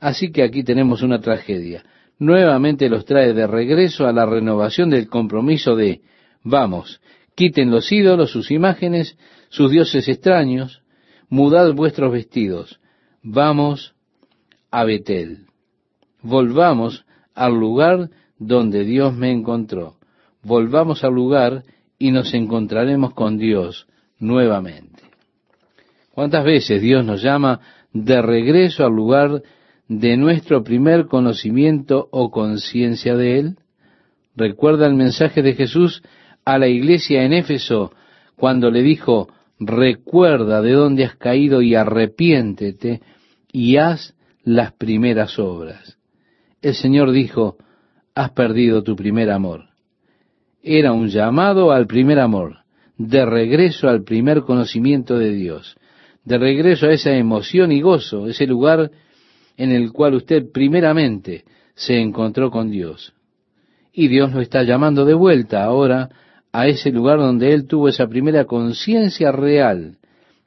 Así 0.00 0.30
que 0.30 0.42
aquí 0.42 0.62
tenemos 0.62 1.02
una 1.02 1.20
tragedia 1.20 1.84
nuevamente 2.18 2.88
los 2.88 3.04
trae 3.04 3.32
de 3.32 3.46
regreso 3.46 4.06
a 4.06 4.12
la 4.12 4.26
renovación 4.26 4.90
del 4.90 5.08
compromiso 5.08 5.76
de, 5.76 6.02
vamos, 6.42 7.00
quiten 7.34 7.70
los 7.70 7.90
ídolos, 7.92 8.30
sus 8.30 8.50
imágenes, 8.50 9.16
sus 9.48 9.70
dioses 9.70 10.08
extraños, 10.08 10.82
mudad 11.28 11.72
vuestros 11.74 12.12
vestidos, 12.12 12.80
vamos 13.22 13.94
a 14.70 14.84
Betel, 14.84 15.46
volvamos 16.22 17.06
al 17.34 17.54
lugar 17.54 18.10
donde 18.38 18.84
Dios 18.84 19.14
me 19.14 19.30
encontró, 19.32 19.96
volvamos 20.42 21.04
al 21.04 21.14
lugar 21.14 21.64
y 21.98 22.10
nos 22.10 22.32
encontraremos 22.34 23.14
con 23.14 23.38
Dios 23.38 23.86
nuevamente. 24.18 25.02
¿Cuántas 26.12 26.44
veces 26.44 26.80
Dios 26.82 27.04
nos 27.04 27.22
llama 27.22 27.60
de 27.92 28.20
regreso 28.22 28.84
al 28.84 28.92
lugar 28.92 29.42
de 29.88 30.16
nuestro 30.16 30.62
primer 30.62 31.06
conocimiento 31.06 32.08
o 32.10 32.30
conciencia 32.30 33.16
de 33.16 33.38
Él? 33.38 33.56
Recuerda 34.36 34.86
el 34.86 34.94
mensaje 34.94 35.42
de 35.42 35.54
Jesús 35.54 36.02
a 36.44 36.58
la 36.58 36.68
iglesia 36.68 37.24
en 37.24 37.32
Éfeso 37.32 37.92
cuando 38.36 38.70
le 38.70 38.82
dijo, 38.82 39.28
recuerda 39.58 40.62
de 40.62 40.72
dónde 40.72 41.04
has 41.04 41.16
caído 41.16 41.62
y 41.62 41.74
arrepiéntete 41.74 43.00
y 43.52 43.76
haz 43.76 44.14
las 44.44 44.72
primeras 44.72 45.38
obras. 45.38 45.98
El 46.62 46.74
Señor 46.74 47.10
dijo, 47.12 47.56
has 48.18 48.32
perdido 48.32 48.82
tu 48.82 48.96
primer 48.96 49.30
amor. 49.30 49.66
Era 50.60 50.92
un 50.92 51.06
llamado 51.06 51.70
al 51.70 51.86
primer 51.86 52.18
amor, 52.18 52.64
de 52.96 53.24
regreso 53.24 53.88
al 53.88 54.02
primer 54.02 54.40
conocimiento 54.40 55.16
de 55.20 55.30
Dios, 55.30 55.76
de 56.24 56.36
regreso 56.36 56.86
a 56.86 56.92
esa 56.92 57.12
emoción 57.12 57.70
y 57.70 57.80
gozo, 57.80 58.26
ese 58.26 58.44
lugar 58.48 58.90
en 59.56 59.70
el 59.70 59.92
cual 59.92 60.14
usted 60.14 60.50
primeramente 60.52 61.44
se 61.76 62.00
encontró 62.00 62.50
con 62.50 62.72
Dios. 62.72 63.14
Y 63.92 64.08
Dios 64.08 64.32
lo 64.32 64.40
está 64.40 64.64
llamando 64.64 65.04
de 65.04 65.14
vuelta 65.14 65.62
ahora 65.62 66.08
a 66.50 66.66
ese 66.66 66.90
lugar 66.90 67.18
donde 67.18 67.54
él 67.54 67.68
tuvo 67.68 67.88
esa 67.88 68.08
primera 68.08 68.46
conciencia 68.46 69.30
real 69.30 69.98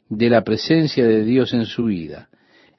de 0.09 0.30
la 0.30 0.43
presencia 0.43 1.07
de 1.07 1.24
Dios 1.24 1.53
en 1.53 1.65
su 1.65 1.86
vida. 1.86 2.28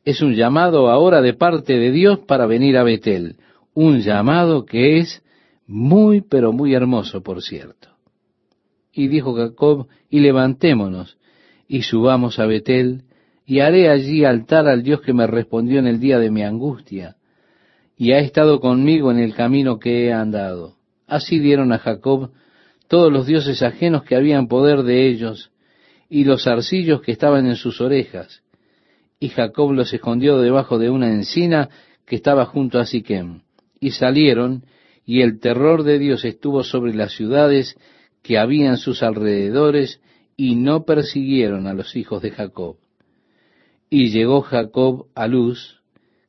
Es 0.05 0.20
un 0.20 0.34
llamado 0.34 0.90
ahora 0.90 1.22
de 1.22 1.32
parte 1.32 1.78
de 1.78 1.93
Dios 1.93 2.18
para 2.26 2.45
venir 2.45 2.76
a 2.76 2.82
Betel, 2.82 3.36
un 3.75 4.01
llamado 4.01 4.64
que 4.64 4.99
es 4.99 5.23
muy, 5.66 6.20
pero 6.20 6.53
muy 6.53 6.75
hermoso, 6.75 7.23
por 7.23 7.43
cierto. 7.43 7.89
Y 8.93 9.09
dijo 9.09 9.35
Jacob, 9.35 9.89
y 10.11 10.20
levantémonos, 10.20 11.16
y 11.66 11.83
subamos 11.83 12.39
a 12.39 12.47
Betel, 12.47 13.05
y 13.47 13.61
haré 13.61 13.89
allí 13.89 14.25
altar 14.25 14.68
al 14.68 14.83
Dios 14.83 15.01
que 15.01 15.12
me 15.12 15.27
respondió 15.27 15.79
en 15.79 15.87
el 15.87 15.99
día 15.99 16.18
de 16.18 16.31
mi 16.31 16.43
angustia, 16.43 17.16
y 17.97 18.12
ha 18.12 18.18
estado 18.18 18.61
conmigo 18.61 19.11
en 19.11 19.18
el 19.18 19.35
camino 19.35 19.79
que 19.79 20.07
he 20.07 20.12
andado. 20.12 20.77
Así 21.07 21.39
dieron 21.39 21.73
a 21.73 21.79
Jacob 21.79 22.31
todos 22.89 23.12
los 23.12 23.27
dioses 23.27 23.62
ajenos 23.62 24.05
que 24.05 24.16
habían 24.16 24.49
poder 24.49 24.83
de 24.83 25.09
ellos, 25.09 25.51
y 26.09 26.25
los 26.25 26.47
arcillos 26.47 27.01
que 27.01 27.12
estaban 27.12 27.47
en 27.47 27.57
sus 27.57 27.81
orejas. 27.81 28.43
Y 29.18 29.31
Jacob 29.31 29.73
los 29.73 29.93
escondió 29.95 30.39
debajo 30.39 30.79
de 30.79 30.91
una 30.91 31.11
encina 31.11 31.70
que 32.05 32.16
estaba 32.16 32.45
junto 32.45 32.79
a 32.79 32.85
Siquem. 32.85 33.41
Y 33.83 33.91
salieron, 33.91 34.64
y 35.05 35.22
el 35.22 35.41
terror 35.41 35.83
de 35.83 35.99
Dios 35.99 36.24
estuvo 36.24 36.62
sobre 36.62 36.95
las 36.95 37.16
ciudades 37.16 37.76
que 38.22 38.39
había 38.39 38.68
en 38.68 38.76
sus 38.76 39.03
alrededores, 39.03 40.01
y 40.37 40.55
no 40.55 40.85
persiguieron 40.85 41.66
a 41.66 41.74
los 41.74 41.97
hijos 41.97 42.22
de 42.22 42.30
Jacob. 42.30 42.76
Y 43.91 44.11
llegó 44.11 44.43
Jacob 44.43 45.09
a 45.16 45.26
Luz, 45.26 45.83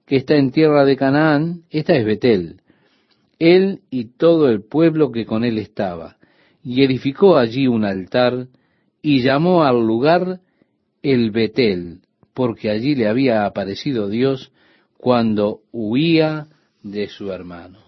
que 0.07 0.15
está 0.15 0.35
en 0.35 0.49
tierra 0.49 0.83
de 0.83 0.97
Canaán, 0.97 1.61
esta 1.69 1.95
es 1.95 2.03
Betel, 2.03 2.61
él 3.37 3.81
y 3.91 4.05
todo 4.05 4.49
el 4.49 4.63
pueblo 4.63 5.11
que 5.11 5.27
con 5.27 5.43
él 5.43 5.59
estaba, 5.59 6.17
y 6.63 6.81
edificó 6.81 7.37
allí 7.37 7.67
un 7.67 7.85
altar, 7.85 8.47
y 9.03 9.21
llamó 9.21 9.63
al 9.63 9.85
lugar 9.85 10.39
el 11.03 11.29
Betel, 11.29 11.99
porque 12.33 12.71
allí 12.71 12.95
le 12.95 13.07
había 13.07 13.45
aparecido 13.45 14.09
Dios 14.09 14.51
cuando 14.97 15.59
huía 15.71 16.47
de 16.83 17.07
su 17.07 17.31
hermano. 17.31 17.79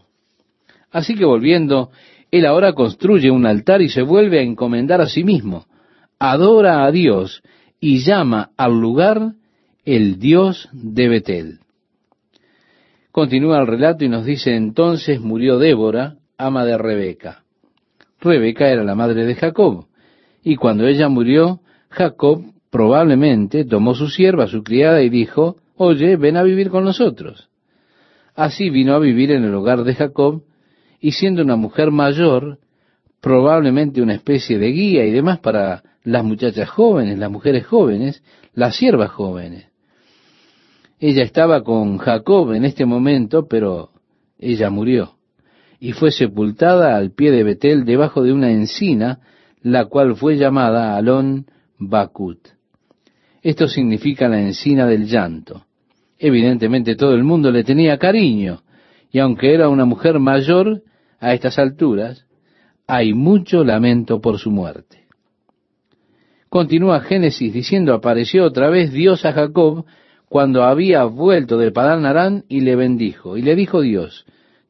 Así 0.91 1.15
que 1.15 1.25
volviendo, 1.25 1.91
él 2.31 2.45
ahora 2.45 2.73
construye 2.73 3.29
un 3.29 3.45
altar 3.45 3.81
y 3.81 3.89
se 3.89 4.01
vuelve 4.01 4.39
a 4.39 4.43
encomendar 4.43 5.01
a 5.01 5.07
sí 5.07 5.23
mismo, 5.23 5.65
adora 6.19 6.85
a 6.85 6.91
Dios 6.91 7.43
y 7.79 7.99
llama 7.99 8.51
al 8.57 8.79
lugar 8.79 9.33
el 9.83 10.19
Dios 10.19 10.69
de 10.71 11.07
Betel. 11.07 11.59
Continúa 13.11 13.59
el 13.59 13.67
relato 13.67 14.03
y 14.03 14.09
nos 14.09 14.25
dice 14.25 14.55
entonces 14.55 15.21
murió 15.21 15.59
Débora, 15.59 16.15
ama 16.37 16.65
de 16.65 16.77
Rebeca. 16.77 17.43
Rebeca 18.19 18.67
era 18.67 18.83
la 18.83 18.95
madre 18.95 19.25
de 19.25 19.35
Jacob, 19.35 19.85
y 20.43 20.55
cuando 20.55 20.87
ella 20.87 21.07
murió, 21.09 21.59
Jacob 21.89 22.43
probablemente 22.69 23.63
tomó 23.65 23.95
su 23.95 24.09
sierva, 24.09 24.47
su 24.47 24.63
criada, 24.63 25.01
y 25.01 25.09
dijo, 25.09 25.57
oye, 25.77 26.17
ven 26.17 26.37
a 26.37 26.43
vivir 26.43 26.69
con 26.69 26.83
nosotros. 26.83 27.49
Así 28.35 28.69
vino 28.69 28.93
a 28.93 28.99
vivir 28.99 29.31
en 29.31 29.43
el 29.43 29.53
hogar 29.53 29.83
de 29.83 29.95
Jacob, 29.95 30.43
y 30.99 31.11
siendo 31.11 31.41
una 31.41 31.55
mujer 31.55 31.91
mayor, 31.91 32.59
probablemente 33.21 34.01
una 34.01 34.13
especie 34.13 34.57
de 34.57 34.67
guía 34.67 35.05
y 35.05 35.11
demás 35.11 35.39
para 35.39 35.83
las 36.03 36.23
muchachas 36.23 36.69
jóvenes, 36.69 37.17
las 37.17 37.31
mujeres 37.31 37.65
jóvenes, 37.65 38.23
las 38.53 38.75
siervas 38.75 39.11
jóvenes. 39.11 39.67
Ella 40.99 41.23
estaba 41.23 41.63
con 41.63 41.97
Jacob 41.97 42.53
en 42.53 42.65
este 42.65 42.85
momento, 42.85 43.47
pero 43.47 43.89
ella 44.37 44.69
murió 44.69 45.15
y 45.79 45.91
fue 45.91 46.11
sepultada 46.11 46.95
al 46.95 47.11
pie 47.11 47.31
de 47.31 47.43
Betel 47.43 47.85
debajo 47.85 48.23
de 48.23 48.33
una 48.33 48.51
encina 48.51 49.19
la 49.61 49.85
cual 49.85 50.15
fue 50.15 50.37
llamada 50.37 50.95
Alon 50.95 51.45
Bakut. 51.77 52.39
Esto 53.41 53.67
significa 53.67 54.27
la 54.27 54.41
encina 54.41 54.87
del 54.87 55.05
llanto. 55.05 55.64
Evidentemente 56.25 56.95
todo 56.95 57.13
el 57.13 57.23
mundo 57.23 57.51
le 57.51 57.63
tenía 57.63 57.99
cariño, 57.99 58.63
y 59.11 59.19
aunque 59.19 59.53
era 59.53 59.69
una 59.69 59.85
mujer 59.85 60.17
mayor 60.17 60.81
a 61.19 61.35
estas 61.35 61.59
alturas, 61.59 62.25
hay 62.87 63.13
mucho 63.13 63.63
lamento 63.63 64.19
por 64.19 64.39
su 64.39 64.49
muerte. 64.49 65.05
Continúa 66.49 67.01
Génesis 67.01 67.53
diciendo, 67.53 67.93
apareció 67.93 68.43
otra 68.43 68.71
vez 68.71 68.91
Dios 68.91 69.23
a 69.23 69.33
Jacob 69.33 69.85
cuando 70.27 70.63
había 70.63 71.03
vuelto 71.03 71.59
de 71.59 71.71
Padán 71.71 72.07
Arán 72.07 72.43
y 72.49 72.61
le 72.61 72.75
bendijo. 72.75 73.37
Y 73.37 73.43
le 73.43 73.55
dijo 73.55 73.81
Dios, 73.81 74.25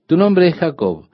tu 0.07 0.17
nombre 0.17 0.49
es 0.49 0.55
Jacob, 0.55 1.05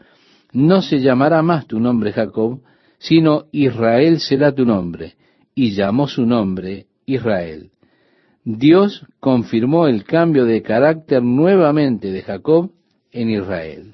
no 0.54 0.82
se 0.82 1.02
llamará 1.02 1.44
más 1.44 1.68
tu 1.68 1.80
nombre 1.80 2.14
Jacob, 2.14 2.62
sino 2.98 3.46
Israel 3.52 4.20
será 4.20 4.56
tu 4.56 4.66
nombre, 4.66 5.14
y 5.54 5.74
llamó 5.76 6.08
su 6.08 6.26
nombre 6.26 6.88
Israel. 7.06 7.71
Dios 8.44 9.06
confirmó 9.20 9.88
el 9.88 10.04
cambio 10.04 10.46
de 10.46 10.62
carácter 10.62 11.22
nuevamente 11.22 12.12
de 12.12 12.22
Jacob 12.24 12.72
en 13.12 13.30
Israel. 13.30 13.94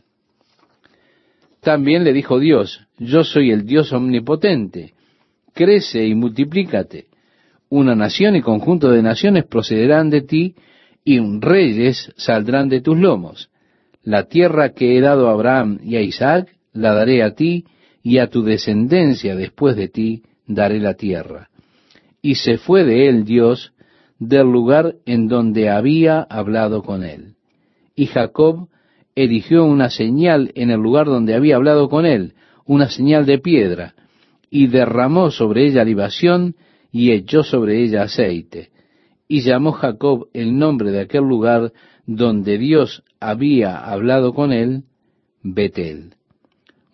También 1.62 2.06
le 2.06 2.14
dijo 2.14 2.40
Dios, 2.40 2.88
yo 2.98 3.24
soy 3.24 3.52
el 3.52 3.66
Dios 3.66 3.92
omnipotente, 3.92 4.94
crece 5.54 6.06
y 6.06 6.16
multiplícate. 6.16 7.08
Una 7.70 7.94
nación 7.96 8.38
y 8.38 8.42
conjunto 8.42 8.90
de 8.90 9.02
naciones 9.02 9.46
procederán 9.46 10.10
de 10.10 10.22
ti, 10.22 10.56
y 11.04 11.20
reyes 11.40 12.14
saldrán 12.16 12.70
de 12.70 12.82
tus 12.82 12.98
lomos. 12.98 13.50
La 14.04 14.28
tierra 14.28 14.70
que 14.70 14.98
he 14.98 15.02
dado 15.02 15.28
a 15.28 15.34
Abraham 15.34 15.80
y 15.84 15.98
a 15.98 16.02
Isaac 16.02 16.50
la 16.72 16.94
daré 16.94 17.24
a 17.24 17.34
ti, 17.34 17.66
y 18.02 18.20
a 18.20 18.28
tu 18.28 18.44
descendencia 18.44 19.36
después 19.36 19.76
de 19.76 19.90
ti 19.90 20.24
daré 20.46 20.80
la 20.80 20.94
tierra. 20.94 21.50
Y 22.22 22.36
se 22.36 22.58
fue 22.58 22.86
de 22.86 23.10
él 23.10 23.26
Dios 23.26 23.74
del 24.20 24.52
lugar 24.52 24.96
en 25.06 25.28
donde 25.28 25.70
había 25.70 26.22
hablado 26.22 26.84
con 26.84 27.04
él. 27.04 27.36
Y 27.96 28.08
Jacob 28.08 28.68
erigió 29.16 29.66
una 29.66 29.90
señal 29.90 30.52
en 30.56 30.70
el 30.70 30.80
lugar 30.80 31.08
donde 31.08 31.36
había 31.36 31.56
hablado 31.56 31.90
con 31.90 32.06
él, 32.06 32.34
una 32.66 32.90
señal 32.90 33.26
de 33.26 33.40
piedra, 33.40 33.96
y 34.50 34.68
derramó 34.68 35.32
sobre 35.32 35.66
ella 35.66 35.84
libación 35.84 36.56
y 36.92 37.12
echó 37.12 37.44
sobre 37.44 37.84
ella 37.84 38.04
aceite. 38.04 38.70
Y 39.28 39.42
llamó 39.42 39.74
Jacob 39.74 40.28
el 40.34 40.58
nombre 40.58 40.92
de 40.92 41.02
aquel 41.02 41.24
lugar 41.24 41.74
donde 42.06 42.58
Dios 42.58 43.04
había 43.20 43.78
hablado 43.78 44.34
con 44.34 44.54
él, 44.54 44.84
Betel. 45.44 46.16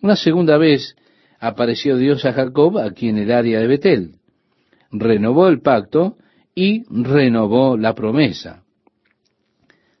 Una 0.02 0.16
segunda 0.16 0.58
vez 0.58 0.96
apareció 1.38 1.96
Dios 1.96 2.24
a 2.24 2.32
Jacob 2.32 2.78
aquí 2.78 3.08
en 3.08 3.18
el 3.18 3.30
área 3.30 3.60
de 3.60 3.66
Betel. 3.66 4.16
Renovó 4.90 5.48
el 5.48 5.60
pacto 5.60 6.16
y 6.54 6.84
renovó 6.88 7.76
la 7.76 7.94
promesa. 7.94 8.62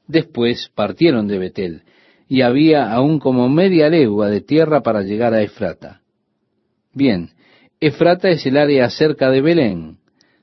Después 0.06 0.70
partieron 0.74 1.26
de 1.26 1.38
Betel, 1.38 1.82
y 2.28 2.42
había 2.42 2.92
aún 2.92 3.18
como 3.18 3.48
media 3.48 3.88
legua 3.88 4.28
de 4.28 4.40
tierra 4.40 4.82
para 4.82 5.02
llegar 5.02 5.34
a 5.34 5.42
Efrata. 5.42 6.00
Bien, 6.92 7.30
Efrata 7.80 8.28
es 8.28 8.46
el 8.46 8.56
área 8.56 8.88
cerca 8.90 9.30
de 9.30 9.40
Belén. 9.40 9.98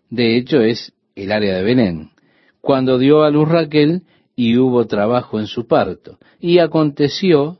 De 0.09 0.37
hecho, 0.37 0.61
es 0.61 0.93
el 1.15 1.31
área 1.31 1.55
de 1.55 1.63
Belén. 1.63 2.11
Cuando 2.59 2.99
dio 2.99 3.23
a 3.23 3.31
luz 3.31 3.49
Raquel 3.49 4.03
y 4.35 4.57
hubo 4.57 4.85
trabajo 4.85 5.39
en 5.39 5.47
su 5.47 5.67
parto. 5.67 6.17
Y 6.39 6.59
aconteció 6.59 7.57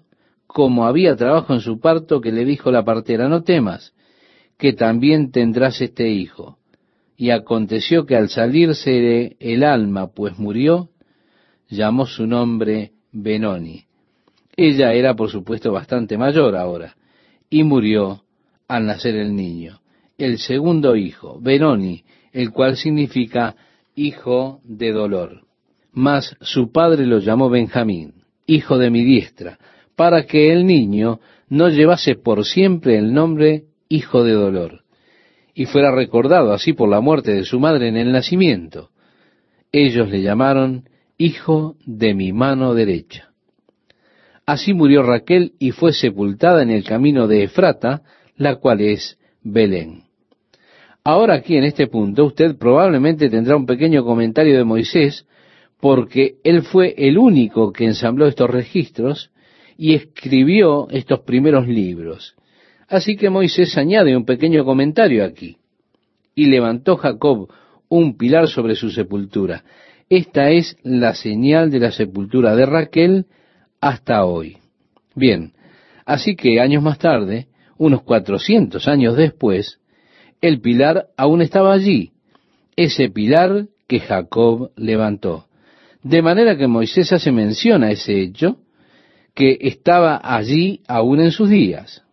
como 0.52 0.86
había 0.86 1.16
trabajo 1.16 1.54
en 1.54 1.62
su 1.62 1.80
parto, 1.80 2.20
que 2.20 2.32
le 2.32 2.44
dijo 2.44 2.72
la 2.72 2.84
partera, 2.84 3.30
no 3.30 3.44
temas, 3.44 3.94
que 4.58 4.74
también 4.74 5.32
tendrás 5.32 5.80
este 5.82 6.10
hijo. 6.10 6.58
Y 7.22 7.30
aconteció 7.30 8.08
que 8.08 8.16
al 8.16 8.30
salirse 8.30 9.38
el 9.40 9.64
alma, 9.64 10.08
pues 10.08 10.40
murió, 10.40 10.90
llamó 11.70 12.08
su 12.08 12.26
nombre 12.26 12.94
Benoni. 13.12 13.84
Ella 14.58 14.94
era, 14.94 15.16
por 15.16 15.30
supuesto, 15.30 15.72
bastante 15.72 16.18
mayor 16.18 16.56
ahora, 16.56 16.96
y 17.48 17.64
murió 17.64 18.24
al 18.68 18.88
nacer 18.88 19.16
el 19.18 19.36
niño. 19.36 19.82
El 20.18 20.40
segundo 20.40 20.96
hijo, 20.96 21.40
Benoni, 21.40 22.04
el 22.32 22.50
cual 22.50 22.76
significa 22.76 23.56
hijo 23.94 24.60
de 24.64 24.92
dolor. 24.92 25.44
Mas 25.92 26.36
su 26.42 26.72
padre 26.72 27.06
lo 27.06 27.20
llamó 27.20 27.52
Benjamín, 27.52 28.24
hijo 28.48 28.80
de 28.80 28.90
mi 28.90 29.04
diestra, 29.04 29.60
para 29.96 30.26
que 30.26 30.52
el 30.52 30.66
niño 30.66 31.20
no 31.50 31.70
llevase 31.70 32.16
por 32.16 32.46
siempre 32.46 32.98
el 32.98 33.14
nombre 33.14 33.66
hijo 33.90 34.24
de 34.24 34.32
dolor, 34.32 34.81
y 35.62 35.66
fuera 35.66 35.92
recordado 35.92 36.54
así 36.54 36.74
por 36.74 36.90
la 36.90 37.02
muerte 37.02 37.36
de 37.36 37.44
su 37.44 37.60
madre 37.60 37.88
en 37.88 37.96
el 37.96 38.12
nacimiento. 38.12 38.90
Ellos 39.72 40.10
le 40.10 40.24
llamaron 40.24 40.86
hijo 41.20 41.76
de 41.86 42.16
mi 42.16 42.34
mano 42.34 42.74
derecha. 42.74 43.30
Así 44.44 44.74
murió 44.74 45.04
Raquel 45.04 45.54
y 45.60 45.70
fue 45.70 45.94
sepultada 45.94 46.64
en 46.64 46.72
el 46.72 46.84
camino 46.84 47.28
de 47.28 47.44
Efrata, 47.44 48.02
la 48.38 48.56
cual 48.56 48.82
es 48.82 49.20
Belén. 49.44 50.06
Ahora 51.04 51.36
aquí 51.36 51.56
en 51.58 51.64
este 51.64 51.86
punto 51.86 52.26
usted 52.26 52.58
probablemente 52.58 53.30
tendrá 53.30 53.56
un 53.56 53.68
pequeño 53.68 54.04
comentario 54.04 54.58
de 54.58 54.64
Moisés, 54.64 55.28
porque 55.80 56.38
él 56.44 56.64
fue 56.64 56.96
el 56.98 57.20
único 57.20 57.72
que 57.72 57.86
ensambló 57.86 58.26
estos 58.26 58.50
registros 58.50 59.30
y 59.78 59.94
escribió 59.94 60.88
estos 60.90 61.20
primeros 61.20 61.68
libros. 61.68 62.36
Así 62.92 63.16
que 63.16 63.30
Moisés 63.30 63.78
añade 63.78 64.18
un 64.18 64.26
pequeño 64.26 64.66
comentario 64.66 65.24
aquí. 65.24 65.56
Y 66.36 66.48
levantó 66.48 66.98
Jacob 66.98 67.48
un 67.88 68.18
pilar 68.18 68.50
sobre 68.50 68.76
su 68.76 68.90
sepultura. 68.90 69.64
Esta 70.10 70.50
es 70.50 70.76
la 70.84 71.16
señal 71.16 71.72
de 71.72 71.80
la 71.80 71.92
sepultura 71.92 72.54
de 72.54 72.66
Raquel 72.66 73.28
hasta 73.80 74.26
hoy. 74.26 74.58
Bien, 75.16 75.54
así 76.06 76.36
que 76.36 76.60
años 76.60 76.84
más 76.84 77.00
tarde, 77.00 77.48
unos 77.78 78.04
cuatrocientos 78.04 78.90
años 78.90 79.16
después, 79.16 79.80
el 80.42 80.60
pilar 80.60 81.08
aún 81.16 81.42
estaba 81.42 81.72
allí, 81.72 82.12
ese 82.76 83.10
pilar 83.10 83.68
que 83.88 84.02
Jacob 84.02 84.72
levantó. 84.76 85.46
De 86.04 86.22
manera 86.22 86.58
que 86.58 86.68
Moisés 86.68 87.14
hace 87.14 87.32
mención 87.32 87.86
a 87.86 87.92
ese 87.92 88.20
hecho, 88.20 88.58
que 89.34 89.58
estaba 89.62 90.20
allí 90.22 90.82
aún 90.90 91.22
en 91.22 91.32
sus 91.32 91.50
días. 91.50 92.04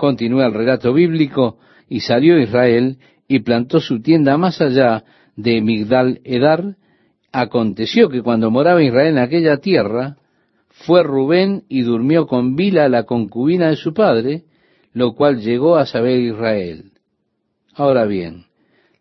Continúa 0.00 0.46
el 0.46 0.54
relato 0.54 0.94
bíblico, 0.94 1.58
y 1.86 2.00
salió 2.00 2.38
Israel 2.38 2.96
y 3.28 3.40
plantó 3.40 3.80
su 3.80 4.00
tienda 4.00 4.38
más 4.38 4.62
allá 4.62 5.04
de 5.36 5.60
Migdal 5.60 6.22
Edar. 6.24 6.76
Aconteció 7.32 8.08
que 8.08 8.22
cuando 8.22 8.50
moraba 8.50 8.82
Israel 8.82 9.08
en 9.08 9.18
aquella 9.18 9.58
tierra, 9.58 10.16
fue 10.70 11.02
Rubén 11.02 11.64
y 11.68 11.82
durmió 11.82 12.26
con 12.26 12.56
Bila, 12.56 12.88
la 12.88 13.02
concubina 13.02 13.68
de 13.68 13.76
su 13.76 13.92
padre, 13.92 14.44
lo 14.94 15.12
cual 15.14 15.42
llegó 15.42 15.76
a 15.76 15.84
saber 15.84 16.18
Israel. 16.18 16.92
Ahora 17.74 18.06
bien, 18.06 18.46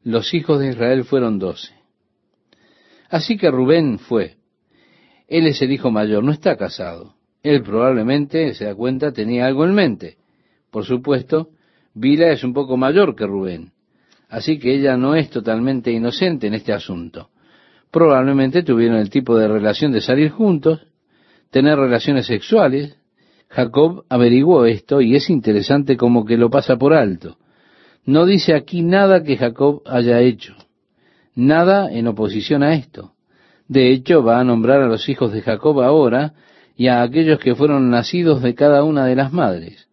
los 0.04 0.34
hijos 0.34 0.60
de 0.60 0.72
Israel 0.72 1.06
fueron 1.06 1.40
doce. 1.40 1.74
Así 3.10 3.38
que 3.38 3.50
Rubén 3.50 4.00
fue. 4.00 4.36
Él 5.30 5.48
es 5.48 5.62
el 5.62 5.72
hijo 5.72 5.92
mayor, 5.92 6.26
no 6.26 6.34
está 6.34 6.58
casado. 6.58 7.16
Él 7.42 7.64
probablemente, 7.64 8.54
se 8.54 8.66
da 8.66 8.76
cuenta, 8.76 9.14
tenía 9.14 9.46
algo 9.46 9.64
en 9.64 9.74
mente. 9.74 10.19
Por 10.72 10.86
supuesto, 10.86 11.50
Bila 11.94 12.32
es 12.32 12.44
un 12.44 12.54
poco 12.54 12.78
mayor 12.78 13.16
que 13.16 13.26
Rubén. 13.26 13.72
Así 14.30 14.60
que 14.60 14.74
ella 14.76 14.96
no 14.96 15.16
es 15.16 15.30
totalmente 15.30 15.92
inocente 15.92 16.48
en 16.48 16.54
este 16.54 16.72
asunto. 16.72 17.30
Probablemente 17.92 18.62
tuvieron 18.62 18.98
el 18.98 19.10
tipo 19.10 19.36
de 19.36 19.48
relación 19.48 19.92
de 19.92 20.02
salir 20.02 20.30
juntos, 20.30 20.86
tener 21.50 21.78
relaciones 21.78 22.28
sexuales. 22.28 22.96
Jacob 23.50 24.06
averiguó 24.10 24.66
esto 24.66 25.02
y 25.02 25.16
es 25.16 25.30
interesante 25.32 25.98
como 25.98 26.26
que 26.26 26.38
lo 26.38 26.52
pasa 26.52 26.78
por 26.78 26.94
alto. 26.94 27.38
No 28.06 28.26
dice 28.26 28.54
aquí 28.54 28.84
nada 28.84 29.24
que 29.24 29.38
Jacob 29.38 29.82
haya 29.88 30.22
hecho, 30.22 30.56
nada 31.36 31.92
en 31.92 32.08
oposición 32.08 32.62
a 32.62 32.76
esto. 32.76 33.14
De 33.68 33.92
hecho, 33.92 34.24
va 34.24 34.40
a 34.40 34.44
nombrar 34.44 34.82
a 34.82 34.88
los 34.88 35.10
hijos 35.10 35.32
de 35.32 35.42
Jacob 35.42 35.82
ahora 35.82 36.34
y 36.76 36.88
a 36.88 37.02
aquellos 37.02 37.40
que 37.40 37.56
fueron 37.56 37.90
nacidos 37.90 38.42
de 38.42 38.56
cada 38.56 38.84
una 38.84 39.06
de 39.06 39.16
las 39.16 39.34
madres. 39.34 39.89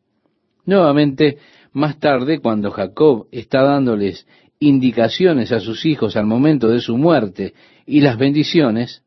Nuevamente, 0.67 1.39
más 1.73 1.99
tarde, 1.99 2.41
cuando 2.41 2.71
Jacob 2.71 3.29
está 3.31 3.63
dándoles 3.63 4.27
indicaciones 4.59 5.53
a 5.53 5.61
sus 5.61 5.87
hijos 5.87 6.17
al 6.17 6.27
momento 6.27 6.69
de 6.69 6.81
su 6.81 6.97
muerte 6.97 7.55
y 7.87 8.01
las 8.01 8.19
bendiciones, 8.19 9.03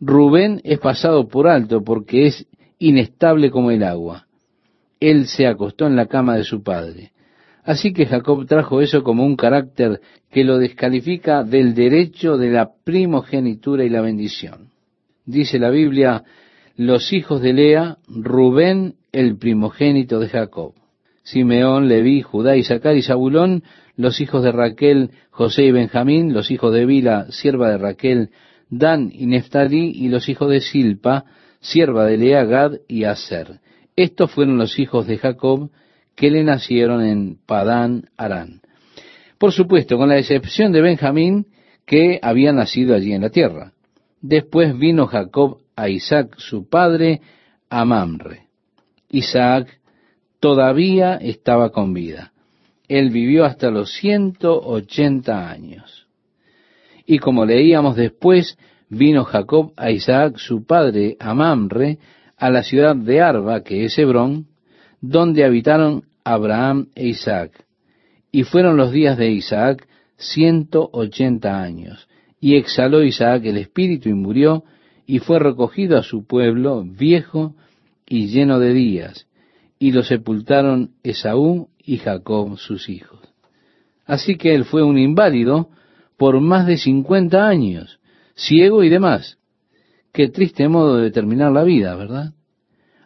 Rubén 0.00 0.60
es 0.64 0.78
pasado 0.78 1.28
por 1.28 1.48
alto 1.48 1.82
porque 1.82 2.26
es 2.26 2.46
inestable 2.78 3.50
como 3.50 3.70
el 3.70 3.82
agua. 3.82 4.26
Él 5.00 5.26
se 5.26 5.46
acostó 5.46 5.86
en 5.86 5.96
la 5.96 6.06
cama 6.06 6.36
de 6.36 6.44
su 6.44 6.62
padre. 6.62 7.12
Así 7.64 7.92
que 7.92 8.06
Jacob 8.06 8.46
trajo 8.46 8.80
eso 8.80 9.02
como 9.02 9.24
un 9.24 9.36
carácter 9.36 10.00
que 10.30 10.44
lo 10.44 10.58
descalifica 10.58 11.42
del 11.42 11.74
derecho 11.74 12.36
de 12.36 12.50
la 12.50 12.70
primogenitura 12.84 13.84
y 13.84 13.88
la 13.88 14.02
bendición. 14.02 14.68
Dice 15.24 15.58
la 15.58 15.70
Biblia, 15.70 16.24
los 16.76 17.12
hijos 17.12 17.40
de 17.40 17.54
Lea, 17.54 17.96
Rubén 18.06 18.96
el 19.12 19.38
primogénito 19.38 20.18
de 20.18 20.28
Jacob. 20.28 20.74
Simeón, 21.24 21.88
Leví, 21.88 22.22
Judá, 22.22 22.56
Isaacar 22.56 22.96
y 22.96 23.02
Zabulón, 23.02 23.64
los 23.96 24.20
hijos 24.20 24.42
de 24.44 24.52
Raquel, 24.52 25.10
José 25.30 25.64
y 25.64 25.72
Benjamín, 25.72 26.32
los 26.32 26.50
hijos 26.50 26.72
de 26.72 26.86
Bila, 26.86 27.26
sierva 27.30 27.70
de 27.70 27.78
Raquel, 27.78 28.30
Dan 28.70 29.10
y 29.12 29.26
Neftalí, 29.26 29.90
y 29.94 30.08
los 30.08 30.28
hijos 30.28 30.50
de 30.50 30.60
Silpa, 30.60 31.24
sierva 31.60 32.04
de 32.04 32.18
Lea, 32.18 32.44
Gad 32.44 32.72
y 32.86 33.04
Aser. 33.04 33.60
Estos 33.96 34.30
fueron 34.30 34.58
los 34.58 34.78
hijos 34.78 35.06
de 35.06 35.18
Jacob 35.18 35.70
que 36.14 36.30
le 36.30 36.44
nacieron 36.44 37.02
en 37.02 37.38
Padán 37.46 38.04
Arán. 38.16 38.60
Por 39.38 39.52
supuesto, 39.52 39.96
con 39.96 40.08
la 40.08 40.18
excepción 40.18 40.72
de 40.72 40.80
Benjamín, 40.80 41.46
que 41.86 42.18
había 42.22 42.52
nacido 42.52 42.94
allí 42.94 43.12
en 43.12 43.22
la 43.22 43.30
tierra. 43.30 43.72
Después 44.20 44.76
vino 44.78 45.06
Jacob 45.06 45.58
a 45.76 45.88
Isaac, 45.88 46.34
su 46.38 46.68
padre, 46.68 47.20
a 47.68 47.84
Mamre. 47.84 48.44
Isaac 49.10 49.80
todavía 50.44 51.14
estaba 51.14 51.70
con 51.70 51.94
vida. 51.94 52.34
Él 52.86 53.08
vivió 53.08 53.46
hasta 53.46 53.70
los 53.70 53.94
ciento 53.94 54.60
ochenta 54.60 55.48
años. 55.48 56.06
Y 57.06 57.18
como 57.18 57.46
leíamos 57.46 57.96
después, 57.96 58.58
vino 58.90 59.24
Jacob 59.24 59.72
a 59.74 59.90
Isaac, 59.90 60.36
su 60.36 60.66
padre, 60.66 61.16
a 61.18 61.32
Mamre, 61.32 61.96
a 62.36 62.50
la 62.50 62.62
ciudad 62.62 62.94
de 62.94 63.22
Arba, 63.22 63.62
que 63.62 63.86
es 63.86 63.98
Hebrón, 63.98 64.48
donde 65.00 65.46
habitaron 65.46 66.02
Abraham 66.24 66.88
e 66.94 67.06
Isaac. 67.06 67.64
Y 68.30 68.42
fueron 68.42 68.76
los 68.76 68.92
días 68.92 69.16
de 69.16 69.30
Isaac 69.30 69.88
ciento 70.18 70.90
ochenta 70.92 71.62
años. 71.62 72.06
Y 72.38 72.56
exhaló 72.56 73.02
Isaac 73.02 73.46
el 73.46 73.56
espíritu 73.56 74.10
y 74.10 74.12
murió, 74.12 74.64
y 75.06 75.20
fue 75.20 75.38
recogido 75.38 75.96
a 75.96 76.02
su 76.02 76.26
pueblo, 76.26 76.84
viejo 76.84 77.54
y 78.06 78.26
lleno 78.26 78.58
de 78.58 78.74
días, 78.74 79.26
y 79.84 79.92
lo 79.92 80.02
sepultaron 80.02 80.92
Esaú 81.02 81.68
y 81.78 81.98
Jacob 81.98 82.56
sus 82.56 82.88
hijos. 82.88 83.20
Así 84.06 84.36
que 84.36 84.54
él 84.54 84.64
fue 84.64 84.82
un 84.82 84.96
inválido 84.96 85.68
por 86.16 86.40
más 86.40 86.66
de 86.66 86.78
cincuenta 86.78 87.46
años, 87.46 88.00
ciego 88.34 88.82
y 88.82 88.88
demás. 88.88 89.36
Qué 90.10 90.30
triste 90.30 90.68
modo 90.68 90.96
de 90.96 91.10
terminar 91.10 91.52
la 91.52 91.64
vida, 91.64 91.94
¿verdad? 91.96 92.32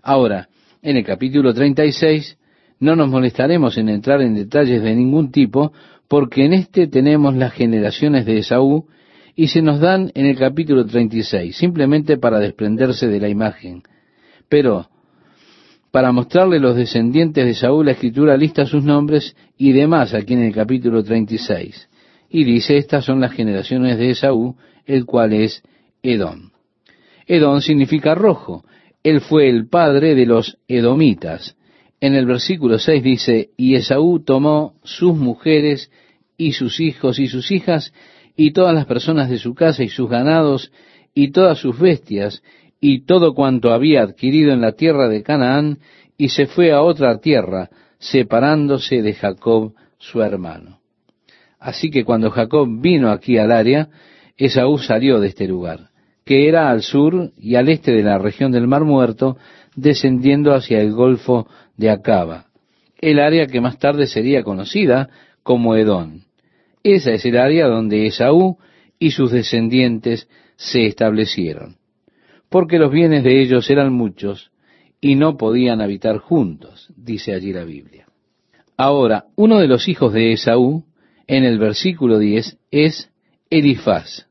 Ahora, 0.03 0.51
en 0.81 0.97
el 0.97 1.05
capítulo 1.05 1.53
36, 1.53 2.39
no 2.79 2.95
nos 2.95 3.09
molestaremos 3.09 3.77
en 3.77 3.89
entrar 3.89 4.23
en 4.23 4.37
detalles 4.37 4.81
de 4.81 4.95
ningún 4.95 5.33
tipo, 5.33 5.73
porque 6.07 6.45
en 6.45 6.53
este 6.53 6.87
tenemos 6.87 7.35
las 7.35 7.55
generaciones 7.55 8.25
de 8.25 8.39
Esaú 8.39 8.87
y 9.35 9.49
se 9.49 9.63
nos 9.63 9.81
dan 9.81 10.13
en 10.15 10.27
el 10.27 10.39
capítulo 10.39 10.87
36, 10.87 11.57
simplemente 11.57 12.19
para 12.19 12.39
desprenderse 12.39 13.09
de 13.09 13.19
la 13.19 13.29
imagen. 13.29 13.83
Pero, 14.49 14.91
para 15.91 16.13
mostrarle 16.13 16.59
los 16.59 16.77
descendientes 16.77 17.45
de 17.45 17.55
Saúl, 17.55 17.87
la 17.87 17.93
escritura 17.93 18.37
lista 18.37 18.67
sus 18.67 18.85
nombres 18.85 19.35
y 19.57 19.73
demás 19.73 20.15
aquí 20.15 20.35
en 20.35 20.43
el 20.43 20.55
capítulo 20.55 21.03
36. 21.03 21.89
Y 22.31 22.45
dice, 22.45 22.77
estas 22.77 23.05
son 23.05 23.21
las 23.21 23.33
generaciones 23.33 23.97
de 23.97 24.11
Esaú, 24.11 24.57
el 24.85 25.07
cual 25.07 25.33
es 25.33 25.63
Edom. 26.03 26.51
Edom 27.27 27.61
significa 27.61 28.15
rojo. 28.15 28.65
Él 29.03 29.21
fue 29.21 29.49
el 29.49 29.69
padre 29.69 30.15
de 30.15 30.27
los 30.27 30.59
edomitas. 30.69 31.57
En 32.01 32.15
el 32.15 32.27
versículo 32.27 32.79
6 32.79 33.03
dice, 33.03 33.51
y 33.57 33.75
Esaú 33.75 34.21
tomó 34.21 34.75
sus 34.83 35.17
mujeres 35.17 35.91
y 36.37 36.53
sus 36.53 36.81
hijos 36.81 37.19
y 37.19 37.29
sus 37.29 37.51
hijas 37.51 37.93
y 38.37 38.53
todas 38.53 38.75
las 38.75 38.87
personas 38.87 39.29
de 39.31 39.39
su 39.39 39.55
casa 39.55 39.83
y 39.83 39.89
sus 39.89 40.09
ganados 40.09 40.71
y 41.15 41.33
todas 41.33 41.59
sus 41.59 41.79
bestias 41.79 42.43
y 42.81 43.05
todo 43.05 43.35
cuanto 43.35 43.73
había 43.73 44.03
adquirido 44.03 44.53
en 44.53 44.61
la 44.61 44.73
tierra 44.73 45.09
de 45.09 45.23
Canaán 45.23 45.79
y 46.17 46.29
se 46.29 46.47
fue 46.47 46.73
a 46.73 46.83
otra 46.83 47.19
tierra, 47.19 47.71
separándose 47.99 49.03
de 49.03 49.15
Jacob 49.15 49.75
su 49.99 50.23
hermano. 50.23 50.79
Así 51.59 51.91
que 51.91 52.05
cuando 52.05 52.31
Jacob 52.31 52.69
vino 52.81 53.11
aquí 53.11 53.39
al 53.39 53.51
área, 53.51 53.89
Esaú 54.37 54.79
salió 54.79 55.19
de 55.19 55.29
este 55.29 55.49
lugar, 55.49 55.91
que 56.25 56.49
era 56.49 56.71
al 56.71 56.83
sur 56.83 57.33
y 57.37 57.57
al 57.57 57.69
este 57.69 57.93
de 57.93 58.03
la 58.03 58.19
región 58.19 58.53
del 58.53 58.69
Mar 58.69 58.85
Muerto, 58.85 59.37
descendiendo 59.75 60.55
hacia 60.55 60.81
el 60.81 60.93
Golfo 60.93 61.49
de 61.77 61.91
Acaba, 61.91 62.47
el 63.01 63.21
área 63.21 63.47
que 63.47 63.61
más 63.61 63.79
tarde 63.79 64.07
sería 64.07 64.43
conocida 64.43 65.09
como 65.43 65.77
Edón. 65.77 66.25
Esa 66.83 67.13
es 67.13 67.25
el 67.25 67.37
área 67.37 67.67
donde 67.67 68.07
Esaú 68.07 68.59
y 68.99 69.13
sus 69.13 69.31
descendientes 69.31 70.29
se 70.57 70.87
establecieron, 70.87 71.77
porque 72.49 72.79
los 72.79 72.91
bienes 72.91 73.25
de 73.25 73.41
ellos 73.41 73.69
eran 73.71 73.93
muchos 73.93 74.51
y 75.01 75.15
no 75.15 75.37
podían 75.37 75.81
habitar 75.81 76.19
juntos, 76.19 76.93
dice 76.97 77.35
allí 77.35 77.53
la 77.53 77.65
Biblia. 77.65 78.07
Ahora, 78.77 79.27
uno 79.37 79.59
de 79.59 79.69
los 79.69 79.89
hijos 79.89 80.13
de 80.13 80.33
Esaú, 80.33 80.85
en 81.27 81.45
el 81.45 81.59
versículo 81.59 82.19
10, 82.19 82.59
es 82.71 83.11
Elifaz, 83.51 84.27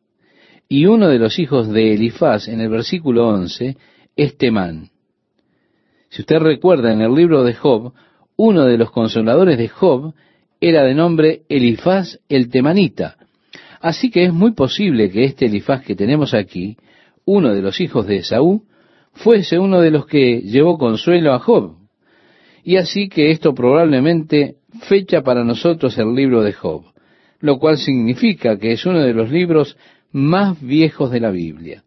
y 0.70 0.86
uno 0.86 1.07
de 1.07 1.20
los 1.20 1.39
hijos 1.39 1.70
de 1.70 1.93
Elifaz, 1.93 2.47
en 2.47 2.59
el 2.59 2.70
versículo 2.70 3.28
11, 3.30 3.78
es 4.15 4.38
Temán. 4.38 4.89
Si 6.09 6.22
usted 6.22 6.39
recuerda 6.39 6.91
en 6.91 7.01
el 7.01 7.13
libro 7.13 7.43
de 7.43 7.53
Job, 7.53 7.93
uno 8.36 8.65
de 8.65 8.78
los 8.78 8.91
consoladores 8.91 9.57
de 9.57 9.68
Job 9.68 10.13
era 10.59 10.84
de 10.84 10.93
nombre 10.93 11.43
Elifaz 11.49 12.20
el 12.28 12.49
Temanita. 12.49 13.18
Así 13.80 14.09
que 14.09 14.26
es 14.26 14.34
muy 14.34 14.51
posible 14.51 15.09
que 15.09 15.26
este 15.26 15.45
Elifaz 15.45 15.84
que 15.84 15.95
tenemos 15.95 16.34
aquí, 16.34 16.78
uno 17.28 17.53
de 17.53 17.61
los 17.61 17.82
hijos 17.82 18.07
de 18.07 18.17
Esaú, 18.17 18.63
fuese 19.11 19.59
uno 19.59 19.82
de 19.82 19.91
los 19.91 20.05
que 20.07 20.39
llevó 20.41 20.78
consuelo 20.78 21.34
a 21.34 21.39
Job. 21.39 21.75
Y 22.63 22.78
así 22.78 23.09
que 23.09 23.32
esto 23.32 23.53
probablemente 23.53 24.55
fecha 24.88 25.21
para 25.21 25.43
nosotros 25.43 25.97
el 25.97 26.15
libro 26.15 26.41
de 26.41 26.53
Job, 26.53 26.86
lo 27.41 27.59
cual 27.59 27.78
significa 27.78 28.57
que 28.57 28.71
es 28.71 28.86
uno 28.86 29.01
de 29.01 29.13
los 29.13 29.30
libros 29.30 29.78
más 30.11 30.59
viejos 30.61 31.11
de 31.11 31.19
la 31.19 31.32
Biblia, 31.32 31.84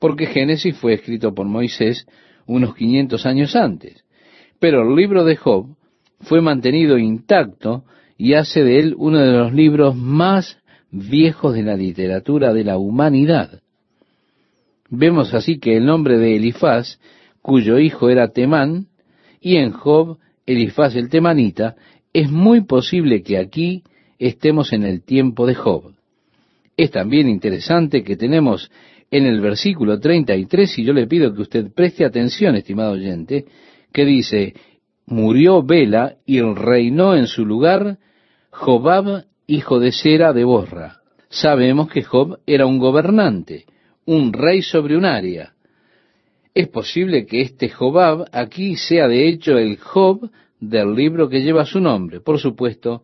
porque 0.00 0.26
Génesis 0.26 0.76
fue 0.76 0.94
escrito 0.94 1.32
por 1.32 1.46
Moisés 1.46 2.04
unos 2.46 2.74
500 2.74 3.24
años 3.24 3.54
antes. 3.54 4.04
Pero 4.58 4.82
el 4.82 4.96
libro 4.96 5.24
de 5.24 5.36
Job 5.36 5.76
fue 6.22 6.40
mantenido 6.40 6.98
intacto 6.98 7.84
y 8.18 8.34
hace 8.34 8.64
de 8.64 8.80
él 8.80 8.94
uno 8.98 9.20
de 9.20 9.32
los 9.32 9.52
libros 9.52 9.94
más 9.94 10.58
viejos 10.90 11.54
de 11.54 11.62
la 11.62 11.76
literatura 11.76 12.52
de 12.52 12.64
la 12.64 12.78
humanidad. 12.78 13.60
Vemos 14.90 15.34
así 15.34 15.58
que 15.58 15.76
el 15.76 15.86
nombre 15.86 16.18
de 16.18 16.36
Elifaz, 16.36 17.00
cuyo 17.42 17.78
hijo 17.78 18.08
era 18.08 18.28
Temán, 18.28 18.86
y 19.40 19.56
en 19.56 19.72
Job, 19.72 20.18
Elifaz 20.46 20.94
el 20.96 21.08
temanita, 21.08 21.76
es 22.12 22.30
muy 22.30 22.62
posible 22.62 23.22
que 23.22 23.38
aquí 23.38 23.82
estemos 24.18 24.72
en 24.72 24.84
el 24.84 25.02
tiempo 25.02 25.46
de 25.46 25.54
Job. 25.54 25.92
Es 26.76 26.90
también 26.90 27.28
interesante 27.28 28.02
que 28.02 28.16
tenemos 28.16 28.70
en 29.10 29.26
el 29.26 29.40
versículo 29.40 29.98
33, 29.98 30.78
y 30.78 30.84
yo 30.84 30.92
le 30.92 31.06
pido 31.06 31.34
que 31.34 31.42
usted 31.42 31.72
preste 31.72 32.04
atención, 32.04 32.56
estimado 32.56 32.92
oyente, 32.92 33.44
que 33.92 34.04
dice, 34.04 34.54
murió 35.06 35.62
Bela 35.62 36.16
y 36.26 36.40
reinó 36.40 37.14
en 37.14 37.26
su 37.26 37.44
lugar 37.44 37.98
Jobab, 38.50 39.24
hijo 39.46 39.78
de 39.78 39.92
Sera 39.92 40.32
de 40.32 40.44
Borra. 40.44 41.00
Sabemos 41.28 41.88
que 41.88 42.02
Job 42.02 42.38
era 42.46 42.66
un 42.66 42.78
gobernante, 42.78 43.64
un 44.06 44.32
rey 44.32 44.62
sobre 44.62 44.96
un 44.96 45.04
área. 45.04 45.52
Es 46.54 46.68
posible 46.68 47.26
que 47.26 47.42
este 47.42 47.68
Jobab 47.68 48.26
aquí 48.32 48.76
sea 48.76 49.08
de 49.08 49.28
hecho 49.28 49.58
el 49.58 49.76
Job 49.78 50.30
del 50.58 50.94
libro 50.94 51.28
que 51.28 51.42
lleva 51.42 51.66
su 51.66 51.80
nombre. 51.80 52.20
Por 52.20 52.38
supuesto, 52.38 53.02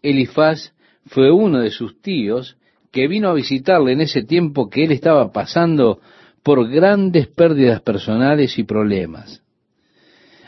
Elifaz 0.00 0.72
fue 1.06 1.30
uno 1.30 1.60
de 1.60 1.70
sus 1.70 2.00
tíos 2.00 2.56
que 2.90 3.08
vino 3.08 3.28
a 3.28 3.34
visitarle 3.34 3.92
en 3.92 4.00
ese 4.00 4.22
tiempo 4.22 4.70
que 4.70 4.84
él 4.84 4.92
estaba 4.92 5.32
pasando 5.32 6.00
por 6.42 6.70
grandes 6.70 7.26
pérdidas 7.26 7.82
personales 7.82 8.58
y 8.58 8.64
problemas. 8.64 9.42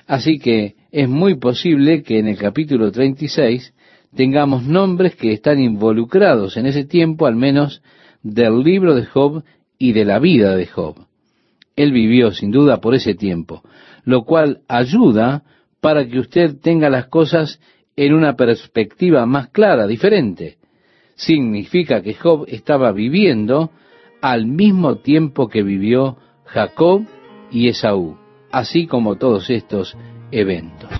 Así 0.06 0.38
que 0.38 0.76
es 0.92 1.08
muy 1.08 1.34
posible 1.34 2.02
que 2.02 2.20
en 2.20 2.28
el 2.28 2.38
capítulo 2.38 2.92
36 2.92 3.74
tengamos 4.14 4.62
nombres 4.62 5.16
que 5.16 5.32
están 5.32 5.60
involucrados 5.60 6.56
en 6.56 6.66
ese 6.66 6.84
tiempo, 6.84 7.26
al 7.26 7.34
menos 7.34 7.82
del 8.22 8.62
libro 8.62 8.94
de 8.94 9.04
Job 9.04 9.42
y 9.78 9.92
de 9.92 10.04
la 10.04 10.18
vida 10.18 10.56
de 10.56 10.66
Job. 10.66 10.96
Él 11.76 11.92
vivió 11.92 12.30
sin 12.30 12.50
duda 12.50 12.80
por 12.80 12.94
ese 12.94 13.14
tiempo, 13.14 13.62
lo 14.04 14.24
cual 14.24 14.60
ayuda 14.68 15.42
para 15.80 16.06
que 16.06 16.18
usted 16.18 16.56
tenga 16.60 16.88
las 16.88 17.06
cosas 17.06 17.60
en 17.96 18.14
una 18.14 18.34
perspectiva 18.34 19.26
más 19.26 19.48
clara, 19.48 19.86
diferente 19.86 20.58
significa 21.16 22.02
que 22.02 22.14
Job 22.14 22.44
estaba 22.46 22.92
viviendo 22.92 23.70
al 24.20 24.46
mismo 24.46 24.98
tiempo 24.98 25.48
que 25.48 25.62
vivió 25.62 26.16
Jacob 26.44 27.04
y 27.50 27.68
Esaú, 27.68 28.16
así 28.52 28.86
como 28.86 29.16
todos 29.16 29.50
estos 29.50 29.96
eventos. 30.30 30.90